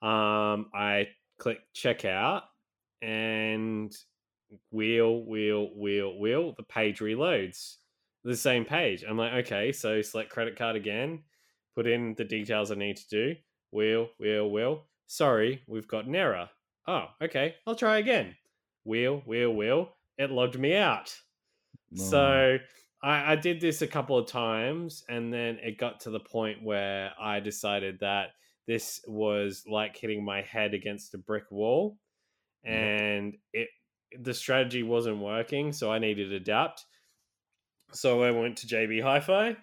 Um, 0.02 0.70
I 0.74 1.08
clicked 1.38 1.74
checkout 1.74 2.42
and 3.02 3.94
wheel 4.70 5.24
wheel 5.24 5.70
wheel 5.76 6.18
wheel. 6.18 6.54
The 6.56 6.62
page 6.62 7.00
reloads. 7.00 7.76
The 8.24 8.36
same 8.36 8.64
page. 8.64 9.04
I'm 9.08 9.16
like, 9.16 9.32
okay, 9.46 9.72
so 9.72 10.02
select 10.02 10.30
credit 10.30 10.56
card 10.56 10.76
again. 10.76 11.22
Put 11.74 11.86
in 11.86 12.14
the 12.16 12.24
details 12.24 12.70
I 12.70 12.74
need 12.74 12.96
to 12.98 13.08
do. 13.08 13.36
Wheel 13.72 14.08
wheel 14.18 14.50
wheel. 14.50 14.86
Sorry, 15.06 15.62
we've 15.66 15.88
got 15.88 16.06
an 16.06 16.14
error. 16.14 16.48
Oh, 16.86 17.06
okay. 17.22 17.54
I'll 17.66 17.74
try 17.74 17.98
again. 17.98 18.34
Wheel 18.84 19.22
wheel 19.26 19.54
wheel. 19.54 19.96
It 20.18 20.30
logged 20.30 20.58
me 20.58 20.74
out. 20.76 21.14
no. 21.90 22.02
So 22.04 22.58
I, 23.02 23.32
I 23.32 23.36
did 23.36 23.60
this 23.60 23.82
a 23.82 23.86
couple 23.86 24.18
of 24.18 24.26
times, 24.26 25.04
and 25.08 25.32
then 25.32 25.58
it 25.62 25.78
got 25.78 26.00
to 26.00 26.10
the 26.10 26.20
point 26.20 26.62
where 26.62 27.12
I 27.20 27.40
decided 27.40 28.00
that 28.00 28.30
this 28.66 29.00
was 29.06 29.64
like 29.68 29.96
hitting 29.96 30.24
my 30.24 30.42
head 30.42 30.74
against 30.74 31.14
a 31.14 31.18
brick 31.18 31.44
wall, 31.50 31.98
and 32.64 33.34
it 33.52 33.68
the 34.18 34.34
strategy 34.34 34.82
wasn't 34.82 35.18
working, 35.18 35.72
so 35.72 35.92
I 35.92 35.98
needed 35.98 36.30
to 36.30 36.36
adapt. 36.36 36.84
So 37.92 38.22
I 38.22 38.30
went 38.30 38.58
to 38.58 38.66
JB 38.66 39.02
Hi-Fi. 39.02 39.56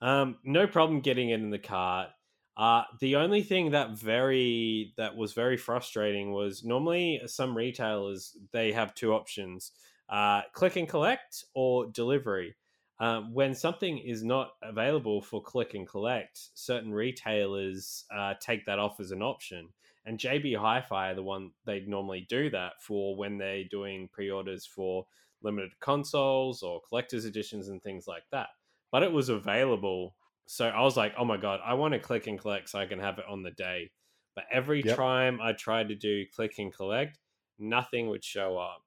Um, 0.00 0.36
no 0.44 0.66
problem 0.66 1.00
getting 1.00 1.30
it 1.30 1.40
in 1.40 1.50
the 1.50 1.58
cart. 1.58 2.10
Uh, 2.56 2.82
the 3.00 3.16
only 3.16 3.42
thing 3.42 3.72
that 3.72 3.98
very 3.98 4.94
that 4.96 5.16
was 5.16 5.34
very 5.34 5.56
frustrating 5.56 6.32
was 6.32 6.64
normally 6.64 7.20
some 7.26 7.56
retailers 7.56 8.36
they 8.52 8.72
have 8.72 8.94
two 8.94 9.12
options 9.12 9.72
uh, 10.08 10.42
click 10.52 10.76
and 10.76 10.88
collect 10.88 11.44
or 11.54 11.86
delivery. 11.86 12.54
Um, 12.98 13.34
when 13.34 13.54
something 13.54 13.98
is 13.98 14.24
not 14.24 14.52
available 14.62 15.20
for 15.20 15.42
click 15.42 15.74
and 15.74 15.86
collect, 15.86 16.38
certain 16.54 16.92
retailers 16.92 18.06
uh, 18.10 18.34
take 18.40 18.64
that 18.66 18.78
off 18.78 19.00
as 19.00 19.10
an 19.10 19.22
option. 19.22 19.74
And 20.04 20.18
JB 20.18 20.54
Hi-Fi 20.54 21.10
are 21.10 21.14
the 21.14 21.22
one 21.22 21.52
they 21.64 21.80
normally 21.80 22.22
do 22.22 22.48
that 22.50 22.80
for 22.80 23.16
when 23.16 23.38
they're 23.38 23.64
doing 23.64 24.08
pre-orders 24.08 24.64
for 24.64 25.06
limited 25.42 25.78
consoles 25.80 26.62
or 26.62 26.80
collector's 26.88 27.24
editions 27.26 27.68
and 27.68 27.82
things 27.82 28.06
like 28.06 28.24
that. 28.30 28.48
But 28.90 29.02
it 29.02 29.12
was 29.12 29.28
available, 29.28 30.16
so 30.46 30.68
I 30.68 30.80
was 30.82 30.96
like, 30.96 31.12
"Oh 31.18 31.24
my 31.24 31.36
god, 31.36 31.60
I 31.64 31.74
want 31.74 31.92
to 31.94 32.00
click 32.00 32.26
and 32.26 32.38
collect 32.38 32.70
so 32.70 32.78
I 32.78 32.86
can 32.86 33.00
have 33.00 33.18
it 33.18 33.26
on 33.26 33.42
the 33.42 33.50
day." 33.50 33.92
But 34.34 34.46
every 34.50 34.82
Yep. 34.82 35.02
time 35.02 35.40
I 35.40 35.52
tried 35.52 35.88
to 35.88 35.94
do 35.96 36.26
click 36.26 36.58
and 36.58 36.72
collect, 36.72 37.18
nothing 37.58 38.08
would 38.08 38.24
show 38.24 38.56
up. 38.58 38.85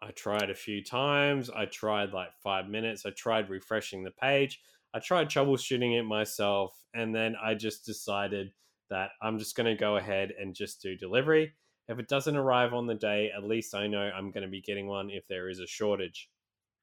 I 0.00 0.10
tried 0.12 0.50
a 0.50 0.54
few 0.54 0.82
times. 0.82 1.50
I 1.50 1.66
tried 1.66 2.12
like 2.12 2.30
five 2.42 2.68
minutes. 2.68 3.04
I 3.04 3.10
tried 3.10 3.50
refreshing 3.50 4.04
the 4.04 4.10
page. 4.12 4.60
I 4.94 5.00
tried 5.00 5.28
troubleshooting 5.28 5.98
it 5.98 6.04
myself. 6.04 6.72
And 6.94 7.14
then 7.14 7.34
I 7.42 7.54
just 7.54 7.84
decided 7.84 8.52
that 8.90 9.10
I'm 9.20 9.38
just 9.38 9.56
going 9.56 9.66
to 9.66 9.78
go 9.78 9.96
ahead 9.96 10.32
and 10.40 10.54
just 10.54 10.80
do 10.80 10.96
delivery. 10.96 11.52
If 11.88 11.98
it 11.98 12.08
doesn't 12.08 12.36
arrive 12.36 12.74
on 12.74 12.86
the 12.86 12.94
day, 12.94 13.30
at 13.36 13.44
least 13.44 13.74
I 13.74 13.86
know 13.86 14.10
I'm 14.14 14.30
going 14.30 14.44
to 14.44 14.50
be 14.50 14.60
getting 14.60 14.86
one 14.86 15.10
if 15.10 15.26
there 15.26 15.48
is 15.48 15.58
a 15.58 15.66
shortage. 15.66 16.30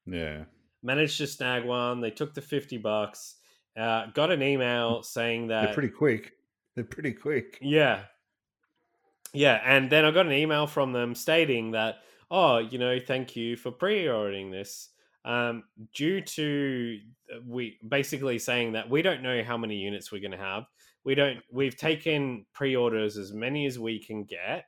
yeah, 0.06 0.44
Managed 0.82 1.18
to 1.18 1.26
snag 1.26 1.64
one. 1.64 2.00
They 2.00 2.10
took 2.10 2.34
the 2.34 2.42
50 2.42 2.78
bucks. 2.78 3.36
Uh, 3.76 4.06
got 4.14 4.30
an 4.30 4.42
email 4.42 5.02
saying 5.02 5.48
that 5.48 5.64
they're 5.66 5.74
pretty 5.74 5.88
quick. 5.88 6.32
They're 6.74 6.84
pretty 6.84 7.12
quick. 7.12 7.58
yeah. 7.60 8.02
Yeah, 9.32 9.60
and 9.64 9.90
then 9.90 10.04
I 10.04 10.12
got 10.12 10.26
an 10.26 10.32
email 10.32 10.66
from 10.66 10.92
them 10.92 11.14
stating 11.14 11.72
that, 11.72 11.96
oh, 12.30 12.58
you 12.58 12.78
know, 12.78 12.98
thank 12.98 13.36
you 13.36 13.56
for 13.56 13.70
pre-ordering 13.70 14.50
this. 14.50 14.90
Um, 15.24 15.64
due 15.92 16.20
to 16.20 16.98
uh, 17.34 17.38
we 17.44 17.78
basically 17.88 18.38
saying 18.38 18.72
that 18.72 18.88
we 18.88 19.02
don't 19.02 19.22
know 19.22 19.42
how 19.42 19.56
many 19.56 19.76
units 19.76 20.12
we're 20.12 20.20
going 20.20 20.30
to 20.30 20.36
have. 20.36 20.64
We 21.04 21.14
don't. 21.16 21.40
We've 21.50 21.76
taken 21.76 22.46
pre-orders 22.52 23.16
as 23.16 23.32
many 23.32 23.66
as 23.66 23.78
we 23.78 23.98
can 23.98 24.24
get, 24.24 24.66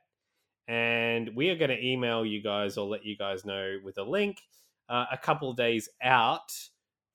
and 0.67 1.31
we 1.35 1.49
are 1.49 1.55
going 1.55 1.69
to 1.69 1.85
email 1.85 2.25
you 2.25 2.43
guys 2.43 2.77
or 2.77 2.87
let 2.87 3.05
you 3.05 3.17
guys 3.17 3.45
know 3.45 3.77
with 3.83 3.97
a 3.97 4.03
link 4.03 4.41
uh, 4.89 5.05
a 5.11 5.17
couple 5.17 5.53
days 5.53 5.87
out 6.01 6.51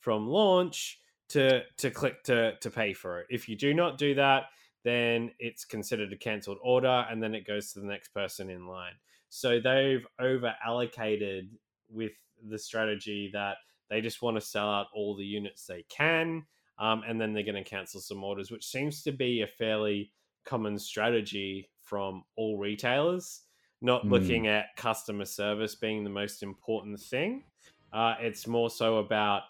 from 0.00 0.28
launch 0.28 1.00
to 1.30 1.62
to 1.78 1.90
click 1.90 2.22
to 2.24 2.56
to 2.60 2.70
pay 2.70 2.92
for 2.92 3.20
it. 3.20 3.26
If 3.30 3.48
you 3.48 3.56
do 3.56 3.74
not 3.74 3.98
do 3.98 4.14
that, 4.14 4.44
then 4.84 5.32
it's 5.38 5.64
considered 5.64 6.12
a 6.12 6.16
cancelled 6.16 6.58
order 6.62 7.06
and 7.10 7.22
then 7.22 7.34
it 7.34 7.46
goes 7.46 7.72
to 7.72 7.80
the 7.80 7.86
next 7.86 8.08
person 8.08 8.50
in 8.50 8.66
line. 8.66 8.92
So 9.34 9.58
they've 9.58 10.06
over 10.20 10.54
allocated 10.64 11.50
with 11.88 12.12
the 12.48 12.56
strategy 12.56 13.30
that 13.32 13.56
they 13.90 14.00
just 14.00 14.22
want 14.22 14.36
to 14.36 14.40
sell 14.40 14.70
out 14.70 14.86
all 14.94 15.16
the 15.16 15.24
units 15.24 15.66
they 15.66 15.84
can 15.88 16.46
um, 16.78 17.02
and 17.04 17.20
then 17.20 17.32
they're 17.32 17.42
going 17.42 17.62
to 17.62 17.68
cancel 17.68 18.00
some 18.00 18.22
orders, 18.22 18.52
which 18.52 18.64
seems 18.64 19.02
to 19.02 19.10
be 19.10 19.42
a 19.42 19.46
fairly 19.48 20.12
common 20.44 20.78
strategy 20.78 21.68
from 21.82 22.22
all 22.36 22.58
retailers, 22.58 23.42
not 23.80 24.04
Mm. 24.04 24.10
looking 24.12 24.46
at 24.46 24.76
customer 24.76 25.24
service 25.24 25.74
being 25.74 26.04
the 26.04 26.10
most 26.10 26.44
important 26.44 27.00
thing. 27.00 27.42
Uh, 27.92 28.14
it's 28.20 28.46
more 28.46 28.70
so 28.70 28.98
about 28.98 29.42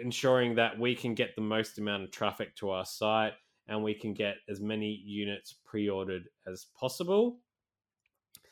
ensuring 0.00 0.56
that 0.56 0.76
we 0.76 0.96
can 0.96 1.14
get 1.14 1.36
the 1.36 1.40
most 1.40 1.78
amount 1.78 2.02
of 2.02 2.10
traffic 2.10 2.56
to 2.56 2.70
our 2.70 2.84
site 2.84 3.34
and 3.68 3.80
we 3.84 3.94
can 3.94 4.12
get 4.12 4.38
as 4.48 4.60
many 4.60 4.90
units 4.90 5.52
pre-ordered 5.64 6.28
as 6.48 6.66
possible 6.76 7.40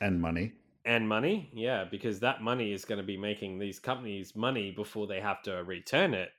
And 0.01 0.21
money. 0.21 0.53
and 0.85 1.09
money? 1.09 1.51
Yeah 1.53 1.85
because 1.91 2.21
that 2.21 2.43
money 2.43 2.73
is 2.73 2.85
going 2.85 3.01
to 3.01 3.07
be 3.07 3.17
making 3.17 3.59
these 3.59 3.79
companies 3.81 4.37
money 4.37 4.71
before 4.71 5.07
they 5.07 5.21
have 5.21 5.43
to 5.43 5.65
return 5.65 6.15
it 6.15 6.31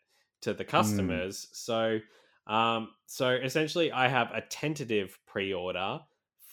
to 0.42 0.54
the 0.54 0.66
customers. 0.66 1.48
So 1.52 2.00
um 2.48 2.90
so 3.08 3.32
essentially 3.32 3.92
i 3.92 4.08
have 4.08 4.32
a 4.32 4.40
tentative 4.40 5.20
pre-order 5.26 6.00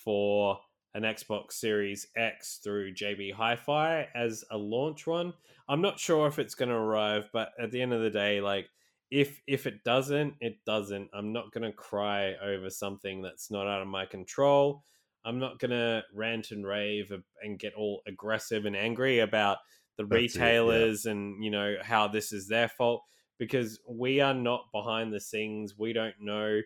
for 0.04 0.58
an 0.94 1.04
xbox 1.04 1.52
series 1.52 2.08
x 2.16 2.58
through 2.64 2.92
jb 2.92 3.32
hi-fi 3.32 4.08
as 4.14 4.44
a 4.50 4.56
launch 4.56 5.06
one. 5.06 5.32
I'm 5.68 5.80
not 5.80 6.00
sure 6.00 6.26
if 6.26 6.38
it's 6.40 6.56
going 6.56 6.68
to 6.70 6.74
arrive 6.74 7.28
but 7.32 7.52
at 7.60 7.70
the 7.70 7.80
end 7.80 7.92
of 7.92 8.02
the 8.02 8.10
day 8.10 8.40
like 8.40 8.68
if 9.10 9.40
if 9.46 9.66
it 9.66 9.84
doesn't 9.84 10.34
it 10.40 10.64
doesn't. 10.66 11.10
I'm 11.14 11.32
not 11.32 11.52
going 11.52 11.62
to 11.70 11.72
cry 11.72 12.34
over 12.42 12.68
something 12.70 13.22
that's 13.22 13.50
not 13.50 13.68
out 13.68 13.82
of 13.82 13.88
my 13.88 14.06
control 14.06 14.82
I'm 15.24 15.38
not 15.38 15.58
gonna 15.58 16.02
rant 16.12 16.50
and 16.50 16.66
rave 16.66 17.12
and 17.42 17.58
get 17.58 17.74
all 17.74 18.02
aggressive 18.06 18.64
and 18.64 18.76
angry 18.76 19.20
about 19.20 19.58
the 19.96 20.04
That's 20.04 20.34
it, 20.34 20.38
yeah. 20.38 20.44
retailers 20.44 21.06
and 21.06 21.42
you 21.42 21.50
know 21.50 21.76
how 21.82 22.08
this 22.08 22.32
is 22.32 22.48
their 22.48 22.68
fault 22.68 23.02
because 23.38 23.80
we 23.88 24.20
are 24.20 24.34
not 24.34 24.66
behind 24.72 25.12
the 25.12 25.20
scenes. 25.20 25.74
We 25.78 25.92
don't 25.92 26.14
know 26.20 26.60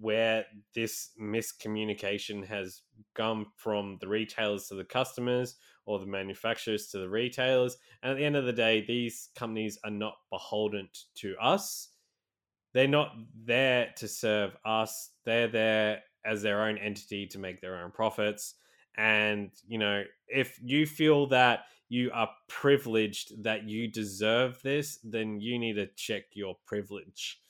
where 0.00 0.44
this 0.74 1.10
miscommunication 1.20 2.44
has 2.46 2.82
come 3.14 3.46
from 3.56 3.98
the 4.00 4.08
retailers 4.08 4.66
to 4.68 4.74
the 4.74 4.84
customers 4.84 5.56
or 5.86 5.98
the 5.98 6.06
manufacturers 6.06 6.88
to 6.88 6.98
the 6.98 7.08
retailers. 7.08 7.76
And 8.02 8.12
at 8.12 8.18
the 8.18 8.24
end 8.24 8.36
of 8.36 8.46
the 8.46 8.52
day, 8.52 8.84
these 8.86 9.28
companies 9.36 9.78
are 9.84 9.90
not 9.90 10.14
beholden 10.30 10.88
to 11.16 11.36
us. 11.40 11.90
They're 12.72 12.88
not 12.88 13.14
there 13.44 13.92
to 13.98 14.08
serve 14.08 14.56
us. 14.64 15.10
They're 15.24 15.48
there 15.48 16.02
as 16.24 16.42
their 16.42 16.62
own 16.62 16.78
entity 16.78 17.26
to 17.28 17.38
make 17.38 17.60
their 17.60 17.76
own 17.76 17.90
profits. 17.90 18.54
And, 18.96 19.50
you 19.66 19.78
know, 19.78 20.04
if 20.28 20.58
you 20.62 20.86
feel 20.86 21.26
that 21.28 21.64
you 21.88 22.10
are 22.12 22.30
privileged, 22.48 23.42
that 23.42 23.64
you 23.64 23.88
deserve 23.88 24.60
this, 24.62 24.98
then 25.04 25.40
you 25.40 25.58
need 25.58 25.74
to 25.74 25.86
check 25.96 26.24
your 26.32 26.56
privilege 26.64 27.40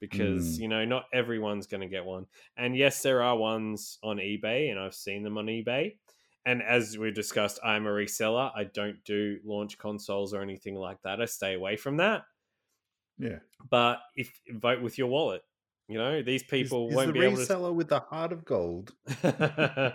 because, 0.00 0.58
Mm. 0.58 0.62
you 0.62 0.68
know, 0.68 0.84
not 0.84 1.06
everyone's 1.12 1.66
going 1.66 1.80
to 1.80 1.88
get 1.88 2.04
one. 2.04 2.26
And 2.56 2.76
yes, 2.76 3.02
there 3.02 3.22
are 3.22 3.36
ones 3.36 3.98
on 4.02 4.18
eBay, 4.18 4.70
and 4.70 4.78
I've 4.78 4.94
seen 4.94 5.22
them 5.22 5.38
on 5.38 5.46
eBay. 5.46 5.96
And 6.44 6.62
as 6.62 6.96
we 6.96 7.10
discussed, 7.10 7.58
I'm 7.64 7.86
a 7.86 7.90
reseller. 7.90 8.52
I 8.54 8.64
don't 8.64 9.02
do 9.04 9.40
launch 9.44 9.76
consoles 9.78 10.32
or 10.34 10.40
anything 10.40 10.76
like 10.76 11.02
that. 11.02 11.20
I 11.20 11.24
stay 11.26 11.54
away 11.54 11.76
from 11.76 11.96
that. 11.98 12.24
Yeah. 13.18 13.40
But 13.68 14.00
if 14.16 14.40
vote 14.48 14.80
with 14.80 14.98
your 14.98 15.08
wallet, 15.08 15.42
You 15.88 15.98
know, 15.98 16.22
these 16.22 16.42
people 16.42 16.88
is, 16.88 16.90
is 16.90 17.02
won't 17.02 17.12
the 17.12 17.12
be 17.12 17.22
able 17.22 17.38
to. 17.38 17.50
reseller 17.50 17.74
with 17.74 17.88
the 17.88 18.00
heart 18.00 18.32
of 18.32 18.44
gold. 18.44 18.94
no, 19.24 19.92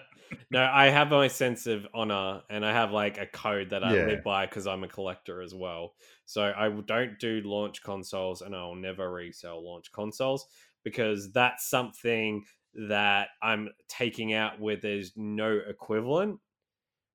I 0.54 0.90
have 0.90 1.10
my 1.10 1.28
sense 1.28 1.68
of 1.68 1.88
honor, 1.94 2.44
and 2.50 2.66
I 2.66 2.72
have 2.74 2.92
like 2.92 3.18
a 3.18 3.28
code 3.28 3.70
that 3.70 3.84
I 3.84 3.94
Yeah. 3.94 3.98
live 3.98 4.24
by 4.24 4.46
because 4.46 4.66
I'm 4.66 4.84
a 4.84 4.88
collector 4.88 5.42
as 5.42 5.54
well. 5.54 5.96
So 6.26 6.52
I 6.56 6.70
don't 6.70 7.20
do 7.20 7.42
launch 7.42 7.84
consoles, 7.84 8.42
and 8.42 8.56
I'll 8.56 8.76
never 8.76 9.12
resell 9.12 9.64
launch 9.64 9.92
consoles 9.92 10.48
because 10.84 11.32
that's 11.32 11.70
something 11.70 12.46
that 12.74 13.30
I'm 13.42 13.70
taking 13.88 14.34
out 14.34 14.60
where 14.60 14.78
there's 14.78 15.16
no 15.16 15.52
equivalent. 15.58 16.40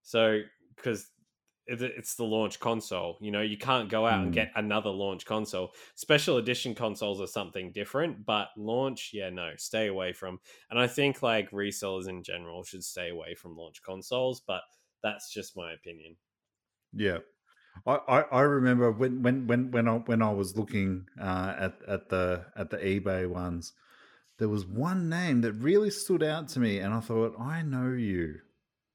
So 0.03 0.41
because 0.76 1.11
it's 1.69 2.14
the 2.16 2.25
launch 2.25 2.59
console, 2.61 3.19
you 3.21 3.31
know, 3.31 3.43
you 3.43 3.59
can't 3.59 3.89
go 3.91 4.07
out 4.07 4.23
and 4.23 4.33
Mm. 4.33 4.33
get 4.33 4.53
another 4.57 4.91
launch 4.91 5.27
console. 5.27 5.73
Special 5.95 6.39
edition 6.39 6.75
consoles 6.75 7.21
are 7.21 7.27
something 7.27 7.73
different, 7.73 8.25
but 8.25 8.49
launch, 8.57 9.11
yeah, 9.12 9.31
no, 9.31 9.53
stay 9.57 9.87
away 9.87 10.12
from. 10.12 10.41
And 10.71 10.79
I 10.79 10.87
think 10.87 11.23
like 11.23 11.51
resellers 11.51 12.09
in 12.09 12.23
general 12.23 12.62
should 12.64 12.85
stay 12.85 13.11
away 13.11 13.35
from 13.35 13.57
launch 13.57 13.83
consoles, 13.83 14.41
but 14.41 14.62
that's 15.03 15.33
just 15.33 15.57
my 15.57 15.73
opinion. 15.73 16.16
Yeah. 16.93 17.19
I, 17.87 17.97
I, 18.09 18.21
I 18.23 18.41
remember 18.43 18.93
when, 18.93 19.23
when, 19.23 19.47
when, 19.47 19.71
when 19.71 19.89
I 19.89 19.97
when 19.99 20.23
I 20.23 20.33
was 20.33 20.57
looking 20.57 21.09
uh, 21.21 21.55
at 21.59 21.83
at 21.89 22.09
the 22.11 22.47
at 22.57 22.71
the 22.71 22.79
eBay 22.79 23.29
ones, 23.29 23.73
there 24.39 24.49
was 24.49 24.66
one 24.66 25.09
name 25.09 25.43
that 25.43 25.55
really 25.55 25.91
stood 25.91 26.23
out 26.23 26.49
to 26.51 26.61
me, 26.61 26.79
and 26.81 26.95
I 26.95 27.01
thought, 27.01 27.39
I 27.41 27.62
know 27.62 27.93
you, 27.93 28.41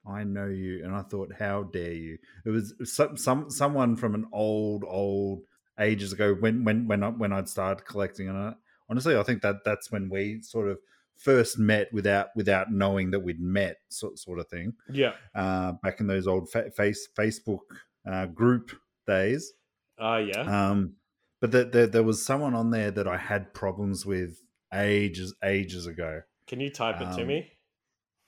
I 0.05 0.23
know 0.23 0.47
you, 0.47 0.83
and 0.83 0.93
I 0.93 1.01
thought, 1.03 1.33
how 1.39 1.63
dare 1.63 1.93
you? 1.93 2.17
It 2.45 2.49
was 2.49 2.73
some, 2.83 3.15
some 3.17 3.49
someone 3.49 3.95
from 3.95 4.15
an 4.15 4.25
old 4.33 4.83
old 4.87 5.43
ages 5.79 6.13
ago 6.13 6.33
when 6.33 6.63
when 6.63 6.87
when 6.87 7.03
I, 7.03 7.09
when 7.09 7.31
I'd 7.33 7.47
started 7.49 7.85
collecting, 7.85 8.27
and 8.29 8.37
I, 8.37 8.53
honestly, 8.89 9.15
I 9.17 9.23
think 9.23 9.41
that 9.41 9.63
that's 9.63 9.91
when 9.91 10.09
we 10.09 10.41
sort 10.41 10.67
of 10.69 10.79
first 11.17 11.57
met 11.57 11.93
without 11.93 12.27
without 12.35 12.71
knowing 12.71 13.11
that 13.11 13.21
we'd 13.21 13.39
met, 13.39 13.77
sort 13.89 14.19
sort 14.19 14.39
of 14.39 14.47
thing 14.47 14.73
Yeah. 14.89 15.13
uh, 15.33 15.73
back 15.83 15.99
in 15.99 16.07
those 16.07 16.27
old 16.27 16.49
fa- 16.49 16.71
face 16.71 17.07
Facebook 17.17 17.59
uh, 18.05 18.25
group 18.25 18.71
days. 19.07 19.53
Uh 19.97 20.21
yeah. 20.25 20.41
Um, 20.69 20.95
but 21.39 21.51
the, 21.51 21.65
the, 21.65 21.87
there 21.87 22.03
was 22.03 22.25
someone 22.25 22.55
on 22.55 22.71
there 22.71 22.89
that 22.91 23.07
I 23.07 23.17
had 23.17 23.53
problems 23.53 24.05
with 24.05 24.41
ages 24.73 25.33
ages 25.43 25.85
ago. 25.85 26.21
Can 26.47 26.59
you 26.59 26.69
type 26.69 26.99
it 26.99 27.15
to 27.15 27.21
um, 27.21 27.27
me? 27.27 27.51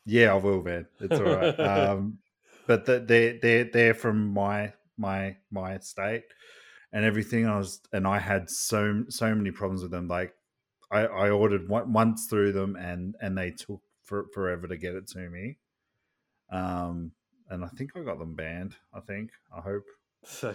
Yeah, 0.06 0.34
I 0.34 0.36
will, 0.36 0.62
man. 0.64 0.88
It's 1.00 1.20
all 1.20 1.26
right. 1.26 1.60
um, 1.60 2.20
but 2.68 2.86
the, 2.86 3.00
they're 3.00 3.40
they're 3.42 3.64
they're 3.66 3.94
from 3.94 4.34
my 4.34 4.74
my 4.98 5.38
my 5.52 5.78
state 5.80 6.24
and 6.94 7.06
everything. 7.06 7.46
I 7.48 7.58
was 7.58 7.82
and 7.94 8.08
I 8.08 8.20
had 8.20 8.50
so 8.50 9.04
so 9.10 9.34
many 9.34 9.52
problems 9.52 9.82
with 9.82 9.92
them. 9.92 10.08
Like 10.08 10.34
I, 10.92 11.02
I 11.02 11.30
ordered 11.30 11.68
one, 11.68 11.92
once 11.94 12.28
through 12.28 12.54
them 12.54 12.76
and 12.76 13.16
and 13.22 13.38
they 13.38 13.52
took 13.52 13.82
for, 14.04 14.28
forever 14.34 14.68
to 14.68 14.78
get 14.78 14.96
it 14.96 15.08
to 15.10 15.30
me. 15.30 15.58
Um, 16.52 17.12
and 17.50 17.64
I 17.64 17.68
think 17.70 17.92
I 17.96 18.02
got 18.02 18.20
them 18.20 18.36
banned. 18.36 18.76
I 18.94 19.00
think 19.02 19.32
I 19.56 19.62
hope. 19.62 19.86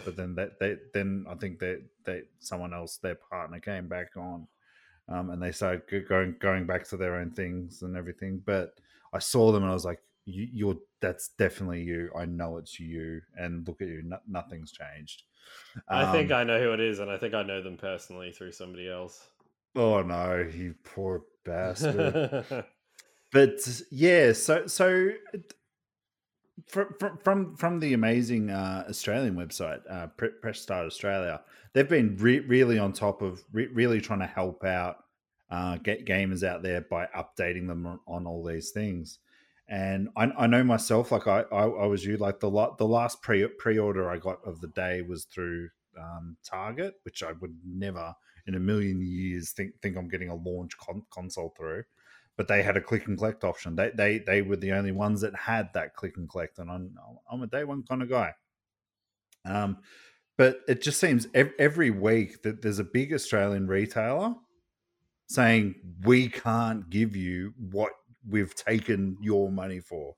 But 0.04 0.16
then 0.16 0.34
that 0.36 0.58
they 0.58 0.76
then 0.94 1.26
I 1.28 1.34
think 1.34 1.60
that 1.60 1.82
they 2.04 2.22
someone 2.40 2.74
else 2.74 2.96
their 2.96 3.16
partner 3.16 3.60
came 3.60 3.88
back 3.88 4.16
on. 4.16 4.46
Um, 5.08 5.30
and 5.30 5.42
they 5.42 5.52
started 5.52 6.08
going 6.08 6.36
going 6.40 6.66
back 6.66 6.88
to 6.88 6.96
their 6.96 7.16
own 7.16 7.32
things 7.32 7.82
and 7.82 7.96
everything. 7.96 8.42
But 8.44 8.74
I 9.12 9.18
saw 9.18 9.52
them 9.52 9.62
and 9.62 9.70
I 9.70 9.74
was 9.74 9.84
like, 9.84 10.00
you, 10.24 10.48
"You're 10.52 10.78
that's 11.00 11.30
definitely 11.38 11.82
you. 11.82 12.10
I 12.16 12.26
know 12.26 12.58
it's 12.58 12.78
you." 12.78 13.20
And 13.36 13.66
look 13.66 13.80
at 13.82 13.88
you, 13.88 14.02
no, 14.04 14.18
nothing's 14.28 14.72
changed. 14.72 15.24
I 15.88 16.04
think 16.12 16.30
Um, 16.30 16.38
I 16.38 16.44
know 16.44 16.60
who 16.60 16.72
it 16.72 16.80
is, 16.80 16.98
and 16.98 17.10
I 17.10 17.16
think 17.18 17.34
I 17.34 17.42
know 17.42 17.62
them 17.62 17.76
personally 17.76 18.32
through 18.32 18.52
somebody 18.52 18.88
else. 18.88 19.30
Oh 19.74 20.02
no, 20.02 20.38
you 20.38 20.74
poor 20.84 21.24
bastard. 21.44 22.44
but 23.32 23.82
yeah, 23.90 24.32
so 24.32 24.66
so 24.66 25.10
from 26.66 26.94
from 26.98 27.18
from, 27.18 27.56
from 27.56 27.80
the 27.80 27.92
amazing 27.94 28.50
uh, 28.50 28.84
Australian 28.88 29.34
website, 29.36 29.80
uh, 29.90 30.08
Press 30.08 30.60
Start 30.60 30.86
Australia, 30.86 31.42
they've 31.72 31.88
been 31.88 32.16
re- 32.16 32.40
really 32.40 32.78
on 32.78 32.92
top 32.92 33.22
of 33.22 33.42
re- 33.52 33.68
really 33.68 34.00
trying 34.00 34.20
to 34.20 34.26
help 34.26 34.64
out 34.64 35.04
uh, 35.50 35.76
get 35.76 36.06
gamers 36.06 36.42
out 36.42 36.62
there 36.62 36.80
by 36.82 37.06
updating 37.16 37.66
them 37.66 38.00
on, 38.06 38.26
all 38.26 38.44
these 38.44 38.70
things. 38.70 39.18
And 39.68 40.08
I, 40.16 40.30
I 40.38 40.46
know 40.46 40.64
myself, 40.64 41.12
like 41.12 41.26
I, 41.26 41.42
I, 41.52 41.64
I 41.64 41.86
was 41.86 42.04
you, 42.04 42.16
like 42.16 42.40
the 42.40 42.50
the 42.78 42.86
last 42.86 43.22
pre 43.22 43.46
pre 43.46 43.78
order 43.78 44.10
I 44.10 44.18
got 44.18 44.44
of 44.44 44.60
the 44.60 44.68
day 44.68 45.02
was 45.02 45.24
through 45.24 45.70
um, 45.98 46.36
Target, 46.44 46.94
which 47.04 47.22
I 47.22 47.32
would 47.32 47.56
never 47.64 48.14
in 48.46 48.54
a 48.54 48.60
million 48.60 49.00
years 49.00 49.52
think 49.52 49.80
think 49.80 49.96
I'm 49.96 50.08
getting 50.08 50.28
a 50.28 50.34
launch 50.34 50.76
con- 50.78 51.06
console 51.10 51.54
through. 51.56 51.84
But 52.36 52.48
they 52.48 52.62
had 52.62 52.76
a 52.76 52.80
click 52.80 53.06
and 53.06 53.18
collect 53.18 53.44
option. 53.44 53.76
They 53.76 53.90
they 53.90 54.18
they 54.18 54.42
were 54.42 54.56
the 54.56 54.72
only 54.72 54.92
ones 54.92 55.20
that 55.20 55.34
had 55.34 55.70
that 55.74 55.94
click 55.94 56.16
and 56.16 56.28
collect, 56.28 56.58
and 56.58 56.70
I'm 56.70 56.94
I'm 57.30 57.42
a 57.42 57.46
day 57.46 57.64
one 57.64 57.82
kind 57.82 58.02
of 58.02 58.08
guy. 58.08 58.34
Um, 59.44 59.78
but 60.36 60.60
it 60.66 60.80
just 60.80 61.00
seems 61.00 61.28
ev- 61.34 61.52
every 61.58 61.90
week 61.90 62.42
that 62.42 62.62
there's 62.62 62.78
a 62.78 62.84
big 62.84 63.12
Australian 63.12 63.66
retailer 63.66 64.34
saying 65.30 65.76
we 66.02 66.28
can't 66.28 66.90
give 66.90 67.14
you 67.14 67.54
what 67.70 67.92
we've 68.28 68.52
taken 68.56 69.16
your 69.20 69.48
money 69.52 69.78
for. 69.78 70.16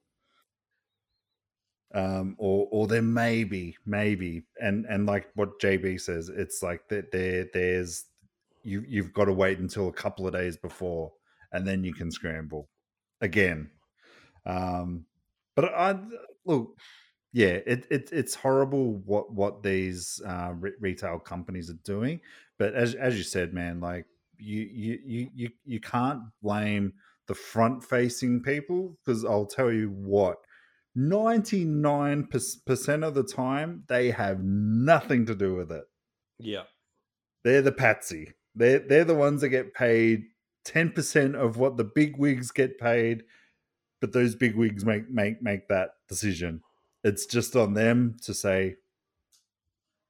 Um 1.94 2.34
or 2.38 2.66
or 2.70 2.86
there 2.86 3.02
may 3.02 3.44
be 3.44 3.76
maybe. 3.84 4.44
And 4.58 4.86
and 4.86 5.04
like 5.04 5.28
what 5.34 5.60
jb 5.60 6.00
says 6.00 6.30
it's 6.30 6.62
like 6.62 6.88
that 6.88 7.12
there 7.12 7.46
there's 7.52 8.06
you 8.62 8.82
you've 8.88 9.12
got 9.12 9.26
to 9.26 9.34
wait 9.34 9.58
until 9.58 9.88
a 9.88 9.92
couple 9.92 10.26
of 10.26 10.32
days 10.32 10.56
before 10.56 11.12
and 11.52 11.66
then 11.66 11.84
you 11.84 11.92
can 11.92 12.10
scramble 12.10 12.70
again. 13.20 13.70
Um 14.46 15.04
but 15.54 15.66
i 15.74 15.94
look 16.46 16.78
yeah 17.34 17.58
it, 17.66 17.86
it 17.90 18.08
it's 18.12 18.34
horrible 18.34 18.94
what 19.04 19.30
what 19.30 19.62
these 19.62 20.22
uh 20.26 20.54
re- 20.58 20.72
retail 20.80 21.18
companies 21.18 21.68
are 21.68 21.84
doing. 21.84 22.18
But 22.58 22.72
as 22.72 22.94
as 22.94 23.18
you 23.18 23.24
said 23.24 23.52
man 23.52 23.78
like 23.78 24.06
you 24.43 24.99
you 25.05 25.28
you 25.34 25.49
you, 25.64 25.80
can't 25.80 26.20
blame 26.43 26.93
the 27.28 27.34
front 27.34 27.84
facing 27.84 28.43
people 28.43 28.99
because 29.05 29.24
i'll 29.24 29.47
tell 29.47 29.72
you 29.72 29.88
what 29.88 30.36
99% 30.97 33.03
of 33.03 33.14
the 33.14 33.22
time 33.22 33.84
they 33.88 34.11
have 34.11 34.43
nothing 34.43 35.24
to 35.24 35.34
do 35.34 35.55
with 35.55 35.72
it. 35.72 35.84
Yeah. 36.38 36.64
they're 37.45 37.62
the 37.62 37.72
patsy. 37.72 38.34
They're, 38.55 38.80
they're 38.80 39.07
the 39.07 39.14
ones 39.14 39.40
that 39.40 39.49
get 39.49 39.72
paid 39.72 40.24
10% 40.66 41.34
of 41.34 41.57
what 41.57 41.78
the 41.78 41.84
big 41.84 42.18
wigs 42.18 42.51
get 42.51 42.78
paid 42.78 43.22
but 44.03 44.12
those 44.12 44.34
big 44.34 44.57
wigs 44.57 44.84
make 44.84 45.09
make 45.09 45.40
make 45.40 45.68
that 45.68 45.90
decision. 46.09 46.61
It's 47.05 47.24
just 47.24 47.55
on 47.55 47.74
them 47.74 48.16
to 48.22 48.34
say 48.34 48.74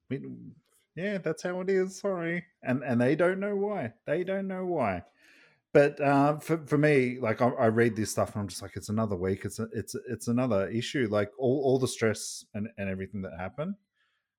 "We- 0.08 0.24
yeah 0.94 1.18
that's 1.18 1.42
how 1.42 1.60
it 1.60 1.70
is 1.70 1.98
sorry 1.98 2.44
and 2.62 2.82
and 2.82 3.00
they 3.00 3.16
don't 3.16 3.40
know 3.40 3.56
why 3.56 3.92
they 4.06 4.24
don't 4.24 4.46
know 4.48 4.64
why 4.66 5.02
but 5.72 6.00
uh, 6.00 6.38
for 6.38 6.66
for 6.66 6.78
me, 6.78 7.18
like 7.20 7.42
I, 7.42 7.48
I 7.50 7.66
read 7.68 7.96
this 7.96 8.10
stuff 8.12 8.32
and 8.34 8.42
I'm 8.42 8.48
just 8.48 8.62
like, 8.62 8.76
it's 8.76 8.88
another 8.90 9.16
week. 9.16 9.44
It's 9.44 9.58
a, 9.58 9.68
it's 9.72 9.94
it's 10.08 10.28
another 10.28 10.68
issue. 10.68 11.08
Like 11.10 11.30
all, 11.38 11.62
all 11.64 11.78
the 11.78 11.88
stress 11.88 12.44
and, 12.54 12.68
and 12.78 12.88
everything 12.90 13.22
that 13.22 13.38
happened 13.38 13.76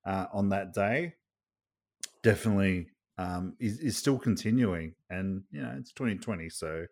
uh, 0.05 0.27
on 0.33 0.49
that 0.49 0.73
day, 0.73 1.15
definitely 2.21 2.89
um, 3.17 3.55
is 3.59 3.79
is 3.79 3.97
still 3.97 4.17
continuing. 4.17 4.95
And 5.09 5.43
you 5.51 5.61
know, 5.61 5.75
it's 5.77 5.91
2020, 5.91 6.49
so 6.49 6.85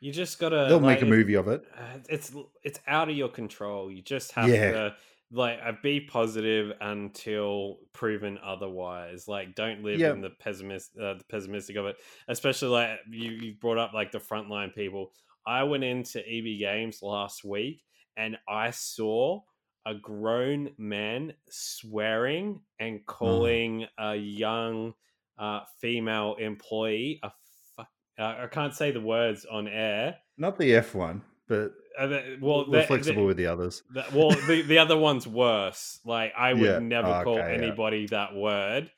You 0.00 0.12
just 0.12 0.38
gotta. 0.38 0.56
they'll 0.68 0.80
like, 0.80 0.98
make 0.98 1.02
a 1.02 1.06
movie 1.06 1.34
of 1.34 1.48
it. 1.48 1.64
uh, 1.76 1.98
It's 2.08 2.32
it's 2.62 2.80
out 2.86 3.08
of 3.08 3.16
your 3.16 3.28
control. 3.28 3.90
You 3.90 4.02
just 4.02 4.32
have 4.32 4.48
Yeah. 4.48 4.70
to 4.70 4.96
like 5.32 5.58
uh, 5.64 5.72
be 5.82 6.00
positive 6.00 6.72
until 6.80 7.78
proven 7.92 8.38
otherwise. 8.44 9.26
Like, 9.28 9.54
don't 9.54 9.82
live 9.82 9.98
Yep. 9.98 10.14
in 10.16 10.20
the 10.20 10.30
pessimist, 10.30 10.90
uh, 10.98 11.14
the 11.14 11.24
pessimistic 11.30 11.76
of 11.76 11.86
it. 11.86 11.96
Especially 12.28 12.68
like 12.68 12.98
you, 13.10 13.30
you 13.32 13.54
brought 13.54 13.78
up 13.78 13.92
like 13.94 14.12
the 14.12 14.18
frontline 14.18 14.74
people. 14.74 15.12
I 15.46 15.64
went 15.64 15.84
into 15.84 16.20
EB 16.20 16.58
Games 16.60 17.00
last 17.02 17.44
week 17.44 17.82
and 18.16 18.36
I 18.48 18.70
saw 18.70 19.40
a 19.86 19.94
grown 19.94 20.70
man 20.78 21.32
swearing 21.50 22.60
and 22.78 23.04
calling 23.06 23.86
a 23.98 24.14
young 24.14 24.92
uh, 25.38 25.60
female 25.80 26.36
employee 26.38 27.18
a 27.24 27.32
fuck. 27.76 27.88
Uh, 28.18 28.22
I 28.44 28.46
can't 28.50 28.74
say 28.74 28.92
the 28.92 29.00
words 29.00 29.44
on 29.50 29.66
air. 29.66 30.16
Not 30.38 30.58
the 30.58 30.74
F 30.76 30.94
one, 30.94 31.22
but 31.48 31.72
Uh, 31.98 32.20
well, 32.40 32.64
we're 32.68 32.80
the- 32.80 32.86
flexible 32.86 33.22
the- 33.22 33.26
with 33.28 33.36
the 33.36 33.46
others. 33.46 33.82
the- 33.92 34.04
well, 34.14 34.30
the, 34.30 34.62
the 34.62 34.78
other 34.78 34.96
one's 34.96 35.26
worse. 35.26 36.00
Like 36.04 36.32
I 36.36 36.52
would 36.54 36.62
Yeah. 36.62 36.78
never 36.78 37.08
Oh, 37.08 37.24
call 37.24 37.38
okay, 37.38 37.50
yeah. 37.56 37.62
anybody 37.66 38.06
that 38.06 38.34
word, 38.34 38.90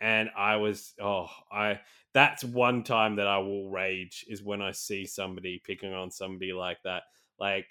and 0.00 0.30
I 0.36 0.56
was 0.56 0.94
oh 1.00 1.28
I 1.50 1.80
that's 2.14 2.42
one 2.44 2.82
time 2.84 3.16
that 3.16 3.26
I 3.26 3.38
will 3.38 3.70
rage 3.70 4.24
is 4.28 4.42
when 4.42 4.62
I 4.62 4.72
see 4.72 5.04
somebody 5.06 5.60
picking 5.64 5.92
on 5.92 6.10
somebody 6.10 6.52
like 6.52 6.78
that. 6.84 7.02
Like, 7.38 7.66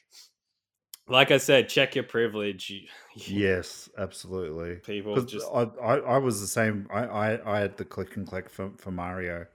like 1.08 1.32
I 1.32 1.38
said, 1.38 1.70
check 1.70 1.96
your 1.96 2.04
privilege. 2.04 2.72
Yes, 3.16 3.90
absolutely. 3.98 4.76
People 4.78 5.20
just 5.24 5.48
I, 5.54 5.64
I, 5.82 5.96
I 5.98 6.18
was 6.20 6.42
the 6.42 6.48
same. 6.48 6.88
I, 6.94 7.06
I, 7.06 7.56
I 7.56 7.60
had 7.60 7.78
the 7.78 7.86
click 7.86 8.16
and 8.18 8.28
click 8.28 8.50
for, 8.50 8.72
for 8.78 8.92
Mario, 8.92 9.46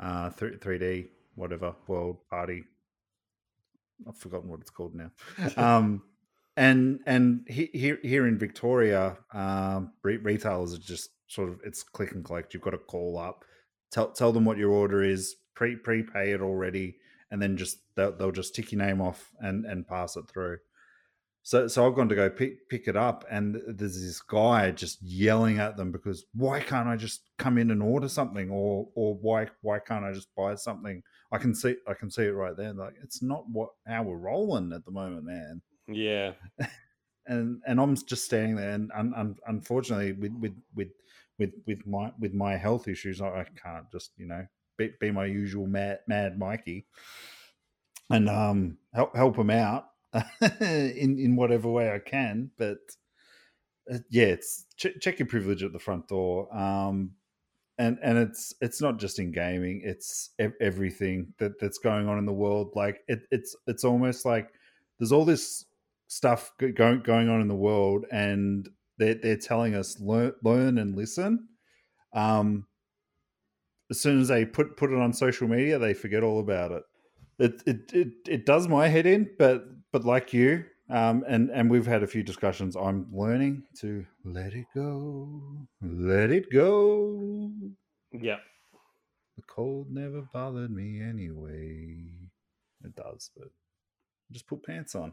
uh, 0.00 0.28
three 0.30 0.78
D, 0.78 1.06
whatever 1.36 1.74
world 1.86 2.18
party. 2.28 2.64
I've 4.08 4.16
forgotten 4.16 4.50
what 4.50 4.60
it's 4.60 4.70
called 4.70 4.94
now. 4.94 5.10
um, 5.56 6.02
and 6.56 7.00
and 7.06 7.46
he, 7.48 7.68
here 7.72 7.98
here 8.02 8.26
in 8.26 8.38
Victoria, 8.38 9.18
um, 9.32 9.92
re- 10.02 10.18
retailers 10.18 10.74
are 10.74 10.78
just 10.78 11.10
sort 11.26 11.48
of 11.48 11.60
it's 11.64 11.82
click 11.82 12.12
and 12.12 12.24
collect. 12.24 12.54
You've 12.54 12.62
got 12.62 12.70
to 12.70 12.78
call 12.78 13.18
up, 13.18 13.44
tell 13.90 14.12
tell 14.12 14.32
them 14.32 14.44
what 14.44 14.58
your 14.58 14.70
order 14.70 15.02
is, 15.02 15.36
pre 15.54 15.76
prepay 15.76 16.32
it 16.32 16.40
already, 16.40 16.96
and 17.30 17.42
then 17.42 17.56
just 17.56 17.78
they'll, 17.96 18.12
they'll 18.12 18.30
just 18.30 18.54
tick 18.54 18.72
your 18.72 18.84
name 18.84 19.00
off 19.00 19.32
and 19.40 19.64
and 19.64 19.86
pass 19.86 20.16
it 20.16 20.28
through. 20.28 20.58
So 21.42 21.66
so 21.66 21.86
I've 21.86 21.96
gone 21.96 22.08
to 22.08 22.14
go 22.14 22.30
pick 22.30 22.68
pick 22.68 22.88
it 22.88 22.96
up, 22.96 23.24
and 23.30 23.60
there's 23.66 24.00
this 24.00 24.20
guy 24.20 24.70
just 24.70 25.02
yelling 25.02 25.58
at 25.58 25.76
them 25.76 25.92
because 25.92 26.24
why 26.34 26.60
can't 26.60 26.88
I 26.88 26.96
just 26.96 27.22
come 27.38 27.58
in 27.58 27.70
and 27.70 27.82
order 27.82 28.08
something, 28.08 28.48
or 28.50 28.88
or 28.94 29.14
why 29.14 29.48
why 29.60 29.80
can't 29.80 30.04
I 30.04 30.12
just 30.12 30.34
buy 30.36 30.54
something? 30.54 31.02
I 31.32 31.38
can 31.38 31.54
see 31.54 31.76
I 31.86 31.94
can 31.94 32.10
see 32.10 32.24
it 32.24 32.34
right 32.34 32.56
there. 32.56 32.72
Like 32.72 32.94
it's 33.02 33.22
not 33.22 33.48
what 33.48 33.70
how 33.86 34.02
we're 34.02 34.16
rolling 34.16 34.72
at 34.72 34.84
the 34.84 34.90
moment, 34.90 35.24
man. 35.24 35.62
Yeah. 35.88 36.32
and 37.26 37.60
and 37.66 37.80
I'm 37.80 37.96
just 37.96 38.24
standing 38.24 38.56
there, 38.56 38.70
and 38.70 38.90
un, 38.94 39.12
un, 39.16 39.36
unfortunately, 39.46 40.12
with 40.12 40.32
with 40.40 40.54
with 40.74 40.88
with 41.38 41.50
with 41.66 41.86
my 41.86 42.12
with 42.18 42.34
my 42.34 42.56
health 42.56 42.88
issues, 42.88 43.20
I, 43.20 43.28
I 43.28 43.46
can't 43.62 43.90
just 43.90 44.12
you 44.16 44.26
know 44.26 44.46
be, 44.76 44.92
be 45.00 45.10
my 45.10 45.26
usual 45.26 45.66
mad 45.66 46.00
mad 46.06 46.38
Mikey 46.38 46.86
and 48.10 48.28
um 48.28 48.78
help 48.92 49.16
help 49.16 49.36
him 49.36 49.50
out 49.50 49.86
in 50.60 51.18
in 51.18 51.36
whatever 51.36 51.70
way 51.70 51.90
I 51.92 51.98
can. 51.98 52.50
But 52.58 52.78
uh, 53.92 53.98
yeah, 54.10 54.26
it's 54.26 54.66
ch- 54.76 54.98
check 55.00 55.18
your 55.18 55.28
privilege 55.28 55.62
at 55.62 55.72
the 55.72 55.78
front 55.78 56.08
door. 56.08 56.54
Um, 56.56 57.12
and 57.78 57.98
and 58.02 58.18
it's 58.18 58.54
it's 58.60 58.80
not 58.80 58.98
just 58.98 59.18
in 59.18 59.32
gaming; 59.32 59.82
it's 59.84 60.30
everything 60.60 61.32
that 61.38 61.58
that's 61.60 61.78
going 61.78 62.08
on 62.08 62.18
in 62.18 62.26
the 62.26 62.32
world. 62.32 62.72
Like 62.74 63.00
it, 63.08 63.22
it's 63.30 63.56
it's 63.66 63.84
almost 63.84 64.24
like 64.24 64.50
there's 64.98 65.12
all 65.12 65.24
this 65.24 65.64
stuff 66.06 66.52
going 66.58 67.02
going 67.02 67.28
on 67.28 67.40
in 67.40 67.48
the 67.48 67.54
world, 67.54 68.04
and 68.12 68.68
they're 68.98 69.14
they're 69.14 69.36
telling 69.36 69.74
us 69.74 69.98
learn 70.00 70.32
learn 70.42 70.78
and 70.78 70.96
listen. 70.96 71.48
Um, 72.12 72.66
as 73.90 74.00
soon 74.00 74.20
as 74.20 74.28
they 74.28 74.44
put 74.44 74.76
put 74.76 74.92
it 74.92 74.98
on 74.98 75.12
social 75.12 75.48
media, 75.48 75.78
they 75.78 75.94
forget 75.94 76.22
all 76.22 76.40
about 76.40 76.72
it. 76.72 76.82
It 77.38 77.62
it 77.66 77.92
it, 77.92 78.08
it 78.28 78.46
does 78.46 78.68
my 78.68 78.88
head 78.88 79.06
in, 79.06 79.30
but 79.38 79.64
but 79.92 80.04
like 80.04 80.32
you, 80.32 80.64
um, 80.90 81.24
and 81.26 81.50
and 81.50 81.70
we've 81.70 81.86
had 81.86 82.02
a 82.02 82.06
few 82.06 82.22
discussions. 82.22 82.76
I'm 82.76 83.06
learning 83.12 83.64
to 83.80 84.04
let 84.24 84.52
it 84.52 84.66
go, 84.74 85.66
let 85.82 86.30
it 86.30 86.50
go. 86.52 87.50
Yeah, 88.12 88.38
the 89.36 89.42
cold 89.46 89.90
never 89.90 90.22
bothered 90.22 90.70
me 90.70 91.00
anyway. 91.00 92.04
It 92.84 92.94
does, 92.94 93.30
but 93.36 93.48
just 94.30 94.46
put 94.46 94.62
pants 94.62 94.94
on. 94.94 95.12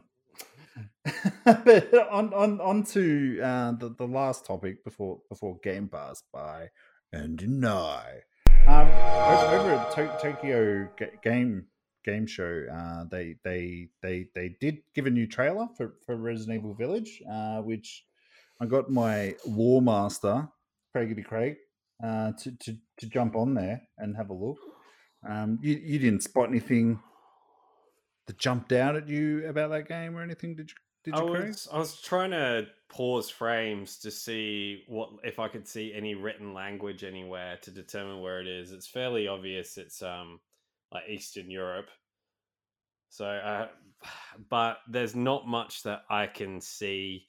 but 1.44 1.94
on 2.10 2.32
on 2.34 2.60
on 2.60 2.82
to 2.84 3.40
uh, 3.42 3.72
the 3.72 3.94
the 3.96 4.06
last 4.06 4.44
topic 4.44 4.84
before 4.84 5.20
before 5.28 5.58
Game 5.62 5.88
Pass 5.88 6.22
by 6.32 6.68
and 7.12 7.36
deny. 7.38 8.20
Um, 8.66 8.86
over 8.86 9.72
at 9.72 9.90
to- 9.92 10.18
Tokyo 10.20 10.88
Game 11.22 11.66
Game 12.04 12.26
Show, 12.26 12.66
uh, 12.72 13.04
they 13.10 13.36
they 13.44 13.88
they 14.02 14.26
they 14.34 14.56
did 14.60 14.78
give 14.94 15.06
a 15.06 15.10
new 15.10 15.26
trailer 15.26 15.68
for 15.76 15.94
for 16.04 16.16
Resident 16.16 16.58
Evil 16.58 16.74
Village, 16.74 17.22
uh, 17.30 17.58
which 17.58 18.04
I 18.60 18.66
got 18.66 18.90
my 18.90 19.34
War 19.44 19.82
Master 19.82 20.48
Craigity 20.94 21.24
Craig 21.24 21.56
uh, 22.02 22.32
to, 22.32 22.52
to 22.58 22.76
to 22.98 23.06
jump 23.06 23.36
on 23.36 23.54
there 23.54 23.82
and 23.98 24.16
have 24.16 24.30
a 24.30 24.34
look. 24.34 24.58
Um, 25.28 25.58
you 25.62 25.80
you 25.82 25.98
didn't 25.98 26.22
spot 26.22 26.48
anything 26.48 27.00
that 28.26 28.38
jumped 28.38 28.72
out 28.72 28.96
at 28.96 29.08
you 29.08 29.46
about 29.48 29.70
that 29.70 29.88
game 29.88 30.16
or 30.16 30.22
anything? 30.22 30.56
Did 30.56 30.70
you? 30.70 30.76
Did 31.04 31.16
you? 31.16 31.20
I 31.20 31.46
was 31.46 31.68
I 31.72 31.78
was 31.78 32.00
trying 32.00 32.30
to 32.30 32.66
pause 32.88 33.30
frames 33.30 33.98
to 33.98 34.10
see 34.10 34.84
what 34.86 35.10
if 35.24 35.38
I 35.38 35.48
could 35.48 35.66
see 35.66 35.92
any 35.94 36.14
written 36.14 36.54
language 36.54 37.04
anywhere 37.04 37.58
to 37.62 37.70
determine 37.70 38.20
where 38.20 38.40
it 38.40 38.46
is. 38.46 38.72
It's 38.72 38.86
fairly 38.86 39.26
obvious. 39.26 39.78
It's 39.78 40.02
um 40.02 40.40
like 40.92 41.04
Eastern 41.08 41.50
Europe. 41.50 41.90
So, 43.08 43.26
uh, 43.26 43.68
but 44.48 44.78
there's 44.88 45.14
not 45.14 45.46
much 45.46 45.82
that 45.82 46.02
I 46.10 46.26
can 46.26 46.60
see 46.60 47.26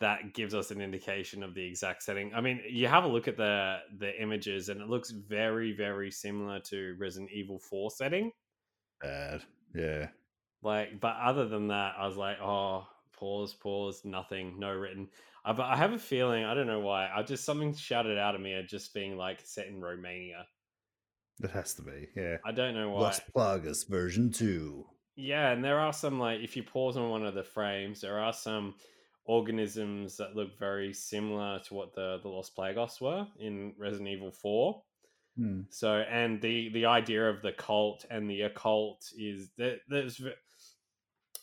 that 0.00 0.34
gives 0.34 0.52
us 0.54 0.72
an 0.72 0.80
indication 0.80 1.44
of 1.44 1.54
the 1.54 1.64
exact 1.64 2.02
setting. 2.02 2.34
I 2.34 2.40
mean, 2.40 2.60
you 2.68 2.88
have 2.88 3.04
a 3.04 3.08
look 3.08 3.28
at 3.28 3.36
the 3.36 3.78
the 3.98 4.20
images, 4.20 4.68
and 4.68 4.80
it 4.80 4.88
looks 4.88 5.10
very, 5.10 5.72
very 5.72 6.10
similar 6.10 6.60
to 6.60 6.96
Resident 6.98 7.30
Evil 7.32 7.58
Four 7.58 7.90
setting. 7.90 8.32
Bad. 9.00 9.42
Yeah. 9.74 10.08
Like, 10.62 11.00
but 11.00 11.16
other 11.22 11.46
than 11.46 11.68
that, 11.68 11.94
I 11.98 12.06
was 12.06 12.16
like, 12.16 12.40
oh, 12.40 12.86
pause, 13.16 13.54
pause, 13.54 14.02
nothing, 14.04 14.58
no 14.58 14.72
written. 14.72 15.08
I, 15.44 15.52
but 15.52 15.66
I 15.66 15.76
have 15.76 15.92
a 15.92 15.98
feeling, 15.98 16.44
I 16.44 16.54
don't 16.54 16.66
know 16.66 16.80
why, 16.80 17.08
I 17.14 17.22
just 17.22 17.44
something 17.44 17.74
shouted 17.74 18.18
out 18.18 18.34
of 18.34 18.40
me 18.40 18.54
at 18.54 18.68
just 18.68 18.94
being 18.94 19.16
like 19.16 19.40
set 19.44 19.68
in 19.68 19.80
Romania. 19.80 20.46
That 21.40 21.50
has 21.50 21.74
to 21.74 21.82
be, 21.82 22.08
yeah. 22.16 22.36
I 22.44 22.52
don't 22.52 22.74
know 22.74 22.90
why. 22.90 23.00
Las 23.00 23.20
Plagas 23.34 23.88
version 23.88 24.32
two. 24.32 24.86
Yeah, 25.16 25.50
and 25.50 25.64
there 25.64 25.78
are 25.78 25.92
some 25.92 26.18
like 26.18 26.40
if 26.40 26.56
you 26.56 26.62
pause 26.62 26.96
on 26.96 27.10
one 27.10 27.26
of 27.26 27.34
the 27.34 27.44
frames, 27.44 28.00
there 28.00 28.18
are 28.18 28.32
some 28.32 28.74
organisms 29.24 30.16
that 30.16 30.36
look 30.36 30.58
very 30.58 30.92
similar 30.92 31.58
to 31.60 31.74
what 31.74 31.94
the 31.94 32.18
the 32.22 32.28
Las 32.28 32.50
Plagas 32.56 33.00
were 33.00 33.26
in 33.38 33.74
Resident 33.78 34.08
Evil 34.08 34.30
Four. 34.30 34.82
Hmm. 35.36 35.62
So, 35.70 36.04
and 36.10 36.40
the 36.40 36.70
the 36.70 36.86
idea 36.86 37.28
of 37.28 37.42
the 37.42 37.52
cult 37.52 38.06
and 38.10 38.30
the 38.30 38.42
occult 38.42 39.10
is 39.18 39.50
that 39.58 39.80
there's 39.88 40.20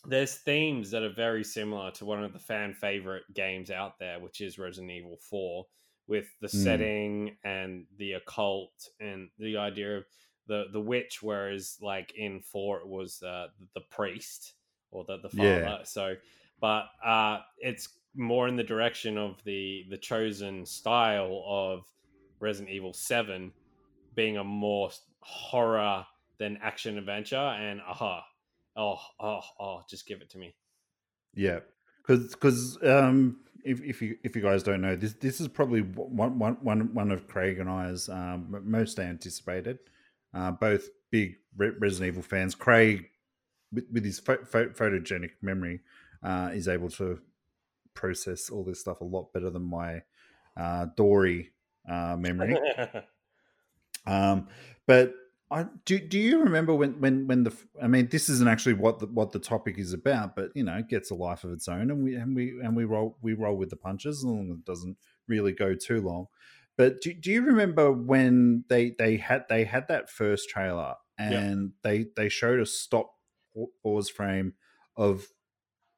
there's 0.06 0.34
themes 0.34 0.90
that 0.90 1.02
are 1.02 1.12
very 1.12 1.44
similar 1.44 1.90
to 1.92 2.04
one 2.04 2.22
of 2.22 2.32
the 2.32 2.38
fan 2.38 2.74
favorite 2.74 3.24
games 3.32 3.70
out 3.70 3.98
there, 3.98 4.18
which 4.18 4.40
is 4.40 4.58
Resident 4.58 4.90
Evil 4.90 5.18
Four, 5.30 5.66
with 6.06 6.26
the 6.40 6.48
mm. 6.48 6.62
setting 6.62 7.36
and 7.44 7.86
the 7.98 8.12
occult 8.12 8.88
and 9.00 9.28
the 9.38 9.56
idea 9.56 9.98
of 9.98 10.04
the 10.46 10.64
the 10.72 10.80
witch. 10.80 11.22
Whereas, 11.22 11.78
like 11.80 12.12
in 12.16 12.40
Four, 12.40 12.80
it 12.80 12.88
was 12.88 13.22
uh, 13.22 13.48
the 13.74 13.82
priest 13.90 14.54
or 14.90 15.04
the 15.04 15.18
the 15.18 15.30
father. 15.30 15.78
Yeah. 15.78 15.82
So, 15.84 16.16
but 16.60 16.86
uh, 17.04 17.40
it's 17.58 17.88
more 18.14 18.48
in 18.48 18.56
the 18.56 18.64
direction 18.64 19.18
of 19.18 19.42
the 19.44 19.84
the 19.90 19.98
chosen 19.98 20.66
style 20.66 21.42
of 21.46 21.84
Resident 22.40 22.74
Evil 22.74 22.92
Seven 22.92 23.52
being 24.14 24.36
a 24.36 24.44
more 24.44 24.90
horror 25.20 26.06
than 26.38 26.58
action 26.62 26.98
adventure 26.98 27.36
and 27.36 27.80
aha 27.80 28.24
oh 28.76 28.98
oh 29.20 29.40
oh 29.60 29.82
just 29.88 30.06
give 30.06 30.20
it 30.20 30.30
to 30.30 30.38
me 30.38 30.54
yeah 31.34 31.60
because 32.02 32.30
because 32.30 32.78
um 32.84 33.38
if, 33.64 33.80
if 33.82 34.02
you 34.02 34.16
if 34.22 34.36
you 34.36 34.42
guys 34.42 34.62
don't 34.62 34.80
know 34.80 34.94
this 34.94 35.14
this 35.14 35.40
is 35.40 35.48
probably 35.48 35.80
one 35.80 36.38
one 36.38 36.56
one 36.60 36.94
one 36.94 37.10
of 37.10 37.26
craig 37.26 37.58
and 37.58 37.68
i's 37.68 38.08
um, 38.08 38.60
most 38.64 38.98
anticipated 38.98 39.78
uh, 40.34 40.50
both 40.50 40.88
big 41.10 41.36
resident 41.56 42.08
evil 42.08 42.22
fans. 42.22 42.54
Craig 42.54 43.08
with, 43.72 43.84
with 43.92 44.04
his 44.04 44.18
pho- 44.18 44.38
photogenic 44.38 45.30
memory 45.42 45.80
uh, 46.22 46.50
is 46.52 46.68
able 46.68 46.90
to 46.90 47.20
process 47.94 48.50
all 48.50 48.64
this 48.64 48.80
stuff 48.80 49.00
a 49.00 49.04
lot 49.04 49.32
better 49.32 49.50
than 49.50 49.62
my 49.62 50.02
uh, 50.56 50.86
dory 50.96 51.52
uh, 51.88 52.16
memory. 52.18 52.56
Um, 54.06 54.48
but 54.86 55.14
I, 55.50 55.66
do 55.84 55.98
do 55.98 56.18
you 56.18 56.42
remember 56.42 56.74
when 56.74 57.00
when 57.00 57.26
when 57.26 57.44
the 57.44 57.54
I 57.80 57.86
mean 57.86 58.08
this 58.08 58.28
isn't 58.28 58.48
actually 58.48 58.74
what 58.74 58.98
the 58.98 59.06
what 59.06 59.32
the 59.32 59.38
topic 59.38 59.78
is 59.78 59.92
about, 59.92 60.34
but 60.34 60.50
you 60.54 60.64
know 60.64 60.76
it 60.76 60.88
gets 60.88 61.10
a 61.10 61.14
life 61.14 61.44
of 61.44 61.52
its 61.52 61.68
own, 61.68 61.90
and 61.90 62.02
we 62.02 62.14
and 62.16 62.34
we 62.34 62.58
and 62.62 62.74
we 62.74 62.84
roll 62.84 63.18
we 63.20 63.34
roll 63.34 63.56
with 63.56 63.70
the 63.70 63.76
punches, 63.76 64.24
and 64.24 64.50
it 64.50 64.64
doesn't 64.64 64.96
really 65.28 65.52
go 65.52 65.74
too 65.74 66.00
long. 66.00 66.26
But 66.76 67.02
do, 67.02 67.12
do 67.12 67.30
you 67.30 67.42
remember 67.42 67.92
when 67.92 68.64
they 68.68 68.94
they 68.98 69.16
had 69.18 69.44
they 69.48 69.64
had 69.64 69.86
that 69.88 70.10
first 70.10 70.48
trailer 70.48 70.94
and 71.18 71.60
yep. 71.62 71.70
they 71.82 72.06
they 72.16 72.28
showed 72.28 72.60
a 72.60 72.66
stop 72.66 73.12
pause 73.82 74.08
frame 74.08 74.54
of 74.96 75.26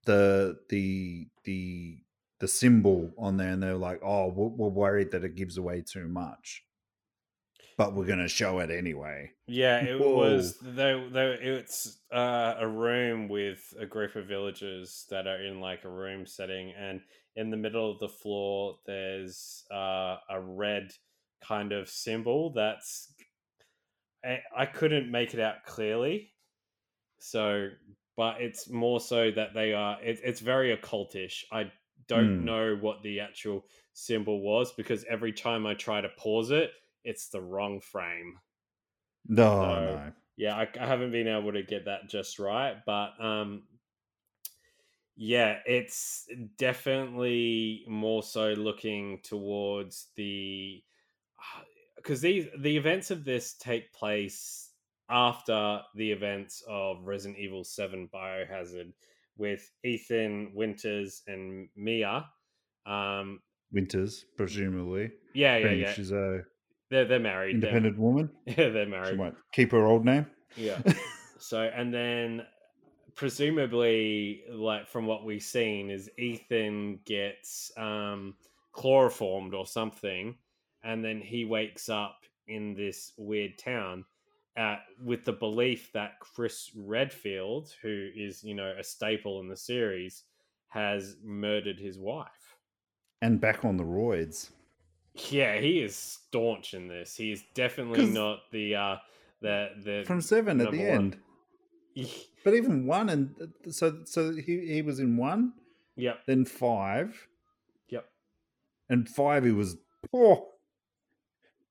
the 0.04 0.58
the 0.68 1.28
the 1.44 1.98
the 2.38 2.48
symbol 2.48 3.12
on 3.16 3.38
there, 3.38 3.50
and 3.50 3.62
they're 3.62 3.76
like, 3.76 4.00
"Oh, 4.02 4.28
we're, 4.28 4.48
we're 4.48 4.68
worried 4.68 5.12
that 5.12 5.24
it 5.24 5.36
gives 5.36 5.56
away 5.56 5.82
too 5.82 6.08
much." 6.08 6.65
But 7.76 7.94
we're 7.94 8.06
going 8.06 8.20
to 8.20 8.28
show 8.28 8.58
it 8.60 8.70
anyway. 8.70 9.30
Yeah, 9.46 9.78
it 9.78 10.00
Whoa. 10.00 10.16
was 10.16 10.56
though. 10.62 11.08
Though 11.10 11.36
it's 11.38 11.98
uh, 12.12 12.54
a 12.58 12.66
room 12.66 13.28
with 13.28 13.74
a 13.78 13.86
group 13.86 14.16
of 14.16 14.26
villagers 14.26 15.06
that 15.10 15.26
are 15.26 15.42
in 15.42 15.60
like 15.60 15.84
a 15.84 15.90
room 15.90 16.26
setting, 16.26 16.72
and 16.78 17.00
in 17.36 17.50
the 17.50 17.56
middle 17.56 17.90
of 17.90 17.98
the 17.98 18.08
floor, 18.08 18.78
there's 18.86 19.64
uh, 19.70 20.16
a 20.30 20.40
red 20.40 20.90
kind 21.46 21.72
of 21.72 21.88
symbol. 21.88 22.52
That's 22.54 23.12
I, 24.24 24.40
I 24.56 24.66
couldn't 24.66 25.10
make 25.10 25.34
it 25.34 25.40
out 25.40 25.64
clearly, 25.66 26.32
so 27.18 27.68
but 28.16 28.40
it's 28.40 28.70
more 28.70 29.00
so 29.00 29.30
that 29.32 29.52
they 29.52 29.74
are. 29.74 30.00
It, 30.02 30.20
it's 30.24 30.40
very 30.40 30.74
occultish. 30.74 31.44
I 31.52 31.70
don't 32.08 32.40
mm. 32.40 32.44
know 32.44 32.78
what 32.80 33.02
the 33.02 33.20
actual 33.20 33.66
symbol 33.92 34.40
was 34.40 34.72
because 34.72 35.04
every 35.10 35.32
time 35.32 35.66
I 35.66 35.74
try 35.74 36.00
to 36.00 36.08
pause 36.16 36.50
it 36.50 36.70
it's 37.06 37.28
the 37.28 37.40
wrong 37.40 37.80
frame. 37.80 38.38
No, 39.28 39.44
so, 39.44 39.64
no. 39.64 40.12
yeah, 40.36 40.54
I, 40.56 40.68
I 40.78 40.86
haven't 40.86 41.12
been 41.12 41.28
able 41.28 41.52
to 41.52 41.62
get 41.62 41.86
that 41.86 42.08
just 42.08 42.38
right, 42.38 42.76
but 42.84 43.12
um, 43.20 43.62
yeah, 45.16 45.58
it's 45.64 46.26
definitely 46.58 47.84
more 47.88 48.22
so 48.22 48.48
looking 48.50 49.20
towards 49.22 50.08
the 50.16 50.82
because 51.96 52.20
these 52.20 52.46
the 52.58 52.76
events 52.76 53.10
of 53.10 53.24
this 53.24 53.54
take 53.54 53.92
place 53.92 54.70
after 55.08 55.80
the 55.94 56.10
events 56.10 56.62
of 56.68 57.06
Resident 57.06 57.38
Evil 57.38 57.64
Seven 57.64 58.08
Biohazard 58.12 58.92
with 59.38 59.70
Ethan 59.84 60.52
Winters 60.54 61.22
and 61.26 61.68
Mia. 61.76 62.26
Um, 62.84 63.40
Winters, 63.72 64.24
presumably. 64.36 65.10
yeah, 65.34 65.56
yeah, 65.56 65.70
yeah. 65.70 65.92
She's 65.92 66.12
a 66.12 66.42
They're 66.90 67.04
they're 67.04 67.18
married. 67.20 67.60
They're- 67.60 67.70
independent 67.76 67.98
woman. 67.98 68.30
Yeah, 68.46 68.68
they're 68.70 68.86
married. 68.86 69.10
She 69.10 69.16
might 69.16 69.34
keep 69.52 69.72
her 69.72 69.84
old 69.86 70.04
name. 70.04 70.26
Yeah. 70.56 70.80
So 71.38 71.60
and 71.60 71.92
then 71.92 72.46
presumably, 73.14 74.42
like 74.50 74.88
from 74.88 75.06
what 75.06 75.24
we've 75.24 75.42
seen, 75.42 75.90
is 75.90 76.08
Ethan 76.18 77.00
gets 77.04 77.70
um 77.76 78.34
chloroformed 78.72 79.52
or 79.54 79.66
something, 79.66 80.36
and 80.82 81.04
then 81.04 81.20
he 81.20 81.44
wakes 81.44 81.88
up 81.88 82.16
in 82.48 82.74
this 82.74 83.12
weird 83.18 83.58
town. 83.58 84.04
Uh, 84.56 84.76
with 85.04 85.22
the 85.26 85.32
belief 85.32 85.90
that 85.92 86.12
Chris 86.20 86.70
Redfield, 86.74 87.74
who 87.82 88.08
is 88.16 88.42
you 88.42 88.54
know 88.54 88.74
a 88.78 88.82
staple 88.82 89.40
in 89.40 89.48
the 89.48 89.56
series, 89.56 90.22
has 90.68 91.16
murdered 91.22 91.78
his 91.78 91.98
wife. 91.98 92.56
and 93.20 93.40
back 93.40 93.64
on 93.64 93.76
the 93.76 93.84
roids. 93.84 94.50
Yeah, 95.30 95.58
he 95.58 95.80
is 95.80 95.96
staunch 95.96 96.74
in 96.74 96.88
this. 96.88 97.16
He 97.16 97.32
is 97.32 97.42
definitely 97.54 98.06
not 98.06 98.40
the 98.52 98.74
uh 98.76 98.96
the 99.40 99.70
the 99.82 100.04
From 100.06 100.20
seven 100.20 100.60
at 100.60 100.70
the 100.70 100.78
one. 100.78 100.86
end. 100.88 101.16
But 102.44 102.54
even 102.54 102.86
one 102.86 103.08
and 103.08 103.34
uh, 103.40 103.70
so 103.72 104.00
so 104.04 104.32
he, 104.32 104.66
he 104.74 104.82
was 104.82 105.00
in 105.00 105.16
one, 105.16 105.52
Yep. 105.96 106.26
then 106.26 106.44
five, 106.44 107.26
Yep. 107.88 108.04
and 108.88 109.08
five 109.08 109.44
he 109.44 109.50
was 109.50 109.76
oh 110.12 110.48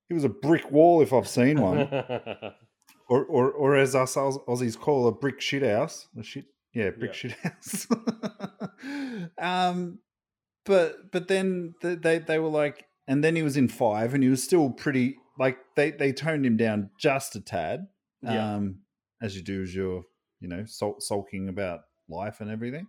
he 0.09 0.13
was 0.13 0.23
a 0.25 0.29
brick 0.29 0.69
wall 0.71 1.01
if 1.01 1.13
I've 1.13 1.27
seen 1.29 1.61
one. 1.61 1.87
or, 3.09 3.23
or 3.25 3.51
or 3.51 3.75
as 3.77 3.95
us 3.95 4.15
Aussies 4.15 4.77
call 4.77 5.07
a 5.07 5.11
brick 5.13 5.39
shit 5.39 5.63
house. 5.63 6.07
A 6.19 6.23
shit, 6.23 6.45
yeah, 6.73 6.89
brick 6.89 7.11
Yeah. 7.11 7.29
shit 7.29 7.31
house. 7.43 7.87
um, 9.37 9.99
but 10.65 11.11
but 11.11 11.27
then 11.27 11.75
th- 11.81 11.99
they 12.01 12.19
they 12.19 12.39
were 12.39 12.49
like, 12.49 12.83
and 13.07 13.23
then 13.23 13.35
he 13.35 13.43
was 13.43 13.57
in 13.57 13.67
five, 13.67 14.13
and 14.13 14.23
he 14.23 14.29
was 14.29 14.43
still 14.43 14.69
pretty 14.69 15.17
like 15.37 15.57
they 15.75 15.91
they 15.91 16.11
toned 16.11 16.45
him 16.45 16.57
down 16.57 16.89
just 16.99 17.35
a 17.35 17.41
tad. 17.41 17.87
Yeah. 18.21 18.55
Um, 18.55 18.79
as 19.21 19.35
you 19.35 19.43
do 19.43 19.63
as 19.63 19.73
you're 19.73 20.03
you 20.39 20.47
know 20.47 20.65
sul- 20.65 20.99
sulking 20.99 21.49
about 21.49 21.81
life 22.09 22.41
and 22.41 22.49
everything. 22.49 22.87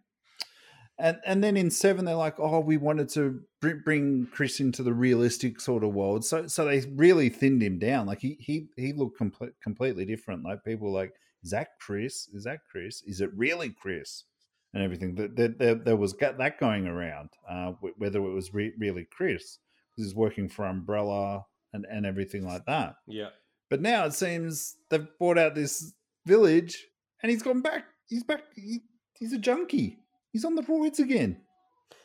And 0.99 1.19
and 1.27 1.45
then 1.45 1.59
in 1.59 1.71
seven, 1.71 2.07
they're 2.07 2.15
like, 2.15 2.41
oh, 2.41 2.61
we 2.61 2.79
wanted 2.79 3.11
to 3.11 3.41
bring, 3.61 3.83
bring 3.85 4.29
Chris 4.33 4.61
into 4.61 4.83
the 4.83 4.95
realistic 4.95 5.61
sort 5.61 5.85
of 5.85 5.93
world. 5.93 6.25
So 6.25 6.47
so 6.47 6.65
they 6.65 6.81
really 6.95 7.29
thinned 7.29 7.63
him 7.63 7.79
down. 7.79 8.07
Like 8.07 8.21
he 8.21 8.39
he 8.41 8.69
he 8.77 8.93
looked 8.95 9.19
complete, 9.19 9.53
completely 9.63 10.07
different. 10.07 10.45
Like 10.45 10.65
people 10.65 10.91
were 10.91 10.99
like, 10.99 11.13
is 11.43 11.51
that 11.51 11.69
Chris? 11.81 12.29
Is 12.33 12.45
that 12.45 12.61
Chris? 12.71 13.03
Is 13.03 13.21
it 13.21 13.31
really 13.37 13.71
Chris? 13.71 14.25
And 14.73 14.83
everything. 14.83 15.15
that 15.15 15.37
there, 15.37 15.49
there, 15.49 15.75
there 15.75 15.97
was 15.97 16.15
that 16.15 16.59
going 16.59 16.87
around. 16.87 17.31
Uh, 17.49 17.73
whether 17.99 18.19
it 18.19 18.35
was 18.35 18.53
re- 18.53 18.75
really 18.79 19.07
Chris 19.11 19.59
he's 19.97 20.15
working 20.15 20.49
for 20.49 20.65
Umbrella 20.67 21.45
and 21.73 21.85
and 21.91 22.07
everything 22.07 22.47
like 22.47 22.65
that. 22.67 22.95
yeah. 23.07 23.31
But 23.69 23.81
now 23.83 24.05
it 24.05 24.15
seems 24.15 24.77
they've 24.91 25.09
bought 25.19 25.39
out 25.39 25.57
this 25.57 25.93
village, 26.25 26.87
and 27.23 27.31
he's 27.31 27.43
gone 27.43 27.63
back. 27.63 27.85
He's 28.07 28.23
back. 28.23 28.43
He, 28.55 28.83
he's 29.19 29.33
a 29.33 29.39
junkie. 29.39 29.99
He's 30.31 30.45
on 30.45 30.55
the 30.55 30.63
roids 30.63 31.01
again. 31.01 31.39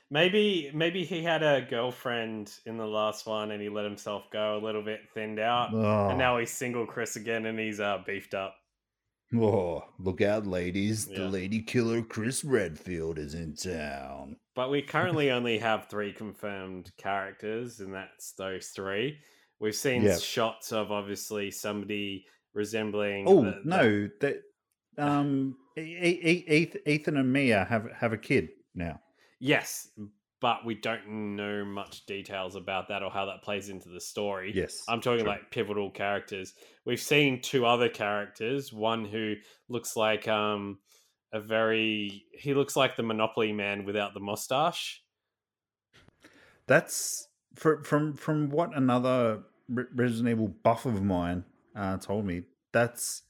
Maybe 0.09 0.71
maybe 0.73 1.05
he 1.05 1.23
had 1.23 1.43
a 1.43 1.61
girlfriend 1.69 2.51
in 2.65 2.77
the 2.77 2.85
last 2.87 3.25
one 3.27 3.51
and 3.51 3.61
he 3.61 3.69
let 3.69 3.85
himself 3.85 4.23
go 4.33 4.57
a 4.57 4.63
little 4.65 4.81
bit 4.83 5.01
thinned 5.13 5.39
out. 5.39 5.69
Oh, 5.73 6.09
And 6.09 6.17
now 6.17 6.37
he's 6.37 6.51
single 6.51 6.85
Chris 6.85 7.15
again 7.15 7.45
and 7.45 7.57
he's 7.59 7.79
uh 7.79 7.99
beefed 8.05 8.33
up. 8.33 8.55
oh, 9.33 9.83
look 9.99 10.19
out, 10.21 10.45
ladies! 10.45 11.07
Yeah. 11.09 11.19
The 11.19 11.29
lady 11.29 11.61
killer 11.61 12.01
Chris 12.01 12.43
Redfield 12.43 13.19
is 13.19 13.33
in 13.35 13.55
town. 13.55 14.35
But 14.55 14.69
we 14.69 14.81
currently 14.81 15.31
only 15.37 15.57
have 15.59 15.87
three 15.87 16.13
confirmed 16.13 16.91
characters, 16.97 17.79
and 17.79 17.93
that's 17.93 18.33
those 18.33 18.67
three. 18.67 19.17
We've 19.59 19.75
seen 19.75 20.01
Yeah. 20.03 20.17
shots 20.17 20.71
of 20.71 20.91
obviously 20.91 21.51
somebody 21.51 22.25
resembling. 22.53 23.25
Oh 23.27 23.43
the- 23.45 23.51
the- 23.51 23.61
no, 23.63 24.09
that 24.21 24.41
um, 24.97 25.55
Ethan 25.77 27.17
and 27.17 27.31
Mia 27.33 27.65
have 27.65 27.87
have 27.97 28.13
a 28.13 28.17
kid 28.17 28.49
now. 28.75 28.99
Yes, 29.39 29.87
but 30.41 30.65
we 30.65 30.75
don't 30.75 31.35
know 31.35 31.63
much 31.63 32.05
details 32.05 32.55
about 32.55 32.87
that 32.89 33.03
or 33.03 33.09
how 33.11 33.25
that 33.25 33.43
plays 33.43 33.69
into 33.69 33.89
the 33.89 34.01
story. 34.01 34.51
Yes, 34.53 34.83
I'm 34.89 34.99
talking 35.01 35.21
true. 35.21 35.29
like 35.29 35.51
pivotal 35.51 35.89
characters. 35.91 36.53
We've 36.85 36.99
seen 36.99 37.41
two 37.41 37.65
other 37.65 37.89
characters. 37.89 38.73
One 38.73 39.05
who 39.05 39.35
looks 39.69 39.95
like 39.95 40.27
um 40.27 40.79
a 41.33 41.39
very 41.39 42.25
he 42.33 42.53
looks 42.53 42.75
like 42.75 42.95
the 42.95 43.03
Monopoly 43.03 43.53
man 43.53 43.85
without 43.85 44.13
the 44.13 44.19
mustache. 44.19 45.03
That's 46.67 47.27
for, 47.55 47.83
from 47.83 48.13
from 48.13 48.49
what 48.49 48.75
another 48.75 49.43
Resident 49.69 50.29
Evil 50.29 50.47
buff 50.63 50.85
of 50.85 51.01
mine 51.03 51.43
uh, 51.75 51.97
told 51.97 52.25
me. 52.25 52.43
That's 52.73 53.23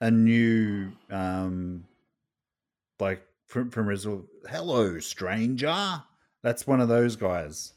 a 0.00 0.10
new 0.10 0.92
um, 1.10 1.84
like 3.00 3.22
from 3.46 3.70
from 3.70 3.86
Resident. 3.86 4.26
Hello, 4.48 4.98
stranger. 4.98 6.02
That's 6.42 6.66
one 6.66 6.80
of 6.80 6.88
those 6.88 7.16
guys. 7.16 7.74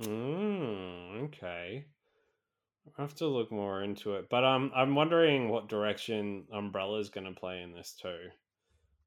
Mm, 0.00 1.24
okay. 1.24 1.84
I 2.98 3.02
have 3.02 3.14
to 3.16 3.26
look 3.26 3.52
more 3.52 3.82
into 3.82 4.14
it, 4.14 4.28
but 4.28 4.44
um, 4.44 4.72
I'm 4.74 4.94
wondering 4.94 5.48
what 5.48 5.68
direction 5.68 6.44
Umbrella's 6.52 7.10
going 7.10 7.32
to 7.32 7.38
play 7.38 7.62
in 7.62 7.72
this 7.72 7.94
too. 8.00 8.30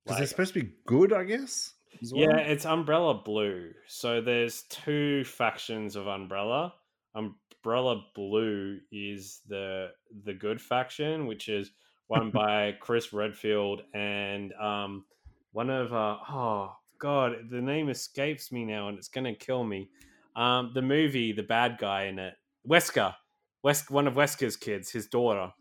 Because 0.06 0.20
they're 0.20 0.28
supposed 0.28 0.54
to 0.54 0.64
be 0.64 0.72
good, 0.86 1.12
I 1.14 1.24
guess. 1.24 1.74
well. 2.12 2.22
Yeah, 2.22 2.38
it's 2.38 2.66
Umbrella 2.66 3.22
Blue. 3.24 3.72
So 3.88 4.22
there's 4.22 4.64
two 4.70 5.24
factions 5.24 5.96
of 5.96 6.08
Umbrella. 6.08 6.74
Umbrella 7.16 8.04
Blue 8.14 8.80
is 8.92 9.42
the 9.48 9.90
the 10.24 10.34
good 10.34 10.62
faction, 10.62 11.26
which 11.26 11.50
is 11.50 11.72
run 12.10 12.30
by 12.34 12.74
Chris 12.80 13.14
Redfield 13.14 13.82
and 13.94 14.54
um 14.54 15.06
one 15.54 15.70
of 15.72 15.92
uh 15.94 16.18
oh 16.30 16.76
god, 17.00 17.50
the 17.50 17.62
name 17.62 17.90
escapes 17.90 18.52
me 18.52 18.64
now 18.66 18.90
and 18.90 18.98
it's 18.98 19.08
gonna 19.08 19.34
kill 19.34 19.64
me. 19.64 19.90
Um 20.36 20.72
the 20.76 20.82
movie, 20.84 21.32
the 21.32 21.44
bad 21.44 21.78
guy 21.80 22.04
in 22.06 22.20
it. 22.20 22.36
Wesker. 22.68 23.16
Wes 23.64 23.90
one 23.90 24.06
of 24.06 24.14
Wesker's 24.14 24.56
kids, 24.58 24.92
his 24.92 25.08
daughter. 25.08 25.52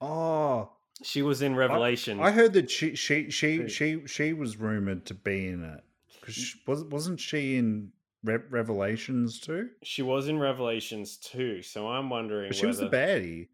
Oh, 0.00 0.70
She 1.02 1.22
was 1.22 1.42
in 1.42 1.54
Revelation. 1.54 2.20
I 2.20 2.30
heard 2.32 2.52
that 2.54 2.70
she 2.70 2.94
she 2.96 3.30
she 3.30 3.68
she 3.68 4.06
she 4.06 4.32
was 4.32 4.56
rumored 4.56 5.06
to 5.06 5.14
be 5.14 5.46
in 5.48 5.62
it. 5.64 5.80
Because 6.20 6.56
was 6.66 6.84
wasn't 6.84 7.20
she 7.20 7.56
in 7.56 7.92
Re- 8.24 8.38
Revelations 8.50 9.38
too? 9.38 9.70
she 9.82 10.02
was 10.02 10.28
in 10.28 10.38
Revelations 10.38 11.16
too, 11.16 11.62
so 11.62 11.88
I'm 11.88 12.10
wondering 12.10 12.48
But 12.50 12.56
she 12.56 12.66
was 12.66 12.78
the 12.78 12.84
whether- 12.86 12.96
baddie. 13.20 13.48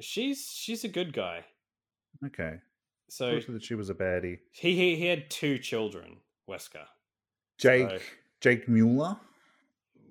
She's 0.00 0.46
she's 0.48 0.84
a 0.84 0.88
good 0.88 1.12
guy. 1.12 1.44
Okay. 2.24 2.58
So 3.08 3.38
Thought 3.40 3.52
that 3.52 3.62
she 3.64 3.74
was 3.74 3.90
a 3.90 3.94
baddie. 3.94 4.38
he 4.52 4.74
he, 4.74 4.96
he 4.96 5.06
had 5.06 5.30
two 5.30 5.58
children, 5.58 6.18
Wesker. 6.48 6.86
Jake 7.58 7.88
So- 7.90 7.98
Jake 8.40 8.68
Muller. 8.68 9.16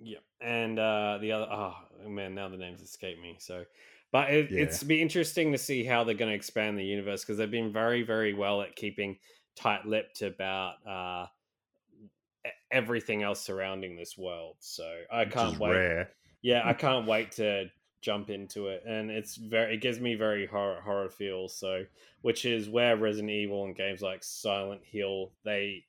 Yeah, 0.02 0.20
and 0.42 0.78
uh, 0.80 1.18
the 1.22 1.32
other 1.32 1.48
oh 1.50 1.76
man, 2.10 2.36
now 2.36 2.50
the 2.50 2.58
names 2.58 2.82
escape 2.82 3.22
me. 3.22 3.38
So, 3.40 3.64
but 4.14 4.30
it, 4.30 4.50
Yeah. 4.50 4.62
it's 4.62 4.82
be 4.84 5.02
interesting 5.02 5.52
to 5.52 5.58
see 5.58 5.84
how 5.84 6.06
they're 6.06 6.16
going 6.16 6.32
to 6.32 6.36
expand 6.36 6.78
the 6.80 6.86
universe 6.86 7.22
because 7.26 7.38
they've 7.38 7.52
been 7.52 7.74
very 7.74 8.04
very 8.04 8.34
well 8.34 8.62
at 8.62 8.78
keeping 8.78 9.18
tight-lipped 9.56 10.22
about 10.22 10.76
uh, 10.88 11.28
everything 12.72 13.24
else 13.24 13.42
surrounding 13.42 13.96
this 13.96 14.18
world. 14.18 14.56
So 14.60 15.04
I 15.12 15.26
which 15.26 15.34
can't 15.34 15.60
wait. 15.60 15.72
Rare. 15.72 16.10
Yeah, 16.42 16.62
I 16.66 16.74
can't 16.86 17.06
wait 17.08 17.32
to 17.34 17.70
jump 18.02 18.30
into 18.30 18.68
it, 18.68 18.84
and 18.86 19.10
it's 19.10 19.36
very 19.36 19.76
it 19.76 19.82
gives 19.82 20.00
me 20.00 20.16
very 20.16 20.46
horror 20.46 20.82
horror 20.82 21.10
feels. 21.10 21.56
So, 21.56 21.86
which 22.22 22.46
is 22.46 22.70
where 22.70 22.98
Resident 22.98 23.32
Evil 23.32 23.66
and 23.66 23.76
games 23.76 24.02
like 24.02 24.24
Silent 24.24 24.82
Hill 24.84 25.32
they 25.44 25.84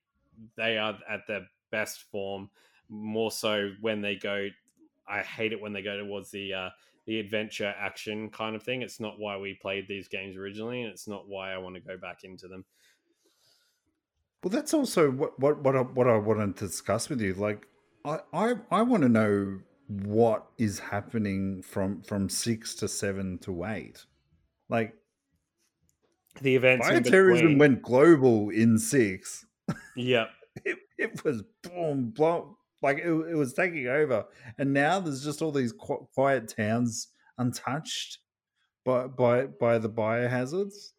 they 0.56 0.78
are 0.78 0.98
at 1.08 1.26
their 1.26 1.46
best 1.70 2.02
form. 2.10 2.50
More 2.88 3.30
so 3.30 3.72
when 3.80 4.02
they 4.02 4.16
go, 4.16 4.48
I 5.08 5.20
hate 5.22 5.52
it 5.52 5.60
when 5.60 5.72
they 5.72 5.82
go 5.82 5.96
towards 5.98 6.30
the 6.30 6.52
uh, 6.52 6.70
the 7.06 7.20
adventure 7.20 7.74
action 7.78 8.30
kind 8.30 8.56
of 8.56 8.62
thing. 8.62 8.82
It's 8.82 9.00
not 9.00 9.18
why 9.18 9.36
we 9.36 9.58
played 9.60 9.86
these 9.88 10.08
games 10.08 10.36
originally, 10.36 10.82
and 10.82 10.90
it's 10.90 11.08
not 11.08 11.28
why 11.28 11.52
I 11.52 11.58
want 11.58 11.74
to 11.76 11.80
go 11.80 11.96
back 11.96 12.24
into 12.24 12.48
them. 12.48 12.64
Well, 14.42 14.50
that's 14.50 14.74
also 14.74 15.10
what 15.10 15.38
what 15.38 15.62
what 15.62 15.76
I, 15.76 15.80
what 15.80 16.08
I 16.08 16.16
wanted 16.16 16.56
to 16.56 16.66
discuss 16.66 17.08
with 17.08 17.20
you. 17.20 17.34
Like, 17.34 17.66
I 18.04 18.18
I, 18.32 18.54
I 18.70 18.82
want 18.82 19.02
to 19.02 19.08
know 19.08 19.60
what 19.88 20.46
is 20.58 20.78
happening 20.78 21.62
from 21.62 22.02
from 22.02 22.28
six 22.28 22.74
to 22.76 22.88
seven 22.88 23.38
to 23.38 23.64
eight. 23.66 24.04
Like 24.68 24.94
The 26.40 26.56
events 26.56 26.86
bioterrorism 26.86 27.58
went 27.58 27.82
global 27.82 28.50
in 28.50 28.78
six. 28.78 29.46
Yep. 29.96 30.30
It, 30.64 30.78
it 30.98 31.24
was 31.24 31.42
boom, 31.64 32.10
blow, 32.10 32.56
like 32.84 32.98
it, 32.98 33.08
it 33.08 33.34
was 33.34 33.52
taking 33.54 33.88
over, 33.88 34.24
and 34.58 34.72
now 34.72 35.00
there's 35.00 35.24
just 35.24 35.42
all 35.42 35.50
these 35.52 35.72
quiet 35.72 36.48
towns 36.48 37.08
untouched 37.38 38.18
by 38.84 39.06
by 39.08 39.46
by 39.46 39.78
the 39.78 39.88
biohazards. 39.90 40.92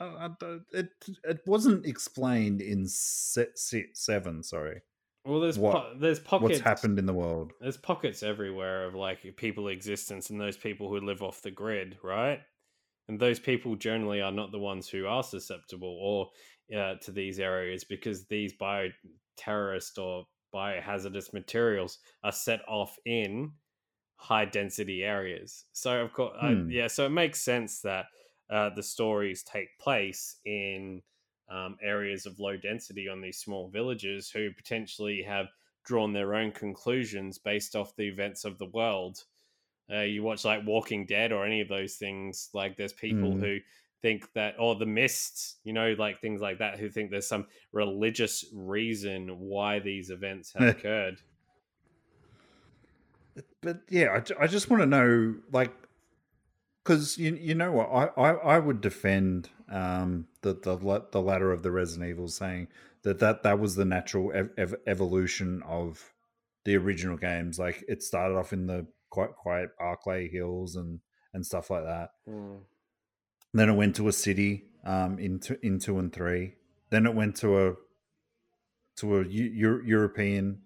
I, 0.00 0.04
I 0.04 0.28
don't- 0.40 0.64
it 0.72 0.88
it 1.24 1.40
wasn't 1.46 1.86
explained 1.86 2.60
in 2.60 2.86
set, 2.88 3.56
set 3.58 3.86
seven. 3.96 4.42
Sorry, 4.42 4.80
Well, 5.24 5.40
there's 5.40 5.58
What- 5.58 5.72
po- 5.74 5.94
there's 5.98 6.18
pockets. 6.20 6.50
what's 6.50 6.60
happened 6.60 6.98
in 6.98 7.06
the 7.06 7.14
world? 7.14 7.52
There's 7.60 7.76
pockets 7.76 8.22
everywhere 8.22 8.84
of 8.86 8.94
like 8.94 9.20
people 9.36 9.68
existence 9.68 10.30
and 10.30 10.40
those 10.40 10.56
people 10.56 10.88
who 10.88 10.98
live 11.00 11.22
off 11.22 11.40
the 11.42 11.50
grid, 11.52 11.96
right? 12.02 12.40
And 13.08 13.18
those 13.20 13.38
people 13.40 13.76
generally 13.76 14.20
are 14.20 14.32
not 14.32 14.50
the 14.52 14.58
ones 14.58 14.88
who 14.88 15.06
are 15.06 15.22
susceptible 15.22 15.96
or 16.00 16.30
uh, 16.76 16.94
to 17.02 17.12
these 17.12 17.38
areas 17.38 17.84
because 17.84 18.26
these 18.26 18.52
bio 18.54 18.88
terrorist 19.36 19.98
or 19.98 20.24
biohazardous 20.52 21.32
materials 21.32 21.98
are 22.22 22.32
set 22.32 22.60
off 22.68 22.98
in 23.04 23.54
high 24.16 24.44
density 24.44 25.02
areas. 25.04 25.66
So 25.72 26.00
of 26.02 26.12
course, 26.12 26.36
Hmm. 26.40 26.68
yeah, 26.68 26.86
so 26.86 27.06
it 27.06 27.10
makes 27.10 27.42
sense 27.42 27.80
that 27.82 28.06
uh, 28.50 28.70
the 28.70 28.82
stories 28.82 29.42
take 29.42 29.78
place 29.78 30.40
in 30.44 31.02
um, 31.48 31.76
areas 31.82 32.26
of 32.26 32.38
low 32.38 32.56
density 32.56 33.08
on 33.08 33.20
these 33.20 33.38
small 33.38 33.68
villages 33.68 34.30
who 34.30 34.52
potentially 34.52 35.22
have 35.22 35.48
drawn 35.84 36.12
their 36.12 36.34
own 36.34 36.52
conclusions 36.52 37.38
based 37.38 37.74
off 37.74 37.96
the 37.96 38.06
events 38.08 38.44
of 38.44 38.58
the 38.58 38.66
world. 38.66 39.24
Uh, 39.90 40.00
you 40.00 40.22
watch 40.22 40.44
like 40.44 40.66
Walking 40.66 41.06
Dead 41.06 41.32
or 41.32 41.44
any 41.44 41.60
of 41.60 41.68
those 41.68 41.96
things, 41.96 42.50
like 42.54 42.76
there's 42.76 42.92
people 42.92 43.36
Mm. 43.36 43.38
who 43.38 43.58
think 44.02 44.32
that, 44.34 44.56
or 44.58 44.74
The 44.74 44.86
mists 44.86 45.56
you 45.64 45.72
know, 45.72 45.94
like 45.98 46.20
things 46.20 46.40
like 46.40 46.58
that, 46.58 46.78
who 46.78 46.90
think 46.90 47.10
there's 47.10 47.28
some 47.28 47.46
religious 47.72 48.44
reason 48.52 49.28
why 49.38 49.78
these 49.78 50.10
events 50.10 50.52
have 50.54 50.68
occurred. 50.76 51.20
But 53.62 53.80
yeah, 53.88 54.08
I, 54.40 54.44
I 54.44 54.46
just 54.46 54.68
want 54.68 54.82
to 54.82 54.86
know, 54.86 55.36
like, 55.52 55.72
because 56.82 57.16
you 57.16 57.34
you 57.34 57.54
know 57.54 57.72
what, 57.72 57.88
I, 57.88 58.06
I, 58.20 58.30
I 58.56 58.58
would 58.58 58.80
defend 58.80 59.48
um 59.70 60.26
the 60.42 60.52
the 60.54 61.06
the 61.12 61.22
ladder 61.22 61.52
of 61.52 61.62
the 61.62 61.70
Resident 61.70 62.10
Evil, 62.10 62.28
saying 62.28 62.68
that 63.04 63.20
that, 63.20 63.42
that 63.42 63.58
was 63.58 63.74
the 63.74 63.84
natural 63.84 64.32
ev- 64.34 64.50
ev- 64.58 64.74
evolution 64.86 65.62
of 65.62 66.12
the 66.64 66.76
original 66.76 67.16
games. 67.16 67.58
Like, 67.58 67.84
it 67.88 68.02
started 68.02 68.36
off 68.36 68.52
in 68.52 68.66
the 68.66 68.86
quite 69.10 69.34
quiet 69.34 69.70
Barclay 69.78 70.28
Hills 70.28 70.76
and 70.76 71.00
and 71.34 71.46
stuff 71.46 71.70
like 71.70 71.84
that. 71.84 72.10
Mm. 72.28 72.60
Then 73.54 73.68
it 73.68 73.74
went 73.74 73.96
to 73.96 74.08
a 74.08 74.12
city 74.12 74.64
um, 74.84 75.18
in, 75.18 75.38
two, 75.40 75.58
in 75.62 75.78
two 75.78 75.98
and 75.98 76.12
three. 76.12 76.54
Then 76.90 77.06
it 77.06 77.14
went 77.14 77.36
to 77.36 77.68
a 77.68 77.74
to 78.96 79.18
a 79.18 79.24
Eu- 79.24 79.82
European 79.84 80.62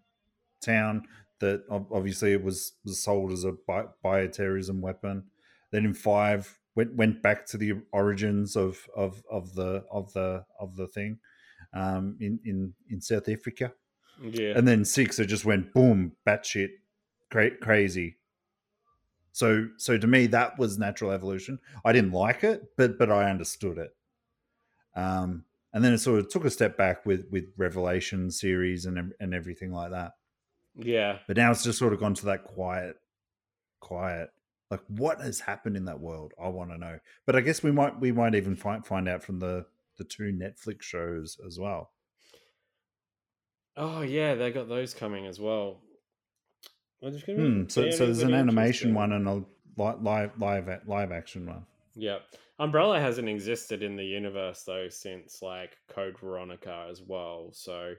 town 0.65 1.05
that 1.41 1.63
obviously 1.71 2.33
it 2.33 2.43
was, 2.43 2.73
was 2.85 3.03
sold 3.03 3.33
as 3.33 3.45
a 3.45 3.53
bi- 3.67 3.85
bioterrorism 4.05 4.81
weapon. 4.81 5.25
Then 5.71 5.85
in 5.85 5.95
five 5.95 6.59
went 6.75 6.95
went 6.95 7.23
back 7.23 7.47
to 7.47 7.57
the 7.57 7.75
origins 7.93 8.57
of 8.57 8.87
of, 8.97 9.23
of 9.31 9.55
the 9.55 9.85
of 9.91 10.13
the 10.13 10.45
of 10.61 10.77
the 10.77 10.87
thing 10.87 11.19
um, 11.75 12.17
in 12.21 12.39
in 12.45 12.75
in 12.91 13.01
South 13.01 13.29
Africa. 13.29 13.73
Yeah. 14.23 14.55
And 14.57 14.67
then 14.67 14.85
six, 14.85 15.19
it 15.19 15.27
just 15.27 15.45
went 15.45 15.75
boom, 15.75 16.13
batshit, 16.27 16.71
cra- 17.31 17.57
crazy. 17.59 18.17
So, 19.37 19.69
so 19.77 19.99
to 19.99 20.07
me, 20.07 20.29
that 20.29 20.59
was 20.59 20.79
natural 20.79 21.11
evolution. 21.11 21.59
I 21.85 21.93
didn't 21.93 22.13
like 22.13 22.43
it, 22.43 22.75
but 22.79 22.97
but 22.99 23.13
I 23.13 23.29
understood 23.29 23.77
it. 23.77 23.95
Um, 24.95 25.45
and 25.75 25.85
then 25.85 25.93
it 25.93 25.99
sort 25.99 26.21
of 26.21 26.31
took 26.31 26.47
a 26.47 26.51
step 26.51 26.79
back 26.79 27.05
with 27.05 27.27
with 27.31 27.53
Revelation 27.59 28.31
series 28.31 28.87
and 28.87 29.13
and 29.21 29.35
everything 29.35 29.73
like 29.73 29.91
that. 29.91 30.13
yeah. 30.75 31.19
But 31.27 31.37
now 31.37 31.51
it's 31.51 31.65
just 31.65 31.79
sort 31.79 31.93
of 31.93 32.01
gone 32.01 32.15
to 32.15 32.27
that 32.27 32.45
quiet, 32.45 32.97
quiet. 33.81 34.31
Like 34.71 34.81
what 34.89 35.21
has 35.21 35.41
happened 35.41 35.77
in 35.77 35.85
that 35.87 36.01
world? 36.01 36.33
I 36.43 36.49
want 36.49 36.71
to 36.71 36.79
know. 36.79 36.99
But 37.27 37.37
I 37.37 37.43
guess 37.43 37.63
we 37.63 37.73
might 37.73 38.01
we 38.01 38.13
might 38.13 38.35
even 38.35 38.57
find 38.57 38.87
find 38.87 39.09
out 39.09 39.23
from 39.23 39.39
the 39.41 39.67
the 39.99 40.05
two 40.05 40.33
Netflix 40.33 40.83
shows 40.83 41.39
as 41.47 41.59
well. 41.59 41.93
Oh 43.77 44.03
yeah, 44.03 44.35
they 44.35 44.51
got 44.53 44.69
those 44.69 44.93
coming 44.95 45.27
as 45.27 45.41
well. 45.41 45.81
Which 47.01 47.15
is 47.15 47.23
gonna 47.23 47.39
be 47.39 47.45
Hmm. 47.45 47.69
So, 47.69 47.91
so 47.91 48.07
there's 48.07 48.23
an 48.23 48.35
animation 48.35 48.95
one 48.95 49.13
and 49.13 49.29
a 49.29 49.35
li- 49.35 49.45
live 50.01 50.31
live 50.39 50.69
live 50.87 51.13
action 51.13 51.47
one. 51.47 51.67
Yeah. 51.95 52.19
Umbrella 52.59 52.99
hasn't 53.01 53.29
existed 53.29 53.83
in 53.83 53.97
the 53.97 54.05
universe 54.05 54.63
though 54.65 54.89
since 54.89 55.43
like 55.43 55.77
Code 55.89 56.19
Veronica 56.19 56.87
as 56.91 57.03
well. 57.03 57.51
So 57.53 57.95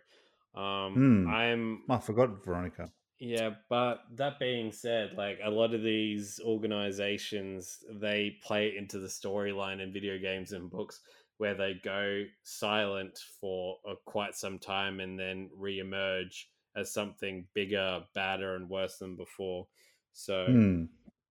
um 0.55 0.93
Hmm. 0.93 1.27
I'm 1.29 1.83
Oh, 1.89 1.93
I 1.95 1.99
forgot 1.99 2.43
Veronica. 2.43 2.91
yeah, 3.19 3.51
but 3.69 4.01
that 4.15 4.39
being 4.39 4.71
said, 4.71 5.13
like 5.15 5.39
a 5.43 5.49
lot 5.51 5.73
of 5.75 5.83
these 5.83 6.39
organizations 6.43 7.83
they 8.01 8.37
play 8.43 8.75
into 8.77 8.99
the 8.99 9.07
storyline 9.07 9.79
in 9.81 9.93
video 9.93 10.17
games 10.17 10.51
and 10.51 10.69
books 10.69 11.01
where 11.37 11.53
they 11.53 11.75
go 11.83 12.23
silent 12.43 13.19
for 13.39 13.77
uh, 13.87 13.93
quite 14.05 14.33
some 14.35 14.57
time 14.57 14.99
and 14.99 15.19
then 15.19 15.49
re-emerge 15.55 16.49
as 16.77 16.93
something 16.93 17.45
bigger, 17.53 18.03
badder 18.15 18.55
and 18.55 18.69
worse 18.69 18.97
than 18.99 19.15
before. 19.15 19.67
So 20.13 20.45
Hmm. 20.45 20.83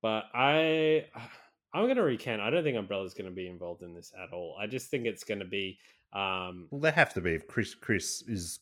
but 0.02 0.24
I 0.34 1.06
I'm 1.74 1.84
going 1.84 1.96
to 1.96 2.02
recant. 2.02 2.40
I 2.40 2.48
don't 2.50 2.64
think 2.64 2.78
Umbrella's 2.78 3.12
going 3.14 3.28
to 3.28 3.34
be 3.34 3.48
involved 3.48 3.82
in 3.82 3.92
this 3.94 4.10
at 4.22 4.32
all. 4.32 4.56
I 4.58 4.66
just 4.66 4.90
think 4.90 5.04
it's 5.06 5.24
going 5.24 5.40
to 5.40 5.44
be 5.46 5.78
um 6.12 6.68
Well, 6.70 6.80
they 6.80 6.90
have 6.92 7.12
to 7.14 7.20
be 7.20 7.34
if 7.34 7.46
Chris 7.46 7.74
Chris 7.74 8.22
is 8.26 8.60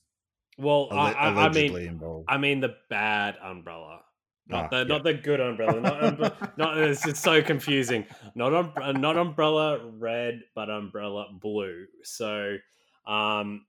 well 0.59 0.89
alle- 0.91 0.99
I, 1.16 1.47
I, 1.47 1.49
mean 1.51 1.76
involved. 1.76 2.26
I 2.28 2.39
mean 2.39 2.61
the 2.61 2.74
bad 2.91 3.37
umbrella. 3.43 4.01
Not 4.49 4.64
Ah, 4.64 4.68
the 4.68 4.76
yeah. 4.78 4.85
not 4.85 5.05
the 5.05 5.14
good 5.14 5.41
umbrella. 5.41 5.80
Not, 5.80 6.59
not 6.59 6.78
it's, 6.78 7.07
it's 7.07 7.20
so 7.20 7.41
confusing. 7.43 8.05
Not 8.35 8.53
um, 8.55 9.01
not 9.01 9.16
umbrella 9.16 9.87
red, 9.99 10.43
but 10.55 10.68
umbrella 10.70 11.26
blue. 11.41 11.87
So 12.03 12.57
um 13.07 13.64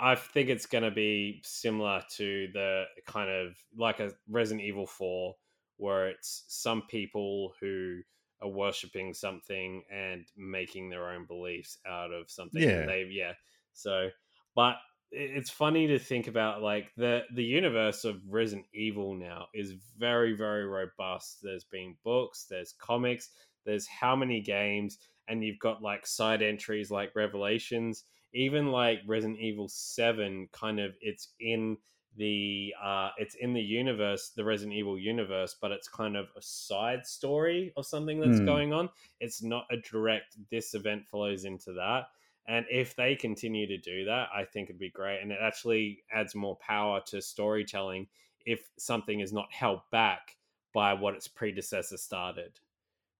I 0.00 0.14
think 0.14 0.48
it's 0.48 0.66
going 0.66 0.84
to 0.84 0.90
be 0.90 1.40
similar 1.44 2.02
to 2.16 2.48
the 2.52 2.84
kind 3.06 3.30
of 3.30 3.56
like 3.76 4.00
a 4.00 4.12
Resident 4.28 4.66
Evil 4.66 4.86
4 4.86 5.34
where 5.78 6.08
it's 6.08 6.44
some 6.48 6.82
people 6.88 7.52
who 7.60 8.00
are 8.40 8.48
worshipping 8.48 9.14
something 9.14 9.82
and 9.92 10.24
making 10.36 10.90
their 10.90 11.08
own 11.10 11.26
beliefs 11.26 11.78
out 11.88 12.12
of 12.12 12.30
something 12.30 12.62
Yeah. 12.62 12.86
they 12.86 13.06
yeah 13.10 13.32
so 13.72 14.08
but 14.54 14.76
it's 15.10 15.50
funny 15.50 15.86
to 15.86 15.98
think 15.98 16.26
about 16.26 16.62
like 16.62 16.90
the 16.96 17.22
the 17.34 17.44
universe 17.44 18.04
of 18.04 18.20
Resident 18.28 18.66
Evil 18.74 19.14
now 19.14 19.46
is 19.54 19.74
very 19.98 20.32
very 20.34 20.66
robust 20.66 21.38
there's 21.42 21.64
been 21.64 21.96
books 22.04 22.46
there's 22.48 22.74
comics 22.80 23.30
there's 23.64 23.86
how 23.86 24.16
many 24.16 24.40
games 24.40 24.98
and 25.28 25.44
you've 25.44 25.58
got 25.58 25.82
like 25.82 26.06
side 26.06 26.42
entries 26.42 26.90
like 26.90 27.14
revelations 27.14 28.04
even 28.34 28.68
like 28.72 29.00
Resident 29.06 29.38
Evil 29.40 29.68
7 29.68 30.48
kind 30.52 30.80
of 30.80 30.94
it's 31.00 31.28
in 31.40 31.76
the 32.16 32.74
uh 32.82 33.10
it's 33.16 33.34
in 33.36 33.54
the 33.54 33.60
universe 33.62 34.32
the 34.36 34.44
Resident 34.44 34.76
Evil 34.76 34.98
universe 34.98 35.56
but 35.60 35.70
it's 35.70 35.88
kind 35.88 36.16
of 36.16 36.26
a 36.36 36.42
side 36.42 37.06
story 37.06 37.72
of 37.76 37.86
something 37.86 38.20
that's 38.20 38.38
Hmm. 38.38 38.44
going 38.46 38.72
on 38.72 38.88
it's 39.20 39.42
not 39.42 39.66
a 39.70 39.76
direct 39.78 40.36
this 40.50 40.74
event 40.74 41.06
follows 41.06 41.44
into 41.44 41.72
that 41.72 42.08
and 42.46 42.66
if 42.70 42.94
they 42.96 43.14
continue 43.16 43.66
to 43.66 43.78
do 43.78 44.04
that 44.04 44.28
I 44.34 44.44
think 44.44 44.68
it'd 44.68 44.78
be 44.78 44.90
great 44.90 45.20
and 45.22 45.32
it 45.32 45.38
actually 45.40 46.02
adds 46.12 46.34
more 46.34 46.56
power 46.56 47.00
to 47.06 47.22
storytelling 47.22 48.08
if 48.44 48.68
something 48.78 49.20
is 49.20 49.32
not 49.32 49.50
held 49.52 49.80
back 49.90 50.36
by 50.74 50.92
what 50.92 51.14
its 51.14 51.28
predecessor 51.28 51.96
started 51.96 52.60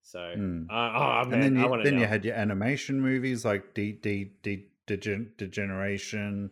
so 0.03 0.35
Hmm. 0.35 0.65
uh, 0.71 0.73
oh 0.75 1.25
man 1.29 1.33
and 1.35 1.43
then 1.43 1.57
you, 1.57 1.69
then 1.83 1.99
you 1.99 2.07
had 2.07 2.25
your 2.25 2.35
animation 2.35 3.01
movies 3.01 3.45
like 3.45 3.75
D 3.75 3.93
D 3.93 4.33
D 4.43 4.67
Degen- 4.87 5.33
Degeneration, 5.39 6.51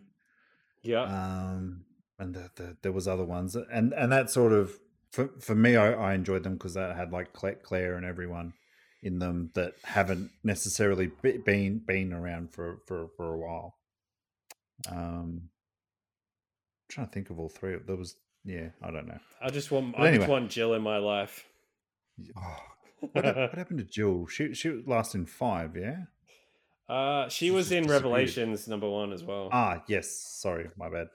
yeah 0.83 1.03
um, 1.03 1.85
and 2.19 2.33
the, 2.35 2.49
the, 2.55 2.77
there 2.81 2.91
was 2.91 3.07
other 3.07 3.25
ones, 3.25 3.55
and 3.55 3.93
and 3.93 4.11
that 4.11 4.29
sort 4.29 4.53
of 4.53 4.77
for 5.11 5.29
for 5.39 5.55
me, 5.55 5.75
I, 5.75 5.91
I 5.93 6.13
enjoyed 6.13 6.43
them 6.43 6.53
because 6.53 6.73
that 6.75 6.95
had 6.95 7.11
like 7.11 7.33
Claire 7.33 7.95
and 7.95 8.05
everyone 8.05 8.53
in 9.03 9.19
them 9.19 9.49
that 9.55 9.73
haven't 9.83 10.29
necessarily 10.43 11.11
been 11.45 11.79
been 11.85 12.13
around 12.13 12.53
for 12.53 12.79
for 12.87 13.07
for 13.17 13.33
a 13.33 13.37
while. 13.37 13.75
Um, 14.89 15.49
trying 16.89 17.07
to 17.07 17.13
think 17.13 17.29
of 17.29 17.39
all 17.39 17.49
three. 17.49 17.75
There 17.85 17.95
was 17.95 18.15
yeah, 18.45 18.69
I 18.81 18.91
don't 18.91 19.07
know. 19.07 19.19
I 19.41 19.49
just 19.49 19.69
want 19.71 19.93
But 19.93 20.01
I 20.03 20.07
anyway. 20.07 20.19
just 20.19 20.29
want 20.29 20.49
Jill 20.51 20.73
in 20.73 20.81
my 20.81 20.97
life. 20.97 21.45
Oh, 22.37 22.57
what, 22.99 23.25
what 23.25 23.35
happened 23.55 23.79
to 23.79 23.85
Jill? 23.85 24.27
She 24.27 24.53
she 24.53 24.69
was 24.69 24.87
last 24.87 25.15
in 25.15 25.25
five, 25.25 25.75
yeah. 25.75 26.03
Uh, 26.89 27.29
she 27.29 27.51
was 27.51 27.71
in. 27.71 27.87
Revelations 27.87 28.67
number 28.67 28.89
one 28.89 29.13
as 29.13 29.23
well. 29.23 29.49
Ah, 29.51 29.83
yes. 29.87 30.09
Sorry, 30.09 30.69
my 30.77 30.89
bad. 30.89 31.07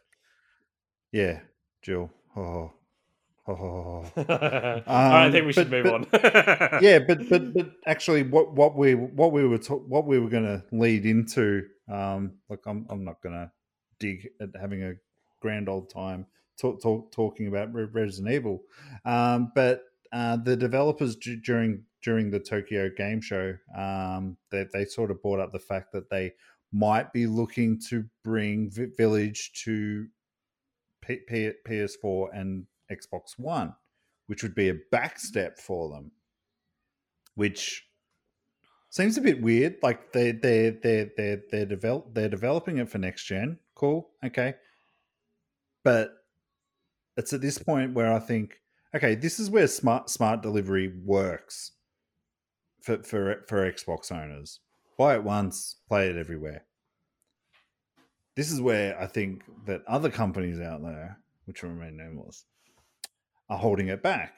Yeah, 1.12 1.40
Jill. 1.82 2.10
Oh, 2.36 2.72
Oh. 3.48 4.04
Right, 4.16 4.82
I 4.88 5.30
think 5.30 5.46
we 5.46 5.52
should 5.52 5.70
but- 5.70 5.84
move 5.84 6.08
but- 6.10 6.24
on. 6.74 6.82
yeah, 6.82 6.98
but 6.98 7.28
but 7.28 7.54
but 7.54 7.70
actually, 7.86 8.24
what 8.24 8.52
what 8.54 8.76
we 8.76 8.94
what 8.94 9.30
we 9.32 9.46
were 9.46 9.58
ta- 9.58 9.76
what 9.76 10.04
we 10.06 10.18
were 10.18 10.28
going 10.28 10.42
to 10.44 10.64
lead 10.72 11.06
into, 11.06 11.62
um, 11.88 12.32
like 12.48 12.60
I'm 12.66 12.86
I'm 12.90 13.04
not 13.04 13.22
going 13.22 13.34
to 13.36 13.50
dig 14.00 14.28
at 14.40 14.48
having 14.60 14.82
a 14.82 14.94
grand 15.40 15.68
old 15.68 15.90
time 15.90 16.26
talk, 16.60 16.82
talk, 16.82 17.12
talking 17.12 17.46
about 17.46 17.72
Resident 17.72 18.34
Evil, 18.34 18.62
um, 19.04 19.52
but 19.54 19.82
uh, 20.12 20.36
the 20.38 20.56
developers 20.56 21.14
d- 21.14 21.36
during 21.44 21.84
during 22.06 22.30
the 22.30 22.38
Tokyo 22.38 22.88
Game 22.96 23.20
Show, 23.20 23.56
um, 23.76 24.36
they 24.52 24.64
they 24.72 24.84
sort 24.84 25.10
of 25.10 25.20
brought 25.20 25.40
up 25.40 25.50
the 25.50 25.58
fact 25.58 25.90
that 25.92 26.08
they 26.08 26.34
might 26.72 27.12
be 27.12 27.26
looking 27.26 27.80
to 27.88 28.04
bring 28.22 28.70
Vi- 28.70 28.92
Village 28.96 29.50
to 29.64 30.06
P- 31.02 31.22
P- 31.26 31.52
PS4 31.66 32.28
and 32.32 32.66
Xbox 32.92 33.36
One, 33.36 33.74
which 34.28 34.44
would 34.44 34.54
be 34.54 34.68
a 34.68 34.76
backstep 34.94 35.58
for 35.58 35.88
them. 35.90 36.12
Which 37.34 37.84
seems 38.88 39.18
a 39.18 39.20
bit 39.20 39.42
weird. 39.42 39.78
Like 39.82 40.12
they 40.12 40.30
they 40.30 40.78
they 40.80 41.10
they 41.16 41.38
they're 41.50 41.66
develop 41.66 42.14
they're 42.14 42.28
developing 42.28 42.78
it 42.78 42.88
for 42.88 42.98
next 42.98 43.24
gen. 43.24 43.58
Cool, 43.74 44.08
okay, 44.24 44.54
but 45.82 46.12
it's 47.16 47.32
at 47.32 47.40
this 47.40 47.58
point 47.58 47.94
where 47.94 48.12
I 48.12 48.20
think, 48.20 48.60
okay, 48.94 49.16
this 49.16 49.40
is 49.40 49.50
where 49.50 49.66
smart 49.66 50.08
smart 50.08 50.40
delivery 50.40 50.92
works 51.04 51.72
for 52.86 53.02
for 53.02 53.44
for 53.48 53.70
Xbox 53.70 54.12
owners. 54.12 54.60
Buy 54.96 55.16
it 55.16 55.24
once, 55.24 55.76
play 55.88 56.08
it 56.08 56.16
everywhere. 56.16 56.64
This 58.36 58.52
is 58.52 58.60
where 58.60 58.98
I 59.00 59.06
think 59.06 59.42
that 59.66 59.82
other 59.86 60.10
companies 60.10 60.60
out 60.60 60.82
there, 60.82 61.18
which 61.46 61.62
remain 61.62 61.96
nameless, 61.96 62.44
are 63.50 63.58
holding 63.58 63.88
it 63.88 64.02
back, 64.02 64.34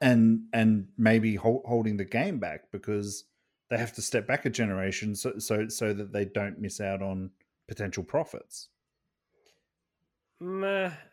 and 0.00 0.42
and 0.52 0.88
maybe 0.98 1.36
hol- 1.36 1.64
holding 1.66 1.96
the 1.96 2.04
game 2.04 2.38
back 2.38 2.70
because 2.70 3.24
they 3.70 3.78
have 3.78 3.94
to 3.94 4.02
step 4.02 4.26
back 4.26 4.44
a 4.44 4.50
generation 4.50 5.14
so 5.16 5.38
so 5.38 5.68
so 5.68 5.94
that 5.94 6.12
they 6.12 6.26
don't 6.26 6.60
miss 6.60 6.80
out 6.80 7.00
on 7.02 7.30
potential 7.66 8.04
profits. 8.04 8.68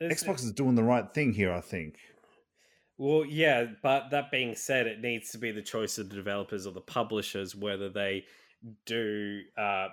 Xbox 0.01 0.43
is 0.43 0.51
doing 0.51 0.75
the 0.75 0.83
right 0.83 1.11
thing 1.13 1.33
here, 1.33 1.51
I 1.51 1.61
think. 1.61 1.95
Well, 2.97 3.25
yeah, 3.25 3.73
but 3.81 4.09
that 4.11 4.31
being 4.31 4.55
said, 4.55 4.87
it 4.87 5.01
needs 5.01 5.31
to 5.31 5.37
be 5.37 5.51
the 5.51 5.61
choice 5.61 5.97
of 5.97 6.09
the 6.09 6.15
developers 6.15 6.65
or 6.65 6.71
the 6.73 6.81
publishers 6.81 7.55
whether 7.55 7.89
they 7.89 8.25
do 8.85 9.43
uh, 9.57 9.89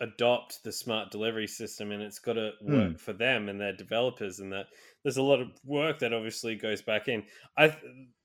adopt 0.00 0.62
the 0.62 0.72
smart 0.72 1.10
delivery 1.10 1.46
system, 1.46 1.90
and 1.90 2.02
it's 2.02 2.18
got 2.18 2.34
to 2.34 2.52
work 2.60 2.90
Hmm. 2.90 2.96
for 2.98 3.12
them 3.12 3.48
and 3.48 3.60
their 3.60 3.72
developers. 3.74 4.40
And 4.40 4.52
that 4.52 4.66
there's 5.02 5.16
a 5.16 5.22
lot 5.22 5.40
of 5.40 5.48
work 5.64 5.98
that 6.00 6.12
obviously 6.12 6.54
goes 6.56 6.82
back 6.82 7.08
in. 7.08 7.24
I 7.56 7.76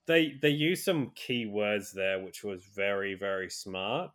they 0.07 0.33
they 0.41 0.49
use 0.49 0.83
some 0.83 1.11
key 1.11 1.45
words 1.45 1.93
there, 1.93 2.19
which 2.23 2.43
was 2.43 2.65
very 2.65 3.13
very 3.15 3.49
smart. 3.49 4.11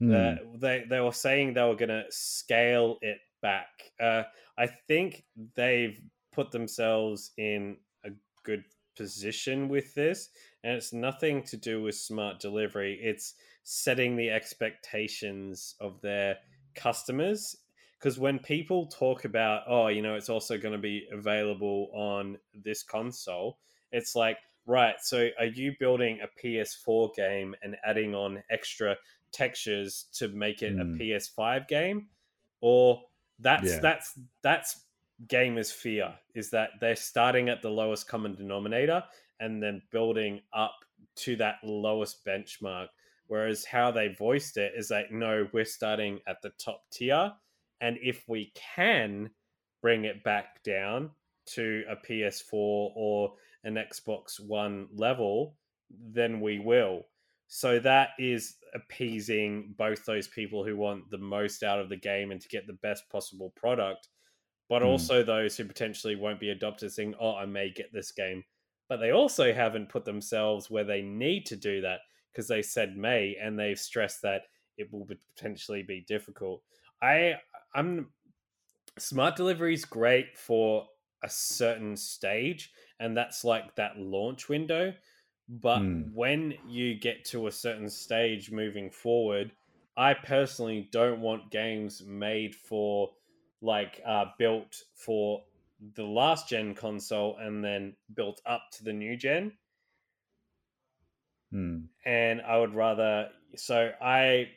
Hmm. 0.00 0.12
Uh, 0.14 0.36
they 0.56 0.84
they 0.88 1.00
were 1.00 1.12
saying 1.12 1.54
they 1.54 1.62
were 1.62 1.76
going 1.76 1.90
to 1.90 2.06
scale 2.10 2.98
it 3.02 3.18
back. 3.42 3.92
Uh, 4.00 4.24
I 4.58 4.66
think 4.66 5.26
they've 5.56 6.00
put 6.32 6.50
themselves 6.52 7.32
in 7.38 7.78
good 8.42 8.64
position 8.96 9.68
with 9.68 9.94
this, 9.94 10.30
and 10.64 10.76
it's 10.76 10.92
nothing 10.92 11.42
to 11.44 11.56
do 11.56 11.82
with 11.82 11.94
smart 11.94 12.38
delivery. 12.40 12.98
It's 13.02 13.34
setting 13.62 14.16
the 14.16 14.30
expectations 14.30 15.74
of 15.80 16.00
their 16.00 16.38
customers. 16.74 17.56
Because 17.98 18.18
when 18.18 18.38
people 18.38 18.86
talk 18.86 19.24
about, 19.26 19.62
oh, 19.68 19.88
you 19.88 20.00
know, 20.00 20.14
it's 20.14 20.30
also 20.30 20.56
going 20.56 20.72
to 20.72 20.78
be 20.78 21.06
available 21.12 21.90
on 21.92 22.38
this 22.54 22.82
console, 22.82 23.58
it's 23.92 24.16
like, 24.16 24.38
right, 24.66 24.94
so 25.00 25.28
are 25.38 25.46
you 25.46 25.74
building 25.78 26.20
a 26.22 26.28
PS4 26.40 27.14
game 27.14 27.54
and 27.62 27.76
adding 27.84 28.14
on 28.14 28.42
extra 28.50 28.96
textures 29.32 30.06
to 30.14 30.28
make 30.28 30.62
it 30.62 30.72
Hmm. 30.72 30.80
a 30.80 30.84
PS5 30.98 31.68
game, 31.68 32.08
or 32.60 33.02
that's 33.38 33.70
Yeah. 33.70 33.80
that's 33.80 34.18
that's 34.42 34.84
gamers' 35.26 35.72
fear 35.72 36.14
is 36.34 36.50
that 36.50 36.70
they're 36.80 36.96
starting 36.96 37.48
at 37.48 37.62
the 37.62 37.70
lowest 37.70 38.08
common 38.08 38.34
denominator 38.34 39.02
and 39.40 39.62
then 39.62 39.82
building 39.90 40.40
up 40.52 40.74
to 41.16 41.36
that 41.36 41.56
lowest 41.62 42.24
benchmark. 42.24 42.88
Whereas 43.26 43.64
how 43.64 43.90
they 43.90 44.08
voiced 44.08 44.56
it 44.56 44.72
is 44.76 44.90
like, 44.90 45.12
no, 45.12 45.46
we're 45.52 45.64
starting 45.64 46.20
at 46.26 46.42
the 46.42 46.50
top 46.58 46.82
tier, 46.90 47.32
and 47.80 47.96
if 48.02 48.24
we 48.28 48.52
can 48.54 49.30
bring 49.80 50.04
it 50.04 50.24
back 50.24 50.62
down 50.64 51.10
to 51.46 51.84
a 51.88 51.96
PS4 51.96 52.52
or 52.52 53.32
an 53.64 53.74
Xbox 53.74 54.40
One 54.40 54.88
level, 54.94 55.56
then 55.90 56.40
we 56.40 56.58
will. 56.58 57.06
So 57.48 57.78
that 57.80 58.10
is 58.18 58.56
appeasing 58.74 59.74
both 59.76 60.04
those 60.04 60.28
people 60.28 60.64
who 60.64 60.76
want 60.76 61.10
the 61.10 61.18
most 61.18 61.62
out 61.62 61.80
of 61.80 61.88
the 61.88 61.96
game 61.96 62.30
and 62.30 62.40
to 62.40 62.48
get 62.48 62.66
the 62.66 62.74
best 62.74 63.08
possible 63.10 63.52
product, 63.56 64.08
but 64.70 64.82
Hmm. 64.82 64.84
also 64.84 65.24
those 65.24 65.58
who 65.58 65.66
potentially 65.66 66.16
won't 66.16 66.40
be 66.40 66.50
adopted 66.50 66.92
saying, 66.92 67.16
oh, 67.20 67.36
I 67.36 67.46
may 67.46 67.70
get 67.72 67.92
this 67.92 68.12
game. 68.12 68.44
But 68.88 68.98
they 68.98 69.12
also 69.12 69.52
haven't 69.54 69.90
put 69.90 70.06
themselves 70.06 70.70
where 70.70 70.84
they 70.84 71.02
need 71.02 71.46
to 71.48 71.56
do 71.56 71.82
that 71.82 72.02
because 72.32 72.48
they 72.48 72.62
said 72.62 72.96
may 72.96 73.36
and 73.36 73.58
they've 73.58 73.78
stressed 73.80 74.22
that 74.22 74.44
it 74.78 74.92
will 74.92 75.06
potentially 75.06 75.82
be 75.82 76.02
difficult. 76.02 76.64
I 77.02 77.40
I'm 77.74 78.14
smart 78.98 79.36
delivery 79.36 79.74
is 79.74 79.84
great 79.84 80.36
for 80.36 80.88
a 81.22 81.28
certain 81.28 81.96
stage 81.96 82.72
and 82.98 83.16
that's 83.16 83.44
like 83.44 83.74
that 83.76 83.98
launch 83.98 84.48
window 84.48 84.94
but 85.48 85.82
Hmm. 85.82 86.12
when 86.12 86.54
you 86.66 86.98
get 86.98 87.24
to 87.24 87.46
a 87.46 87.52
certain 87.52 87.88
stage 87.88 88.50
moving 88.50 88.90
forward 88.90 89.52
i 89.96 90.14
personally 90.14 90.88
don't 90.92 91.20
want 91.20 91.50
games 91.50 92.02
made 92.02 92.54
for 92.54 93.10
like 93.62 94.00
uh 94.06 94.26
built 94.38 94.84
for 94.94 95.42
the 95.94 96.04
last 96.04 96.48
gen 96.48 96.74
console 96.74 97.36
and 97.38 97.64
then 97.64 97.96
built 98.14 98.40
up 98.46 98.62
to 98.72 98.84
the 98.84 98.92
new 98.92 99.16
gen 99.16 99.52
Hmm. 101.50 101.90
and 102.04 102.40
I 102.42 102.58
would 102.58 102.74
rather. 102.74 103.30
So 103.56 103.92
I, 104.00 104.50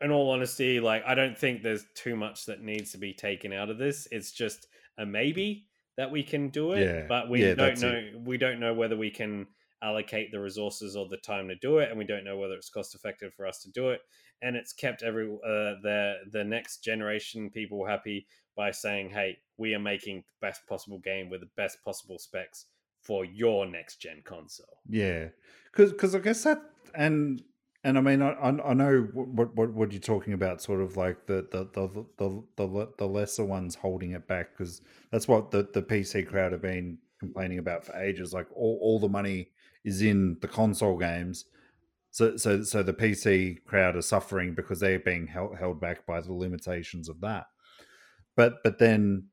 in 0.00 0.10
all 0.10 0.30
honesty, 0.30 0.80
like 0.80 1.04
I 1.06 1.14
don't 1.14 1.38
think 1.38 1.62
there's 1.62 1.86
too 1.94 2.16
much 2.16 2.46
that 2.46 2.62
needs 2.62 2.92
to 2.92 2.98
be 2.98 3.14
taken 3.14 3.52
out 3.52 3.70
of 3.70 3.78
this. 3.78 4.08
It's 4.10 4.32
just 4.32 4.68
a 4.98 5.06
maybe 5.06 5.68
that 5.96 6.10
we 6.10 6.22
can 6.22 6.48
do 6.48 6.72
it, 6.72 6.90
Yeah, 6.92 7.08
but 7.08 7.28
we 7.30 7.40
yeah, 7.40 7.54
don't 7.54 7.80
know. 7.80 7.94
it. 7.94 8.20
We 8.20 8.38
don't 8.38 8.60
know 8.60 8.74
whether 8.74 8.96
we 8.96 9.10
can 9.10 9.48
allocate 9.84 10.32
the 10.32 10.40
resources 10.40 10.96
or 10.96 11.06
the 11.08 11.16
time 11.18 11.48
to 11.48 11.56
do 11.56 11.78
it, 11.78 11.90
and 11.90 11.98
we 11.98 12.04
don't 12.04 12.24
know 12.24 12.38
whether 12.38 12.54
it's 12.54 12.70
cost 12.70 12.94
effective 12.94 13.34
for 13.34 13.46
us 13.46 13.60
to 13.62 13.70
do 13.70 13.90
it. 13.90 14.00
And 14.42 14.56
it's 14.56 14.72
kept 14.72 15.02
every 15.02 15.26
uh, 15.26 15.78
the 15.82 16.14
the 16.32 16.44
next 16.44 16.82
generation 16.82 17.50
people 17.50 17.86
happy 17.86 18.26
by 18.56 18.70
saying, 18.70 19.10
"Hey, 19.10 19.38
we 19.56 19.74
are 19.74 19.78
making 19.80 20.24
the 20.26 20.46
best 20.46 20.66
possible 20.66 20.98
game 20.98 21.30
with 21.30 21.40
the 21.40 21.50
best 21.56 21.78
possible 21.84 22.18
specs." 22.18 22.66
For 23.02 23.22
your 23.26 23.66
next 23.66 23.96
gen 24.00 24.22
console, 24.24 24.78
Yeah, 24.88 25.28
because 25.70 26.14
I 26.14 26.20
guess 26.20 26.42
that 26.44 26.62
and 26.94 27.42
and 27.82 27.98
I 27.98 28.00
mean 28.00 28.22
I 28.22 28.30
I 28.32 28.70
I 28.70 28.74
know 28.74 29.02
what 29.12 29.54
what 29.54 29.72
what 29.72 29.92
you're 29.92 30.00
talking 30.00 30.32
about, 30.32 30.62
sort 30.62 30.80
of 30.80 30.96
like 30.96 31.26
the 31.26 31.46
the 31.50 31.68
the 31.72 32.06
the 32.16 32.42
the, 32.56 32.88
the 32.96 33.06
lesser 33.06 33.44
ones 33.44 33.74
holding 33.74 34.12
it 34.12 34.26
back, 34.26 34.52
because 34.52 34.80
that's 35.10 35.28
what 35.28 35.50
the 35.50 35.68
the 35.72 35.82
PC 35.82 36.26
crowd 36.26 36.52
have 36.52 36.62
been 36.62 36.98
complaining 37.20 37.58
about 37.58 37.84
for 37.84 37.94
ages. 37.96 38.32
Like 38.32 38.46
all 38.54 38.78
all 38.80 38.98
the 38.98 39.08
money 39.08 39.50
is 39.84 40.02
in 40.02 40.38
the 40.40 40.48
console 40.48 40.96
games. 40.98 41.44
So, 42.10 42.36
so, 42.36 42.62
so 42.62 42.82
the 42.82 42.94
PC 42.94 43.64
crowd 43.64 43.96
are 43.96 44.02
suffering 44.02 44.54
because 44.54 44.80
they're 44.80 45.00
being 45.00 45.26
held, 45.26 45.56
held 45.58 45.80
back 45.80 46.06
by 46.06 46.20
the 46.20 46.32
limitations 46.32 47.08
of 47.08 47.20
that. 47.20 47.46
But, 48.36 48.62
but 48.62 48.78
then 48.78 49.28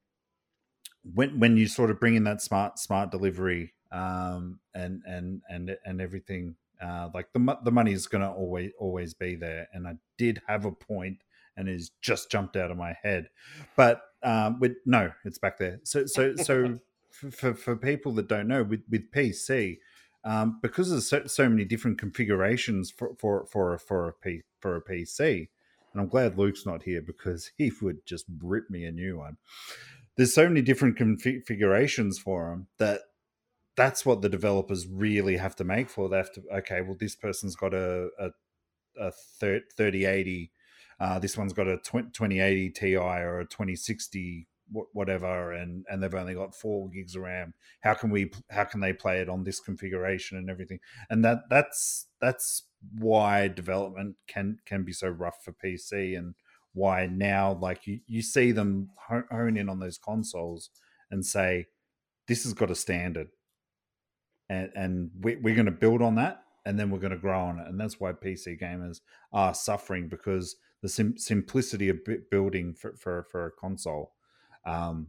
when 1.03 1.39
when 1.39 1.57
you 1.57 1.67
sort 1.67 1.89
of 1.89 1.99
bring 1.99 2.15
in 2.15 2.23
that 2.23 2.41
smart 2.41 2.79
smart 2.79 3.11
delivery 3.11 3.73
um, 3.91 4.59
and 4.73 5.01
and 5.05 5.41
and 5.49 5.75
and 5.85 6.01
everything 6.01 6.55
uh, 6.81 7.09
like 7.13 7.31
the 7.33 7.57
the 7.63 7.71
money 7.71 7.91
is 7.91 8.07
going 8.07 8.21
to 8.21 8.29
always 8.29 8.71
always 8.79 9.13
be 9.13 9.35
there 9.35 9.67
and 9.73 9.87
i 9.87 9.93
did 10.17 10.41
have 10.47 10.65
a 10.65 10.71
point 10.71 11.17
and 11.57 11.67
it's 11.67 11.91
just 12.01 12.31
jumped 12.31 12.55
out 12.55 12.71
of 12.71 12.77
my 12.77 12.95
head 13.03 13.29
but 13.75 14.01
um, 14.23 14.59
with 14.59 14.73
no 14.85 15.11
it's 15.25 15.39
back 15.39 15.57
there 15.57 15.79
so 15.83 16.05
so 16.05 16.35
so 16.35 16.79
for, 17.09 17.31
for, 17.31 17.53
for 17.53 17.75
people 17.75 18.11
that 18.13 18.27
don't 18.27 18.47
know 18.47 18.63
with 18.63 18.83
with 18.89 19.11
pc 19.11 19.77
um, 20.23 20.59
because 20.61 20.89
there's 20.89 21.09
so, 21.09 21.23
so 21.25 21.49
many 21.49 21.65
different 21.65 21.97
configurations 21.97 22.91
for 22.91 23.15
for 23.19 23.45
for 23.45 23.77
for 23.77 24.07
a 24.09 24.13
P, 24.13 24.41
for 24.59 24.75
a 24.75 24.81
pc 24.81 25.49
and 25.93 26.01
i'm 26.01 26.07
glad 26.07 26.37
luke's 26.37 26.65
not 26.65 26.83
here 26.83 27.01
because 27.01 27.51
he 27.57 27.71
would 27.81 28.05
just 28.05 28.25
rip 28.41 28.69
me 28.69 28.85
a 28.85 28.91
new 28.91 29.17
one 29.17 29.37
there's 30.17 30.33
so 30.33 30.47
many 30.47 30.61
different 30.61 30.97
configurations 30.97 32.19
for 32.19 32.49
them 32.49 32.67
that 32.77 33.01
that's 33.75 34.05
what 34.05 34.21
the 34.21 34.29
developers 34.29 34.87
really 34.87 35.37
have 35.37 35.55
to 35.55 35.63
make 35.63 35.89
for. 35.89 36.09
They 36.09 36.17
have 36.17 36.33
to 36.33 36.43
okay, 36.57 36.81
well, 36.81 36.97
this 36.99 37.15
person's 37.15 37.55
got 37.55 37.73
a 37.73 38.09
a, 38.19 38.29
a 38.99 39.11
3080, 39.39 40.51
uh, 40.99 41.19
this 41.19 41.37
one's 41.37 41.53
got 41.53 41.67
a 41.67 41.77
20, 41.77 42.09
2080 42.09 42.69
Ti 42.71 42.95
or 42.95 43.39
a 43.39 43.45
2060 43.45 44.47
wh- 44.49 44.50
whatever, 44.71 45.51
and 45.51 45.85
and 45.89 46.01
they've 46.01 46.13
only 46.13 46.33
got 46.33 46.55
four 46.55 46.89
gigs 46.89 47.15
of 47.15 47.23
RAM. 47.23 47.53
How 47.81 47.93
can 47.93 48.09
we? 48.09 48.31
How 48.49 48.63
can 48.63 48.79
they 48.79 48.93
play 48.93 49.19
it 49.19 49.29
on 49.29 49.43
this 49.43 49.59
configuration 49.59 50.37
and 50.37 50.49
everything? 50.49 50.79
And 51.09 51.23
that 51.25 51.41
that's 51.49 52.07
that's 52.19 52.63
why 52.97 53.47
development 53.47 54.15
can 54.27 54.57
can 54.65 54.83
be 54.83 54.93
so 54.93 55.09
rough 55.09 55.43
for 55.43 55.53
PC 55.53 56.17
and 56.17 56.35
why 56.73 57.05
now 57.05 57.57
like 57.61 57.85
you, 57.85 57.99
you 58.07 58.21
see 58.21 58.51
them 58.51 58.89
hone 59.07 59.57
in 59.57 59.69
on 59.69 59.79
those 59.79 59.97
consoles 59.97 60.69
and 61.09 61.25
say 61.25 61.65
this 62.27 62.43
has 62.43 62.53
got 62.53 62.71
a 62.71 62.75
standard 62.75 63.27
and 64.49 64.69
and 64.75 65.11
we, 65.19 65.35
we're 65.35 65.55
going 65.55 65.65
to 65.65 65.71
build 65.71 66.01
on 66.01 66.15
that 66.15 66.43
and 66.65 66.79
then 66.79 66.89
we're 66.89 66.99
going 66.99 67.11
to 67.11 67.17
grow 67.17 67.41
on 67.41 67.59
it 67.59 67.67
and 67.67 67.79
that's 67.79 67.99
why 67.99 68.11
pc 68.11 68.59
gamers 68.59 69.01
are 69.33 69.53
suffering 69.53 70.07
because 70.07 70.55
the 70.81 70.89
sim- 70.89 71.17
simplicity 71.17 71.89
of 71.89 71.99
building 72.31 72.73
for, 72.73 72.95
for, 72.95 73.27
for 73.31 73.45
a 73.45 73.51
console 73.51 74.13
um, 74.65 75.07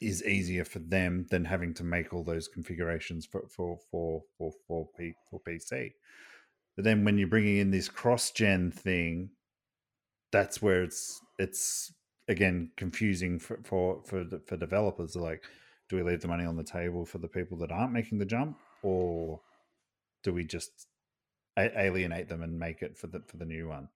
is 0.00 0.24
easier 0.24 0.64
for 0.64 0.78
them 0.78 1.26
than 1.30 1.44
having 1.44 1.74
to 1.74 1.84
make 1.84 2.12
all 2.12 2.24
those 2.24 2.48
configurations 2.48 3.26
for 3.26 3.42
for 3.48 3.78
for 3.90 4.22
for 4.38 4.52
for, 4.66 4.88
P, 4.98 5.14
for 5.30 5.40
PC. 5.40 5.92
But 6.76 6.84
then 6.84 7.04
when 7.04 7.18
you're 7.18 7.28
bringing 7.28 7.58
in 7.58 7.70
this 7.70 7.88
cross 7.88 8.30
gen 8.30 8.70
thing, 8.70 9.30
that's 10.32 10.62
where 10.62 10.82
it's 10.82 11.20
it's 11.38 11.92
again 12.28 12.70
confusing 12.76 13.38
for 13.38 13.58
for 13.62 14.02
for, 14.06 14.24
for 14.46 14.56
developers. 14.56 15.16
Like, 15.16 15.44
do 15.88 15.96
we 15.96 16.02
leave 16.02 16.22
the 16.22 16.28
money 16.28 16.44
on 16.44 16.56
the 16.56 16.64
table 16.64 17.04
for 17.04 17.18
the 17.18 17.28
people 17.28 17.58
that 17.58 17.72
aren't 17.72 17.92
making 17.92 18.18
the 18.18 18.24
jump, 18.24 18.56
or 18.82 19.40
do 20.22 20.32
we 20.32 20.44
just 20.44 20.86
a- 21.58 21.78
alienate 21.78 22.28
them 22.28 22.42
and 22.42 22.58
make 22.58 22.80
it 22.80 22.96
for 22.96 23.08
the 23.08 23.20
for 23.26 23.36
the 23.36 23.44
new 23.44 23.68
one, 23.68 23.88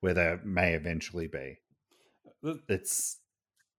where 0.00 0.14
they 0.14 0.36
may 0.44 0.74
eventually 0.74 1.28
be? 1.28 1.58
It's 2.68 3.18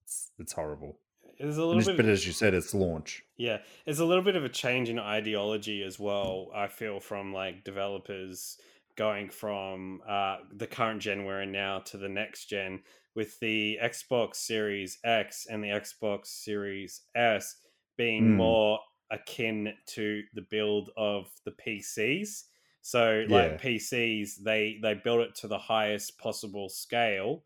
it's, 0.07 0.31
it's 0.39 0.53
horrible. 0.53 0.97
There's 1.37 1.57
a 1.57 1.65
little 1.65 1.83
bit, 1.83 1.97
but 1.97 2.05
as 2.05 2.25
you 2.25 2.31
said, 2.31 2.53
it's 2.53 2.73
launch. 2.73 3.23
Yeah, 3.35 3.57
there's 3.85 3.99
a 3.99 4.05
little 4.05 4.23
bit 4.23 4.37
of 4.37 4.45
a 4.45 4.49
change 4.49 4.89
in 4.89 4.97
ideology 4.97 5.83
as 5.83 5.99
well. 5.99 6.47
I 6.55 6.67
feel 6.67 6.99
from 6.99 7.33
like 7.33 7.63
developers 7.63 8.57
going 8.95 9.29
from 9.29 10.01
uh, 10.07 10.37
the 10.51 10.65
current 10.65 11.01
gen 11.01 11.25
we're 11.25 11.41
in 11.41 11.51
now 11.51 11.79
to 11.79 11.97
the 11.97 12.09
next 12.09 12.45
gen 12.45 12.79
with 13.15 13.37
the 13.39 13.77
Xbox 13.83 14.37
Series 14.37 14.97
X 15.03 15.45
and 15.49 15.63
the 15.63 15.67
Xbox 15.67 16.27
Series 16.27 17.01
S 17.13 17.57
being 17.97 18.23
mm. 18.23 18.35
more 18.37 18.79
akin 19.11 19.73
to 19.87 20.23
the 20.33 20.45
build 20.49 20.89
of 20.97 21.29
the 21.45 21.51
PCs. 21.51 22.45
So 22.81 23.25
like 23.29 23.51
yeah. 23.51 23.69
PCs, 23.69 24.43
they 24.43 24.79
they 24.81 24.93
build 24.95 25.19
it 25.19 25.35
to 25.35 25.47
the 25.47 25.59
highest 25.59 26.17
possible 26.17 26.69
scale 26.69 27.43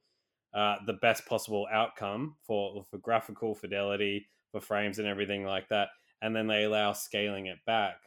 uh, 0.54 0.76
the 0.86 0.94
best 0.94 1.26
possible 1.26 1.68
outcome 1.72 2.36
for 2.46 2.84
for 2.90 2.98
graphical 2.98 3.56
fidelity, 3.56 4.28
for 4.52 4.62
frames 4.62 5.00
and 5.00 5.08
everything 5.08 5.46
like 5.46 5.68
that, 5.70 5.90
and 6.22 6.36
then 6.36 6.48
they 6.48 6.64
allow 6.64 6.94
scaling 6.94 7.48
it 7.48 7.58
back. 7.66 7.98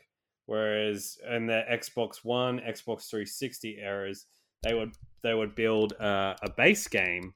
Whereas 0.46 1.16
in 1.30 1.46
the 1.46 1.62
Xbox 1.70 2.16
One, 2.22 2.58
Xbox 2.58 3.08
360 3.08 3.78
eras, 3.78 4.26
they 4.62 4.74
would 4.74 4.92
they 5.22 5.34
would 5.34 5.54
build 5.54 5.92
a, 5.92 6.36
a 6.42 6.50
base 6.56 6.86
game, 6.88 7.34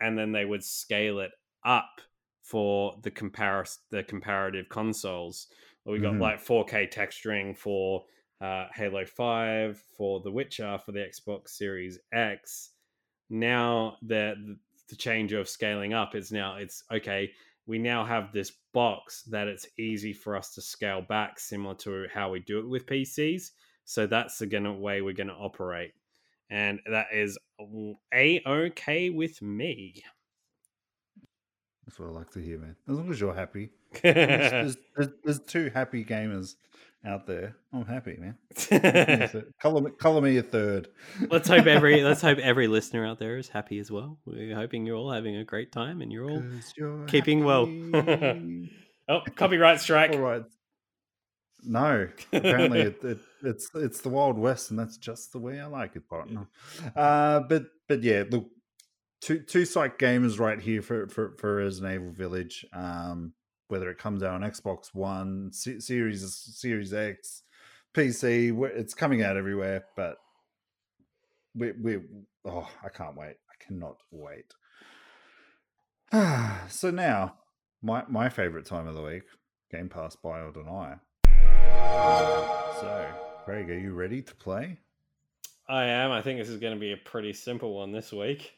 and 0.00 0.16
then 0.16 0.32
they 0.32 0.44
would 0.44 0.62
scale 0.62 1.18
it 1.18 1.32
up 1.64 2.00
for 2.42 2.96
the 3.02 3.10
comparis- 3.10 3.78
the 3.90 4.04
comparative 4.04 4.68
consoles. 4.68 5.48
We 5.84 6.00
got 6.00 6.14
mm-hmm. 6.14 6.22
like 6.22 6.44
4K 6.44 6.92
texturing 6.92 7.56
for 7.56 8.04
uh, 8.40 8.66
Halo 8.74 9.04
5, 9.04 9.80
for 9.96 10.20
The 10.20 10.32
Witcher, 10.32 10.78
for 10.84 10.90
the 10.90 10.98
Xbox 11.00 11.50
Series 11.50 11.98
X, 12.12 12.70
now 13.30 13.96
the 14.02 14.56
the 14.88 14.96
change 14.96 15.32
of 15.32 15.48
scaling 15.48 15.92
up 15.92 16.14
is 16.14 16.30
now 16.30 16.56
it's 16.56 16.84
okay 16.92 17.30
we 17.66 17.78
now 17.78 18.04
have 18.04 18.32
this 18.32 18.52
box 18.72 19.22
that 19.24 19.48
it's 19.48 19.66
easy 19.78 20.12
for 20.12 20.36
us 20.36 20.54
to 20.54 20.62
scale 20.62 21.02
back 21.02 21.40
similar 21.40 21.74
to 21.74 22.06
how 22.12 22.30
we 22.30 22.38
do 22.40 22.60
it 22.60 22.68
with 22.68 22.86
pcs 22.86 23.50
so 23.84 24.06
that's 24.06 24.38
the 24.38 24.46
gonna 24.46 24.72
way 24.72 25.02
we're 25.02 25.12
gonna 25.12 25.32
operate 25.32 25.92
and 26.50 26.80
that 26.90 27.06
is 27.12 27.38
a 28.12 28.42
okay 28.46 29.10
with 29.10 29.42
me. 29.42 30.02
That's 31.84 31.98
what 31.98 32.08
i 32.08 32.12
like 32.12 32.30
to 32.32 32.40
hear 32.40 32.58
man. 32.58 32.76
As 32.88 32.96
long 32.96 33.10
as 33.10 33.20
you're 33.20 33.34
happy. 33.34 33.70
There's, 34.02 34.76
there's, 34.96 35.08
there's 35.24 35.40
two 35.40 35.70
happy 35.72 36.04
gamers 36.04 36.56
out 37.06 37.26
there. 37.26 37.56
I'm 37.72 37.86
happy, 37.86 38.18
man. 38.18 38.36
color, 39.62 39.80
me, 39.80 39.90
color 39.92 40.20
me 40.20 40.36
a 40.38 40.42
third. 40.42 40.88
let's 41.30 41.48
hope 41.48 41.66
every 41.66 42.02
let's 42.04 42.20
hope 42.20 42.38
every 42.38 42.66
listener 42.66 43.06
out 43.06 43.18
there 43.18 43.38
is 43.38 43.48
happy 43.48 43.78
as 43.78 43.90
well. 43.90 44.18
We're 44.24 44.54
hoping 44.54 44.84
you're 44.84 44.96
all 44.96 45.10
having 45.10 45.36
a 45.36 45.44
great 45.44 45.72
time 45.72 46.02
and 46.02 46.12
you're 46.12 46.28
all 46.28 46.42
you're 46.76 47.04
keeping 47.06 47.46
happy. 47.46 47.90
well. 47.92 48.68
oh, 49.08 49.20
copyright 49.34 49.80
strike. 49.80 50.12
All 50.12 50.18
right. 50.18 50.44
No, 51.62 52.08
apparently 52.32 52.80
it, 52.80 53.02
it, 53.02 53.18
it's 53.42 53.70
it's 53.74 54.00
the 54.00 54.08
Wild 54.08 54.38
West, 54.38 54.70
and 54.70 54.78
that's 54.78 54.98
just 54.98 55.32
the 55.32 55.38
way 55.38 55.58
I 55.58 55.66
like 55.66 55.96
it, 55.96 56.08
partner. 56.08 56.48
Uh, 56.94 57.40
but 57.40 57.64
but 57.88 58.02
yeah, 58.02 58.24
look, 58.30 58.46
two 59.20 59.40
two 59.40 59.64
psych 59.64 59.98
gamers 59.98 60.38
right 60.38 60.60
here 60.60 60.82
for 60.82 61.08
for 61.08 61.34
for 61.38 61.56
Resident 61.56 61.94
Evil 61.94 62.12
Village. 62.12 62.64
Um, 62.72 63.32
whether 63.68 63.90
it 63.90 63.98
comes 63.98 64.22
out 64.22 64.34
on 64.34 64.48
Xbox 64.48 64.94
One, 64.94 65.52
C- 65.52 65.80
Series 65.80 66.32
Series 66.56 66.92
X, 66.92 67.42
PC. 67.94 68.58
It's 68.76 68.94
coming 68.94 69.22
out 69.22 69.36
everywhere, 69.36 69.84
but 69.96 70.18
we 71.54 71.72
we 71.72 71.98
oh, 72.44 72.68
I 72.84 72.88
can't 72.88 73.16
wait. 73.16 73.36
I 73.50 73.64
cannot 73.64 73.96
wait. 74.10 74.54
so 76.68 76.90
now, 76.90 77.34
my 77.82 78.04
my 78.08 78.28
favorite 78.28 78.66
time 78.66 78.86
of 78.86 78.94
the 78.94 79.02
week, 79.02 79.24
Game 79.70 79.88
Pass 79.88 80.16
buy 80.16 80.40
or 80.40 80.52
deny. 80.52 80.96
So, 82.80 83.06
Craig, 83.44 83.70
are 83.70 83.78
you 83.78 83.94
ready 83.94 84.22
to 84.22 84.34
play? 84.34 84.78
I 85.68 85.86
am. 85.86 86.12
I 86.12 86.22
think 86.22 86.38
this 86.38 86.48
is 86.48 86.60
going 86.60 86.74
to 86.74 86.80
be 86.80 86.92
a 86.92 86.96
pretty 86.96 87.32
simple 87.32 87.74
one 87.74 87.90
this 87.90 88.12
week. 88.12 88.52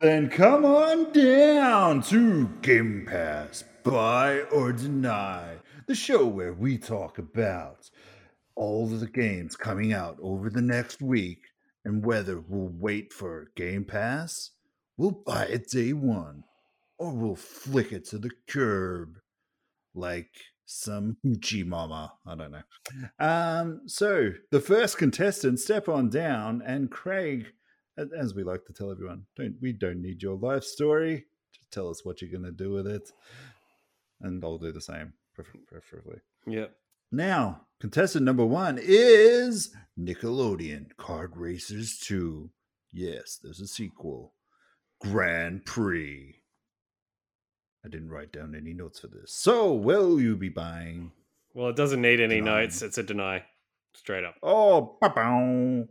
Then 0.00 0.30
come 0.30 0.64
on 0.64 1.10
down 1.10 2.02
to 2.02 2.46
Game 2.62 3.04
Pass 3.04 3.64
Buy 3.82 4.42
or 4.42 4.70
Deny, 4.72 5.56
the 5.88 5.94
show 5.96 6.24
where 6.24 6.52
we 6.52 6.78
talk 6.78 7.18
about 7.18 7.90
all 8.54 8.86
the 8.86 9.08
games 9.08 9.56
coming 9.56 9.92
out 9.92 10.16
over 10.22 10.50
the 10.50 10.62
next 10.62 11.02
week 11.02 11.46
and 11.84 12.06
whether 12.06 12.38
we'll 12.38 12.70
wait 12.72 13.12
for 13.12 13.50
Game 13.56 13.84
Pass, 13.84 14.52
we'll 14.96 15.20
buy 15.26 15.46
it 15.46 15.68
day 15.68 15.92
one, 15.92 16.44
or 16.96 17.10
we'll 17.10 17.34
flick 17.34 17.90
it 17.90 18.04
to 18.10 18.18
the 18.18 18.30
curb 18.48 19.18
like 19.96 20.30
some 20.64 21.16
hoochie 21.26 21.66
mama. 21.66 22.12
I 22.24 22.36
don't 22.36 22.52
know. 22.52 22.62
Um, 23.18 23.80
so 23.86 24.30
the 24.52 24.60
first 24.60 24.96
contestant, 24.96 25.58
step 25.58 25.88
on 25.88 26.08
down, 26.08 26.62
and 26.64 26.88
Craig, 26.88 27.46
as 28.18 28.34
we 28.34 28.42
like 28.44 28.64
to 28.66 28.72
tell 28.72 28.90
everyone, 28.90 29.24
don't 29.36 29.56
we 29.60 29.72
don't 29.72 30.02
need 30.02 30.22
your 30.22 30.36
life 30.36 30.64
story. 30.64 31.26
Just 31.52 31.70
tell 31.70 31.88
us 31.88 32.04
what 32.04 32.20
you're 32.20 32.30
gonna 32.30 32.52
do 32.52 32.70
with 32.72 32.86
it 32.86 33.10
and 34.20 34.44
I'll 34.44 34.58
do 34.58 34.72
the 34.72 34.80
same, 34.80 35.12
preferably. 35.68 36.18
Yep. 36.46 36.74
Now, 37.10 37.62
contestant 37.80 38.24
number 38.24 38.44
one 38.44 38.78
is 38.80 39.74
Nickelodeon 39.98 40.88
Kart 40.98 41.30
Racers 41.34 41.98
2. 41.98 42.50
Yes, 42.92 43.38
there's 43.42 43.60
a 43.60 43.66
sequel. 43.66 44.34
Grand 45.00 45.64
Prix. 45.64 46.36
I 47.84 47.88
didn't 47.88 48.10
write 48.10 48.32
down 48.32 48.54
any 48.54 48.74
notes 48.74 48.98
for 48.98 49.06
this. 49.06 49.32
So, 49.32 49.72
will 49.72 50.20
you 50.20 50.36
be 50.36 50.48
buying? 50.48 51.12
Well, 51.54 51.68
it 51.68 51.76
doesn't 51.76 52.02
need 52.02 52.20
any 52.20 52.36
deny. 52.36 52.62
notes. 52.62 52.82
It's 52.82 52.98
a 52.98 53.02
deny, 53.02 53.44
straight 53.94 54.24
up. 54.24 54.34
Oh, 54.42 54.96
ba-bow. 55.00 55.86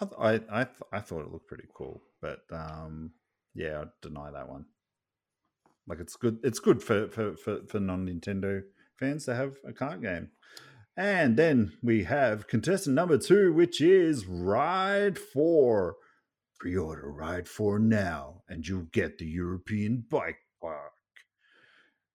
I, 0.00 0.06
I, 0.18 0.40
I, 0.62 0.66
I 0.92 1.00
thought 1.00 1.22
it 1.22 1.32
looked 1.32 1.48
pretty 1.48 1.68
cool, 1.74 2.02
but 2.20 2.40
um, 2.52 3.12
yeah, 3.54 3.80
I'd 3.80 3.88
deny 4.02 4.30
that 4.30 4.48
one. 4.48 4.66
Like 5.86 6.00
it's 6.00 6.16
good. 6.16 6.38
It's 6.42 6.58
good 6.58 6.82
for 6.82 7.08
for 7.08 7.36
for, 7.36 7.60
for 7.66 7.80
non 7.80 8.06
Nintendo 8.06 8.62
fans 8.98 9.24
to 9.24 9.34
have 9.34 9.56
a 9.66 9.72
kart 9.72 10.02
game. 10.02 10.30
And 10.96 11.36
then 11.36 11.72
we 11.80 12.04
have 12.04 12.48
contestant 12.48 12.96
number 12.96 13.18
two, 13.18 13.52
which 13.52 13.80
is 13.80 14.26
Ride 14.26 15.16
4. 15.16 15.96
Pre 16.58 16.76
order 16.76 17.12
Ride 17.12 17.46
4 17.46 17.78
now, 17.78 18.42
and 18.48 18.66
you'll 18.66 18.88
get 18.92 19.18
the 19.18 19.26
European 19.26 20.04
Bike 20.10 20.40
Park, 20.60 20.90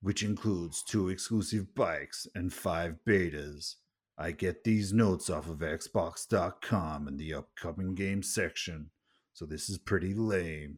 which 0.02 0.22
includes 0.22 0.84
two 0.84 1.08
exclusive 1.08 1.74
bikes 1.74 2.28
and 2.36 2.52
five 2.52 2.98
betas. 3.08 3.76
I 4.18 4.32
get 4.32 4.64
these 4.64 4.94
notes 4.94 5.30
off 5.30 5.50
of 5.50 5.60
Xbox.com 5.60 7.08
in 7.08 7.18
the 7.18 7.34
upcoming 7.34 7.96
game 7.96 8.22
section, 8.22 8.92
so 9.34 9.46
this 9.46 9.70
is 9.70 9.78
pretty 9.78 10.14
lame. 10.14 10.78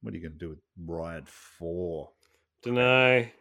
What 0.00 0.14
are 0.14 0.16
you 0.16 0.22
going 0.22 0.38
to 0.38 0.38
do 0.38 0.50
with 0.50 0.60
Ride 0.78 1.28
4? 1.28 2.10
Deny. 2.62 3.32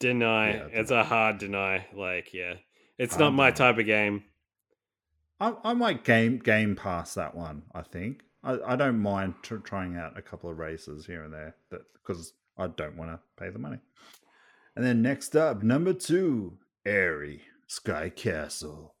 Deny. 0.00 0.54
Yeah, 0.54 0.66
it's 0.72 0.90
a 0.90 1.04
hard 1.04 1.38
deny. 1.38 1.86
Like, 1.94 2.34
yeah. 2.34 2.54
It's 2.98 3.18
not 3.18 3.32
my 3.32 3.50
type 3.50 3.78
of 3.78 3.86
game. 3.86 4.24
I, 5.40 5.54
I 5.64 5.74
might 5.74 6.04
game 6.04 6.38
game 6.38 6.76
pass 6.76 7.14
that 7.14 7.34
one, 7.34 7.62
I 7.74 7.82
think. 7.82 8.22
I, 8.44 8.58
I 8.64 8.76
don't 8.76 9.00
mind 9.00 9.34
tr- 9.42 9.56
trying 9.56 9.96
out 9.96 10.16
a 10.16 10.22
couple 10.22 10.50
of 10.50 10.58
races 10.58 11.06
here 11.06 11.24
and 11.24 11.32
there 11.32 11.56
that 11.70 11.82
because 11.94 12.32
I 12.58 12.68
don't 12.68 12.96
want 12.96 13.10
to 13.10 13.18
pay 13.36 13.50
the 13.50 13.58
money. 13.58 13.78
And 14.74 14.84
then 14.84 15.02
next 15.02 15.36
up, 15.36 15.62
number 15.62 15.92
two, 15.92 16.58
Aery 16.86 17.42
Sky 17.66 18.08
Castle. 18.08 18.94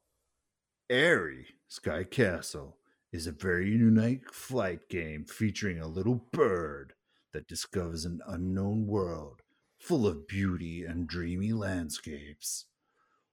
Aery 0.90 1.46
Sky 1.68 2.04
Castle 2.04 2.76
is 3.12 3.26
a 3.26 3.32
very 3.32 3.70
unique 3.70 4.32
flight 4.32 4.88
game 4.88 5.24
featuring 5.24 5.80
a 5.80 5.86
little 5.86 6.26
bird 6.32 6.92
that 7.32 7.48
discovers 7.48 8.04
an 8.04 8.20
unknown 8.26 8.86
world 8.86 9.40
full 9.78 10.06
of 10.06 10.28
beauty 10.28 10.84
and 10.84 11.08
dreamy 11.08 11.52
landscapes, 11.52 12.66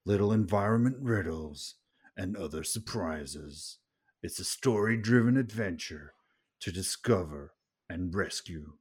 little 0.06 0.32
environment 0.32 0.98
riddles, 1.00 1.76
and 2.18 2.36
other 2.36 2.64
surprises. 2.64 3.78
It's 4.24 4.40
a 4.40 4.44
story 4.44 4.98
driven 4.98 5.38
adventure 5.38 6.14
to 6.62 6.72
discover 6.72 7.54
and 7.90 8.14
rescue 8.16 8.74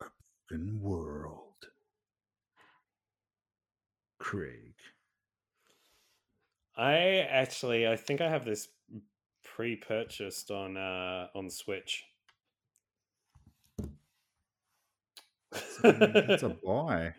a 0.00 0.06
broken 0.48 0.80
world. 0.80 1.51
Craig. 4.22 4.74
I 6.76 7.26
actually, 7.28 7.88
I 7.88 7.96
think 7.96 8.20
I 8.20 8.30
have 8.30 8.44
this 8.44 8.68
pre-purchased 9.44 10.50
on 10.52 10.76
uh 10.76 11.26
on 11.34 11.50
Switch. 11.50 12.04
It's 15.84 16.42
a 16.44 16.56
buy. 16.64 17.14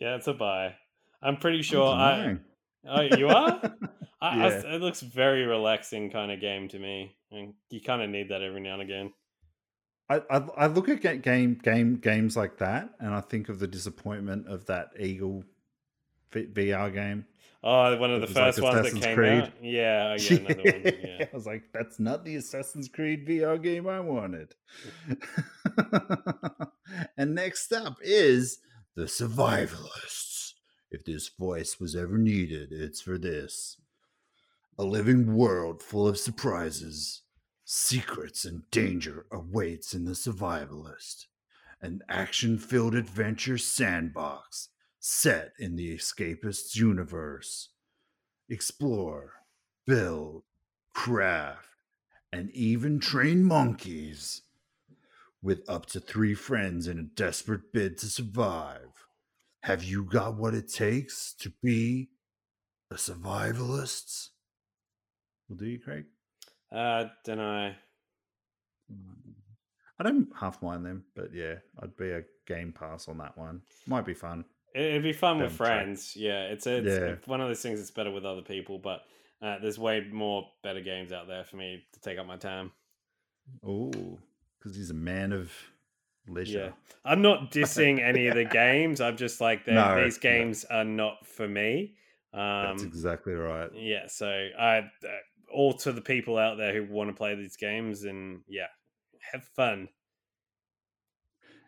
Yeah, 0.00 0.16
it's 0.16 0.28
a 0.28 0.32
buy. 0.32 0.74
I'm 1.22 1.36
pretty 1.36 1.60
sure 1.60 1.86
I. 1.92 2.38
Oh, 2.88 3.02
you 3.02 3.28
are? 3.28 3.60
I, 4.22 4.48
I, 4.48 4.48
it 4.48 4.80
looks 4.80 5.02
very 5.02 5.44
relaxing 5.44 6.10
kind 6.10 6.32
of 6.32 6.40
game 6.40 6.68
to 6.68 6.78
me, 6.78 7.16
and 7.30 7.52
you 7.68 7.82
kind 7.82 8.00
of 8.00 8.08
need 8.08 8.30
that 8.30 8.40
every 8.42 8.62
now 8.62 8.74
and 8.74 8.82
again. 8.82 9.12
I, 10.08 10.22
I 10.30 10.36
I 10.56 10.66
look 10.68 10.88
at 10.88 11.20
game 11.20 11.60
game 11.62 11.96
games 11.96 12.34
like 12.34 12.56
that, 12.58 12.94
and 12.98 13.14
I 13.14 13.20
think 13.20 13.50
of 13.50 13.58
the 13.58 13.66
disappointment 13.66 14.48
of 14.48 14.64
that 14.66 14.88
Eagle 14.98 15.44
VR 16.32 16.92
game. 16.92 17.26
Oh, 17.68 17.96
one 17.96 18.12
of 18.12 18.20
the 18.20 18.28
was 18.28 18.36
like 18.36 18.44
first 18.44 18.62
ones 18.62 18.92
that 18.92 19.02
came 19.02 19.16
Creed. 19.16 19.42
out. 19.42 19.52
Yeah, 19.60 20.14
I 20.14 20.18
get 20.18 20.40
another 20.58 20.78
one. 20.78 20.82
Yeah. 21.02 21.24
I 21.24 21.28
was 21.34 21.46
like, 21.46 21.64
that's 21.72 21.98
not 21.98 22.24
the 22.24 22.36
Assassin's 22.36 22.88
Creed 22.88 23.26
VR 23.26 23.60
game 23.60 23.88
I 23.88 23.98
wanted. 23.98 24.54
and 27.16 27.34
next 27.34 27.72
up 27.72 27.96
is 28.02 28.58
The 28.94 29.04
Survivalists. 29.04 30.52
If 30.92 31.04
this 31.04 31.28
voice 31.28 31.80
was 31.80 31.96
ever 31.96 32.18
needed, 32.18 32.70
it's 32.70 33.00
for 33.00 33.18
this. 33.18 33.78
A 34.78 34.84
living 34.84 35.34
world 35.34 35.82
full 35.82 36.06
of 36.06 36.18
surprises, 36.18 37.22
secrets, 37.64 38.44
and 38.44 38.70
danger 38.70 39.26
awaits 39.32 39.92
in 39.92 40.04
The 40.04 40.12
Survivalist. 40.12 41.26
An 41.82 42.02
action 42.08 42.58
filled 42.58 42.94
adventure 42.94 43.58
sandbox 43.58 44.68
set 45.08 45.52
in 45.60 45.76
the 45.76 45.94
escapist's 45.94 46.74
universe 46.74 47.68
explore, 48.48 49.34
build, 49.86 50.42
craft, 50.94 51.68
and 52.32 52.50
even 52.50 52.98
train 52.98 53.44
monkeys 53.44 54.42
with 55.40 55.62
up 55.68 55.86
to 55.86 56.00
three 56.00 56.34
friends 56.34 56.88
in 56.88 56.98
a 56.98 57.04
desperate 57.04 57.72
bid 57.72 57.96
to 57.96 58.06
survive. 58.06 59.06
Have 59.62 59.84
you 59.84 60.02
got 60.02 60.36
what 60.36 60.54
it 60.54 60.72
takes 60.72 61.32
to 61.34 61.52
be 61.62 62.08
a 62.90 62.96
survivalist? 62.96 64.30
Will 65.48 65.56
do 65.56 65.66
you, 65.66 65.78
Craig? 65.78 66.06
Uh, 66.72 67.04
don't 67.24 67.38
know. 67.38 67.72
I 70.00 70.02
don't 70.02 70.28
half 70.34 70.60
mind 70.62 70.84
them, 70.84 71.04
but 71.14 71.32
yeah, 71.32 71.54
I'd 71.80 71.96
be 71.96 72.10
a 72.10 72.24
game 72.44 72.72
pass 72.72 73.06
on 73.06 73.18
that 73.18 73.38
one. 73.38 73.62
Might 73.86 74.04
be 74.04 74.12
fun. 74.12 74.44
It'd 74.74 75.02
be 75.02 75.12
fun 75.12 75.40
with 75.40 75.52
friends. 75.52 76.14
Yeah, 76.16 76.44
it's, 76.44 76.66
a, 76.66 76.76
it's 76.76 76.98
Yeah. 76.98 77.14
one 77.26 77.40
of 77.40 77.48
those 77.48 77.62
things 77.62 77.78
that's 77.78 77.90
better 77.90 78.10
with 78.10 78.26
other 78.26 78.42
people, 78.42 78.78
but 78.78 79.02
uh, 79.40 79.58
there's 79.58 79.78
way 79.78 80.00
more 80.10 80.50
better 80.62 80.80
games 80.80 81.12
out 81.12 81.28
there 81.28 81.44
for 81.44 81.56
me 81.56 81.84
to 81.92 82.00
take 82.00 82.18
up 82.18 82.26
my 82.26 82.36
time. 82.36 82.72
Oh, 83.64 84.18
because 84.58 84.76
he's 84.76 84.90
a 84.90 84.94
man 84.94 85.32
of 85.32 85.52
leisure. 86.28 86.58
Yeah. 86.58 86.72
I'm 87.04 87.22
not 87.22 87.50
dissing 87.52 88.00
any 88.00 88.26
of 88.26 88.34
the 88.34 88.44
games. 88.52 89.00
I'm 89.00 89.16
just 89.16 89.40
like, 89.40 89.66
No, 89.66 90.04
these 90.04 90.16
no. 90.16 90.20
games 90.20 90.64
are 90.64 90.84
not 90.84 91.26
for 91.26 91.48
me. 91.48 91.96
That's 92.32 92.82
Um, 92.82 92.88
exactly 92.88 93.32
right. 93.32 93.70
yeah, 93.74 94.08
so 94.08 94.26
I 94.58 94.78
uh, 94.78 94.82
all 95.50 95.72
to 95.74 95.92
the 95.92 96.02
people 96.02 96.36
out 96.36 96.58
there 96.58 96.74
who 96.74 96.92
want 96.92 97.08
to 97.08 97.14
play 97.14 97.34
these 97.34 97.56
games 97.56 98.04
and 98.04 98.42
yeah, 98.46 98.66
have 99.32 99.44
fun. 99.44 99.88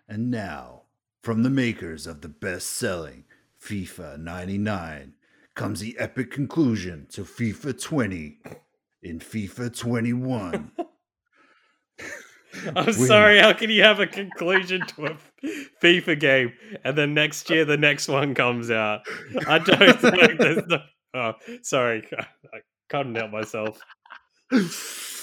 And 0.09 0.31
now, 0.31 0.83
from 1.23 1.43
the 1.43 1.51
makers 1.51 2.07
of 2.07 2.20
the 2.20 2.28
best 2.28 2.69
selling 2.69 3.24
FIFA 3.62 4.19
99, 4.19 5.15
comes 5.55 5.81
the 5.81 5.97
epic 5.99 6.31
conclusion 6.31 7.07
to 7.11 7.24
FIFA 7.24 7.81
20 7.81 8.39
in 9.03 9.19
FIFA 9.19 9.77
21. 9.77 10.70
I'm 12.77 12.93
sorry. 12.93 13.39
How 13.40 13.53
can 13.53 13.70
you 13.70 13.82
have 13.82 14.01
a 14.01 14.07
conclusion 14.07 14.86
to 14.86 15.07
a 15.07 15.16
FIFA 15.82 16.19
game 16.19 16.53
and 16.85 16.97
then 16.97 17.15
next 17.15 17.51
year 17.51 17.65
the 17.65 17.77
next 17.77 18.09
one 18.09 18.35
comes 18.35 18.70
out? 18.70 19.01
I 19.47 19.59
don't 19.59 20.01
think 20.01 20.39
there's 20.39 20.66
no. 20.66 20.78
Oh, 21.15 21.32
sorry. 21.62 22.09
I 22.53 22.59
couldn't 22.89 23.15
help 23.15 23.31
myself. 23.31 23.78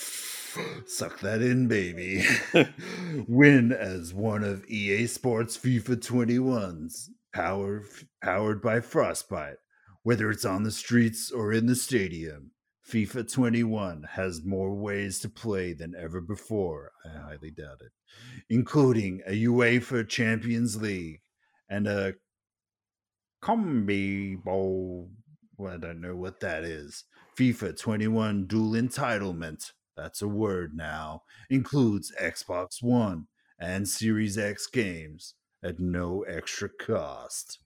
Suck 0.86 1.20
that 1.20 1.42
in, 1.42 1.68
baby. 1.68 2.26
Win 3.28 3.72
as 3.72 4.14
one 4.14 4.44
of 4.44 4.66
EA 4.68 5.08
Sports 5.08 5.58
FIFA 5.58 5.98
21's 5.98 7.10
power, 7.34 7.84
powered 8.24 8.62
by 8.62 8.80
Frostbite. 8.80 9.58
Whether 10.04 10.30
it's 10.30 10.46
on 10.46 10.64
the 10.64 10.72
streets 10.72 11.32
or 11.32 11.52
in 11.52 11.66
the 11.66 11.76
stadium, 11.76 12.52
FIFA 12.88 13.32
21 13.32 14.06
has 14.12 14.46
more 14.46 14.76
ways 14.76 15.20
to 15.22 15.30
play 15.30 15.74
than 15.74 15.96
ever 16.00 16.22
before. 16.22 16.92
I 17.04 17.18
highly 17.18 17.50
doubt 17.50 17.82
it, 17.82 17.92
including 18.50 19.22
a 19.26 19.46
UEFA 19.46 20.08
Champions 20.08 20.80
League 20.80 21.22
and 21.68 21.88
a 21.88 22.14
Combi 23.44 24.42
Bowl. 24.44 25.10
Well, 25.58 25.74
I 25.74 25.78
don't 25.78 26.02
know 26.02 26.16
what 26.16 26.40
that 26.42 26.64
is. 26.64 27.06
FIFA 27.38 27.80
21 27.80 28.46
dual 28.46 28.74
entitlement. 28.74 29.72
That's 29.96 30.22
a 30.22 30.28
word 30.28 30.74
now. 30.76 31.24
Includes 31.50 32.14
Xbox 32.22 32.82
One 32.82 33.28
and 33.60 33.88
Series 33.88 34.38
X 34.38 34.68
games 34.68 35.36
at 35.64 35.80
no 35.80 36.24
extra 36.24 36.70
cost. 36.70 37.60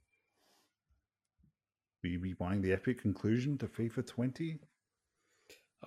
Will 2.04 2.12
you 2.12 2.20
be 2.20 2.34
buying 2.34 2.62
the 2.62 2.72
epic 2.72 3.02
conclusion 3.02 3.58
to 3.58 3.68
FIFA 3.68 4.08
20? 4.08 4.60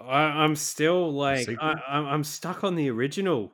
I, 0.00 0.22
I'm 0.22 0.56
still 0.56 1.12
like? 1.12 1.48
I, 1.60 1.74
I'm, 1.88 2.06
I'm 2.06 2.24
stuck 2.24 2.64
on 2.64 2.76
the 2.76 2.90
original. 2.90 3.52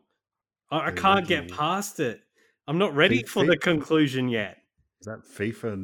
I, 0.71 0.89
I 0.89 0.91
can't 0.91 1.27
get 1.27 1.51
past 1.51 2.01
it. 2.01 2.21
I'm 2.67 2.79
not 2.79 2.95
ready 2.95 3.23
for 3.23 3.45
the 3.47 3.57
conclusion 3.57 4.29
yet. 4.29 4.59
Is 5.01 5.07
that 5.07 5.23
FIFA 5.25 5.79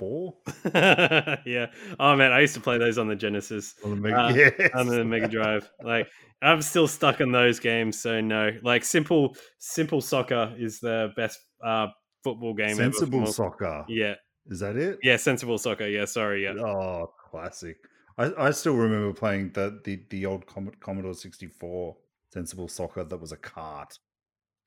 94? 0.00 0.34
yeah. 1.46 1.66
Oh 1.98 2.16
man, 2.16 2.32
I 2.32 2.40
used 2.40 2.54
to 2.54 2.60
play 2.60 2.78
those 2.78 2.98
on 2.98 3.08
the 3.08 3.16
Genesis. 3.16 3.74
On 3.84 3.90
the 3.90 3.96
Mega, 3.96 4.16
Uh, 4.20 4.32
yes. 4.58 4.70
on 4.74 4.86
the 4.86 5.04
Mega 5.04 5.28
Drive. 5.28 5.70
Like 5.82 6.08
I'm 6.42 6.62
still 6.62 6.88
stuck 6.88 7.20
in 7.20 7.32
those 7.32 7.58
games, 7.60 8.00
so 8.00 8.20
no. 8.20 8.50
Like 8.62 8.84
simple 8.84 9.36
simple 9.58 10.00
soccer 10.00 10.54
is 10.58 10.80
the 10.80 11.12
best 11.16 11.38
uh 11.64 11.88
football 12.24 12.54
game. 12.54 12.74
Sensible 12.76 13.26
for- 13.26 13.32
Soccer. 13.32 13.84
Yeah. 13.88 14.14
Is 14.48 14.60
that 14.60 14.76
it? 14.76 14.98
Yeah, 15.02 15.16
sensible 15.16 15.58
soccer. 15.58 15.88
Yeah, 15.88 16.04
sorry, 16.04 16.44
yeah. 16.44 16.52
Oh, 16.52 17.12
classic. 17.30 17.76
I, 18.16 18.32
I 18.38 18.50
still 18.52 18.76
remember 18.76 19.12
playing 19.12 19.50
the, 19.54 19.80
the, 19.84 20.00
the 20.08 20.24
old 20.24 20.46
Com- 20.46 20.70
Commodore 20.80 21.14
64 21.14 21.96
Sensible 22.32 22.68
Soccer 22.68 23.02
that 23.02 23.20
was 23.20 23.32
a 23.32 23.36
cart. 23.36 23.98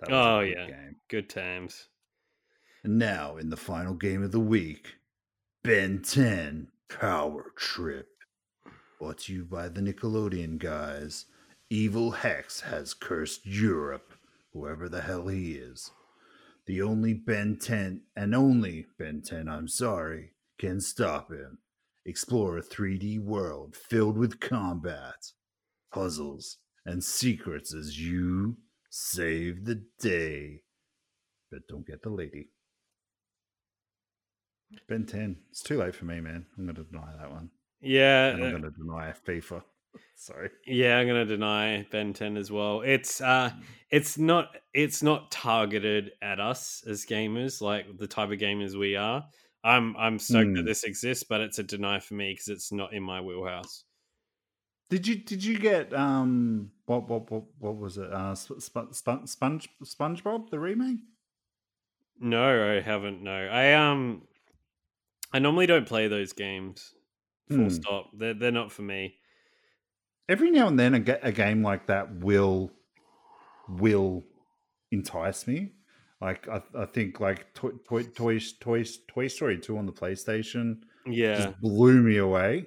That 0.02 0.10
was 0.12 0.18
a 0.18 0.30
Oh, 0.30 0.42
good 0.42 0.50
yeah. 0.58 0.68
game. 0.68 0.96
Good 1.10 1.30
times. 1.30 1.88
And 2.84 2.98
now, 3.00 3.38
in 3.38 3.50
the 3.50 3.56
final 3.58 3.94
game 3.94 4.22
of 4.22 4.34
the 4.34 4.40
week, 4.42 4.96
Ben 5.62 6.02
10 6.02 6.70
Power 6.88 7.52
Trip. 7.58 8.08
Brought 8.98 9.18
to 9.20 9.34
you 9.34 9.44
by 9.44 9.68
the 9.68 9.82
Nickelodeon 9.82 10.58
guys. 10.58 11.26
Evil 11.70 12.12
Hex 12.12 12.62
has 12.62 12.94
cursed 12.94 13.46
Europe, 13.46 14.14
whoever 14.54 14.88
the 14.88 15.02
hell 15.02 15.28
he 15.28 15.56
is. 15.56 15.92
The 16.66 16.82
only 16.82 17.14
Ben 17.14 17.58
10, 17.58 18.04
and 18.16 18.34
only 18.34 18.88
Ben 18.98 19.22
10, 19.22 19.50
I'm 19.50 19.68
sorry, 19.68 20.32
can 20.58 20.80
stop 20.80 21.30
him. 21.30 21.58
Explore 22.06 22.58
a 22.58 22.64
3D 22.64 23.20
world 23.20 23.76
filled 23.76 24.18
with 24.18 24.40
combat, 24.40 25.34
puzzles, 25.92 26.56
and 26.86 27.04
secrets 27.04 27.74
as 27.74 28.00
you 28.00 28.56
save 28.90 29.66
the 29.66 29.84
day. 30.00 30.62
But 31.52 31.68
don't 31.68 31.86
get 31.86 32.02
the 32.02 32.12
lady. 32.12 32.48
Ben 34.88 35.06
10. 35.06 35.38
It's 35.50 35.62
too 35.62 35.78
late 35.78 35.96
for 35.96 36.06
me, 36.06 36.20
man. 36.20 36.46
I'm 36.58 36.66
going 36.66 36.76
to 36.76 36.84
deny 36.84 37.12
that 37.18 37.32
one. 37.32 37.50
Yeah, 37.82 38.30
And 38.30 38.44
I'm 38.44 38.56
uh, 38.56 38.60
going 38.60 38.72
to 38.74 38.78
deny 38.78 39.14
FIFA. 39.26 39.64
Sorry. 40.16 40.50
Yeah, 40.68 40.98
I'm 41.00 41.08
gonna 41.08 41.26
deny 41.26 41.88
Ben 41.92 42.14
10 42.14 42.38
as 42.38 42.52
well. 42.52 42.82
It's 42.82 43.22
uh 43.22 43.50
it's 43.90 44.18
not 44.20 44.56
it's 44.74 45.02
not 45.02 45.32
targeted 45.32 46.12
at 46.22 46.40
us 46.40 46.84
as 46.88 47.06
gamers, 47.06 47.60
like 47.62 47.98
the 47.98 48.06
type 48.06 48.30
of 48.30 48.38
gamers 48.38 48.78
we 48.78 48.96
are. 48.96 49.26
I'm 49.64 49.96
I'm 49.98 50.20
stoked 50.20 50.54
that 50.56 50.62
Hmm. 50.62 50.66
this 50.66 50.84
exists, 50.84 51.24
but 51.28 51.42
it's 51.42 51.58
a 51.58 51.64
deny 51.64 52.00
for 52.00 52.14
me 52.14 52.34
because 52.34 52.50
it's 52.50 52.72
not 52.72 52.94
in 52.94 53.02
my 53.02 53.20
wheelhouse. 53.22 53.86
Did 54.90 55.08
you 55.08 55.16
did 55.16 55.44
you 55.44 55.58
get 55.58 55.92
um 55.94 56.72
what 56.86 57.08
what 57.10 57.32
what, 57.32 57.44
what 57.58 57.78
was 57.78 57.98
it? 57.98 58.12
Uh, 58.14 58.36
Sp- 58.36 58.60
Sp- 58.62 58.94
Sp- 58.94 59.26
Sponge 59.26 59.70
SpongeBob 59.84 60.50
the 60.52 60.60
remake? 60.60 61.00
No, 62.20 62.72
I 62.76 62.82
haven't. 62.82 63.24
No, 63.24 63.32
I 63.48 63.74
um, 63.74 64.24
I 65.32 65.40
normally 65.40 65.66
don't 65.68 65.88
play 65.88 66.08
those 66.08 66.34
games. 66.34 66.94
Full 67.50 67.58
Hmm. 67.64 67.70
stop. 67.70 68.06
They're 68.14 68.34
they're 68.34 68.52
not 68.52 68.72
for 68.72 68.82
me. 68.84 69.16
Every 70.28 70.52
now 70.52 70.68
and 70.68 70.78
then, 70.78 70.94
a, 70.94 71.00
ga- 71.00 71.20
a 71.24 71.32
game 71.32 71.64
like 71.64 71.88
that 71.88 72.16
will 72.18 72.72
will 73.68 74.24
entice 74.92 75.48
me. 75.48 75.72
Like 76.22 76.48
I, 76.48 76.62
I 76.78 76.86
think 76.86 77.20
like 77.20 77.54
Toy 77.54 77.72
Toy 77.88 78.04
Toy 78.04 78.40
Toy, 78.60 78.84
Toy 79.08 79.28
Story 79.28 79.58
two 79.60 79.78
on 79.78 79.86
the 79.86 79.92
PlayStation 79.94 80.82
Yeah. 81.06 81.36
just 81.36 81.62
blew 81.62 82.02
me 82.02 82.18
away. 82.18 82.66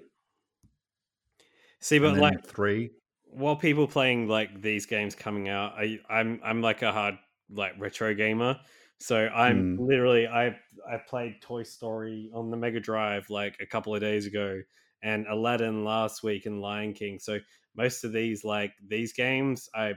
See, 1.81 1.99
but 1.99 2.17
like 2.17 2.47
three, 2.47 2.91
while 3.25 3.57
people 3.57 3.87
playing 3.89 4.29
like 4.29 4.63
these 4.63 4.87
games 4.87 5.15
coming 5.15 5.49
out, 5.49 5.73
I 5.77 5.99
I'm 6.09 6.41
I'm 6.45 6.63
like 6.63 6.83
a 6.83 6.93
hard 6.93 7.19
like 7.51 7.75
retro 7.79 8.15
gamer. 8.15 8.59
So 9.03 9.29
I'm 9.29 9.69
Hmm. 9.69 9.77
literally 9.77 10.27
I 10.29 10.59
I 10.89 10.99
played 10.99 11.43
Toy 11.43 11.65
Story 11.65 12.31
on 12.35 12.51
the 12.51 12.57
Mega 12.57 12.81
Drive 12.81 13.31
like 13.31 13.59
a 13.61 13.67
couple 13.67 13.95
of 13.95 14.01
days 14.01 14.27
ago 14.27 14.63
and 15.03 15.27
Aladdin 15.27 15.85
last 15.85 16.23
week 16.23 16.47
and 16.47 16.61
Lion 16.61 16.95
King. 16.95 17.19
So 17.19 17.39
most 17.75 18.05
of 18.05 18.13
these 18.13 18.45
like 18.45 18.75
these 18.87 19.13
games 19.13 19.69
I 19.75 19.95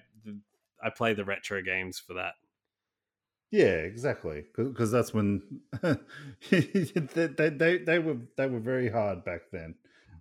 I 0.82 0.90
play 0.90 1.14
the 1.14 1.26
retro 1.26 1.62
games 1.62 2.00
for 2.00 2.14
that. 2.16 2.36
Yeah, 3.52 3.78
exactly. 3.78 4.46
Because 4.56 4.92
that's 4.92 5.14
when 5.14 5.62
they, 6.50 6.60
they 7.28 7.50
they 7.50 7.78
they 7.78 8.00
were 8.00 8.20
they 8.38 8.48
were 8.48 8.60
very 8.60 8.90
hard 8.90 9.24
back 9.24 9.52
then, 9.52 9.76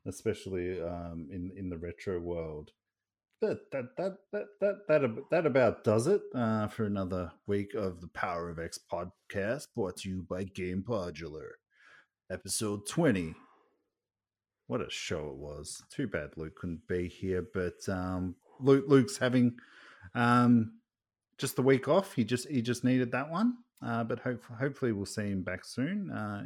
especially 0.05 0.81
um, 0.81 1.29
in 1.31 1.51
in 1.57 1.69
the 1.69 1.79
retro 1.79 2.21
world. 2.21 2.73
That 3.45 3.71
that 3.73 3.97
that 3.99 4.17
that 4.33 4.79
that 4.89 5.29
that, 5.31 5.45
about 5.45 5.85
does 5.85 6.07
it 6.07 6.23
uh, 6.35 6.67
for 6.69 6.87
another 6.87 7.31
week 7.47 7.75
of 7.75 8.01
the 8.01 8.09
Power 8.09 8.49
of 8.49 8.59
X 8.59 8.79
podcast, 8.91 9.67
brought 9.75 9.99
to 9.99 10.09
you 10.09 10.27
by 10.27 10.45
Game 10.45 10.83
Podular, 10.83 11.51
episode 12.31 12.87
twenty. 12.89 13.35
What 14.67 14.81
a 14.81 14.89
show 14.89 15.29
it 15.29 15.37
was! 15.37 15.83
Too 15.91 16.07
bad 16.07 16.31
Luke 16.39 16.57
couldn't 16.57 16.89
be 16.89 17.07
here, 17.07 17.45
but 17.53 17.87
um, 17.87 18.35
Luke 18.61 18.87
Luke's 18.89 19.19
having 19.19 19.59
um, 20.15 20.79
just 21.37 21.57
the 21.57 21.63
week 21.63 21.87
off. 21.87 22.15
He 22.15 22.25
just 22.25 22.49
he 22.49 22.63
just 22.63 22.83
needed 22.83 23.13
that 23.13 23.31
one. 23.31 23.59
Uh, 23.85 24.05
but 24.05 24.21
hope, 24.21 24.43
hopefully 24.59 24.93
we'll 24.93 25.05
see 25.05 25.29
him 25.29 25.43
back 25.43 25.67
soon. 25.67 26.11
Uh, 26.11 26.45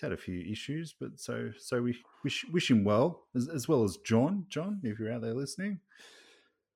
he's 0.00 0.06
had 0.06 0.12
a 0.12 0.16
few 0.16 0.40
issues, 0.50 0.94
but 0.98 1.18
so 1.18 1.50
so 1.58 1.82
we 1.82 1.96
wish 2.24 2.44
wish 2.52 2.70
him 2.70 2.84
well 2.84 3.26
as, 3.34 3.48
as 3.48 3.68
well 3.68 3.84
as 3.84 3.98
John. 4.04 4.46
John, 4.48 4.80
if 4.82 4.98
you're 4.98 5.12
out 5.12 5.22
there 5.22 5.34
listening, 5.34 5.80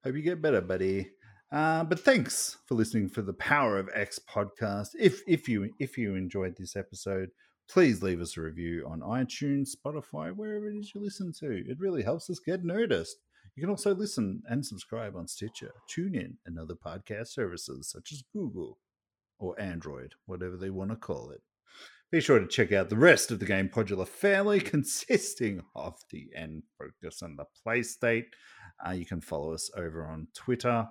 hope 0.04 0.14
you 0.14 0.22
get 0.22 0.42
better, 0.42 0.60
buddy. 0.60 1.10
Uh, 1.52 1.84
but 1.84 2.00
thanks 2.00 2.58
for 2.66 2.74
listening 2.74 3.08
for 3.08 3.22
the 3.22 3.32
Power 3.32 3.78
of 3.78 3.88
X 3.94 4.18
podcast. 4.28 4.88
If 4.98 5.22
if 5.26 5.48
you 5.48 5.70
if 5.78 5.96
you 5.96 6.14
enjoyed 6.14 6.56
this 6.56 6.76
episode, 6.76 7.30
please 7.68 8.02
leave 8.02 8.20
us 8.20 8.36
a 8.36 8.42
review 8.42 8.86
on 8.88 9.00
iTunes, 9.00 9.70
Spotify, 9.74 10.34
wherever 10.34 10.68
it 10.68 10.76
is 10.76 10.92
you 10.94 11.00
listen 11.00 11.32
to. 11.40 11.64
It 11.66 11.78
really 11.78 12.02
helps 12.02 12.28
us 12.28 12.38
get 12.38 12.64
noticed. 12.64 13.16
You 13.56 13.62
can 13.62 13.70
also 13.70 13.94
listen 13.94 14.42
and 14.48 14.66
subscribe 14.66 15.14
on 15.14 15.28
Stitcher, 15.28 15.70
TuneIn, 15.88 16.34
and 16.44 16.58
other 16.58 16.74
podcast 16.74 17.28
services 17.28 17.88
such 17.88 18.10
as 18.10 18.24
Google 18.32 18.78
or 19.38 19.58
Android, 19.60 20.14
whatever 20.26 20.56
they 20.56 20.70
want 20.70 20.90
to 20.90 20.96
call 20.96 21.30
it. 21.30 21.40
Be 22.12 22.20
sure 22.20 22.38
to 22.38 22.46
check 22.46 22.70
out 22.72 22.90
the 22.90 22.96
rest 22.96 23.30
of 23.30 23.40
the 23.40 23.46
Game 23.46 23.68
Podular 23.68 24.06
family, 24.06 24.60
consisting 24.60 25.62
of 25.74 25.96
the 26.10 26.28
end 26.36 26.62
Focus 26.78 27.22
and 27.22 27.38
the 27.38 27.44
Play 27.62 27.82
State. 27.82 28.26
Uh, 28.86 28.92
you 28.92 29.04
can 29.04 29.20
follow 29.20 29.52
us 29.52 29.70
over 29.76 30.06
on 30.06 30.28
Twitter 30.34 30.86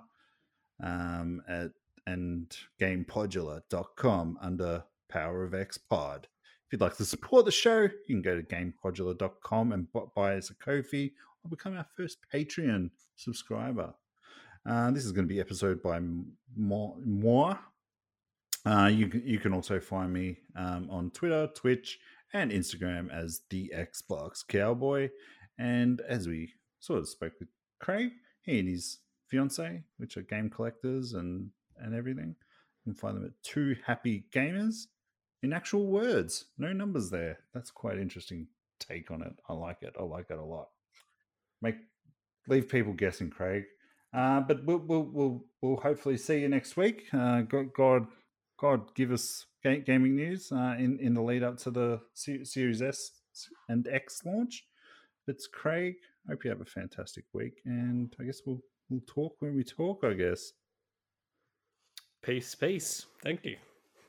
um, 0.82 1.40
at 1.48 1.70
and 2.06 2.54
gamepodular.com 2.80 4.38
under 4.40 4.84
Power 5.08 5.44
of 5.44 5.54
X 5.54 5.78
Pod. 5.78 6.26
If 6.66 6.72
you'd 6.72 6.80
like 6.80 6.96
to 6.96 7.04
support 7.04 7.44
the 7.44 7.52
show, 7.52 7.82
you 7.82 7.90
can 8.08 8.22
go 8.22 8.36
to 8.36 8.42
gamepodular.com 8.42 9.72
and 9.72 9.86
buy 10.14 10.36
us 10.36 10.50
a 10.50 10.54
Ko-fi 10.54 11.12
or 11.42 11.50
become 11.50 11.76
our 11.76 11.86
first 11.96 12.18
Patreon 12.32 12.90
subscriber. 13.16 13.94
Uh, 14.68 14.90
this 14.90 15.04
is 15.04 15.12
going 15.12 15.28
to 15.28 15.32
be 15.34 15.40
episode 15.40 15.82
by 15.82 15.96
M- 15.96 16.32
Mo- 16.56 16.98
moi. 17.04 17.56
Uh, 18.66 18.90
you 18.92 19.08
can 19.08 19.22
you 19.26 19.38
can 19.38 19.52
also 19.52 19.78
find 19.78 20.12
me 20.12 20.38
um, 20.56 20.88
on 20.90 21.10
Twitter, 21.10 21.48
Twitch, 21.54 21.98
and 22.32 22.50
Instagram 22.50 23.12
as 23.12 23.42
the 23.50 23.72
Xbox 23.76 24.46
Cowboy. 24.46 25.10
And 25.58 26.00
as 26.08 26.26
we 26.26 26.52
sort 26.80 27.00
of 27.00 27.08
spoke 27.08 27.34
with 27.38 27.48
Craig, 27.80 28.10
he 28.42 28.58
and 28.58 28.68
his 28.68 28.98
fiance, 29.28 29.82
which 29.98 30.16
are 30.16 30.22
game 30.22 30.50
collectors 30.50 31.12
and 31.12 31.50
and 31.78 31.94
everything, 31.94 32.36
you 32.84 32.92
can 32.92 32.94
find 32.94 33.16
them 33.16 33.24
at 33.24 33.42
Two 33.42 33.76
Happy 33.86 34.24
Gamers. 34.32 34.86
In 35.42 35.52
actual 35.52 35.86
words, 35.86 36.46
no 36.56 36.72
numbers 36.72 37.10
there. 37.10 37.40
That's 37.52 37.70
quite 37.70 37.98
interesting 37.98 38.46
take 38.78 39.10
on 39.10 39.22
it. 39.22 39.34
I 39.48 39.52
like 39.52 39.82
it. 39.82 39.94
I 39.98 40.02
like 40.02 40.26
it 40.30 40.38
a 40.38 40.44
lot. 40.44 40.68
Make 41.60 41.76
leave 42.48 42.68
people 42.68 42.92
guessing, 42.92 43.30
Craig. 43.30 43.64
Uh, 44.12 44.40
but 44.40 44.64
we'll, 44.64 44.78
we'll 44.78 45.10
we'll 45.12 45.44
we'll 45.60 45.76
hopefully 45.76 46.16
see 46.16 46.40
you 46.40 46.48
next 46.48 46.76
week. 46.76 47.04
Uh, 47.12 47.42
God, 47.42 48.06
God, 48.64 48.94
give 48.94 49.12
us 49.12 49.44
ga- 49.62 49.82
gaming 49.82 50.16
news 50.16 50.50
uh, 50.50 50.74
in 50.78 50.98
in 50.98 51.12
the 51.12 51.20
lead 51.20 51.42
up 51.42 51.58
to 51.58 51.70
the 51.70 52.00
Se- 52.14 52.44
Series 52.44 52.80
S 52.80 53.10
and 53.68 53.86
X 53.86 54.22
launch. 54.24 54.64
It's 55.28 55.46
Craig, 55.46 55.96
hope 56.26 56.44
you 56.44 56.50
have 56.50 56.62
a 56.62 56.64
fantastic 56.64 57.24
week, 57.34 57.60
and 57.66 58.16
I 58.18 58.24
guess 58.24 58.40
we'll 58.46 58.62
we'll 58.88 59.02
talk 59.06 59.36
when 59.40 59.54
we 59.54 59.64
talk. 59.64 60.02
I 60.02 60.14
guess. 60.14 60.52
Peace, 62.22 62.54
peace. 62.54 63.04
Thank 63.22 63.44
you. 63.44 63.56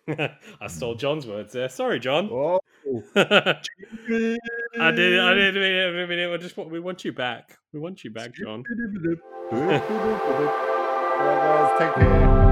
I 0.62 0.68
stole 0.68 0.96
John's 0.96 1.28
words 1.28 1.52
there. 1.52 1.68
Sorry, 1.68 2.00
John. 2.00 2.30
Oh, 2.32 2.60
I 3.18 3.60
did. 4.08 4.40
I 4.80 4.92
did. 4.92 5.20
I 5.20 5.34
didn't 5.34 5.56
mean 5.56 5.74
it. 5.74 5.88
I 5.88 5.92
didn't 5.92 6.10
mean 6.10 6.20
it. 6.20 6.32
We 6.32 6.38
just 6.38 6.56
want. 6.56 6.70
We 6.72 6.80
want 6.80 7.04
you 7.04 7.12
back. 7.12 7.58
We 7.74 7.82
want 7.82 8.06
you 8.06 8.10
back, 8.10 8.34
John. 8.34 8.64
All 9.52 9.60
right, 9.60 9.82
guys, 11.20 11.78
take 11.78 11.94
care. 11.96 12.45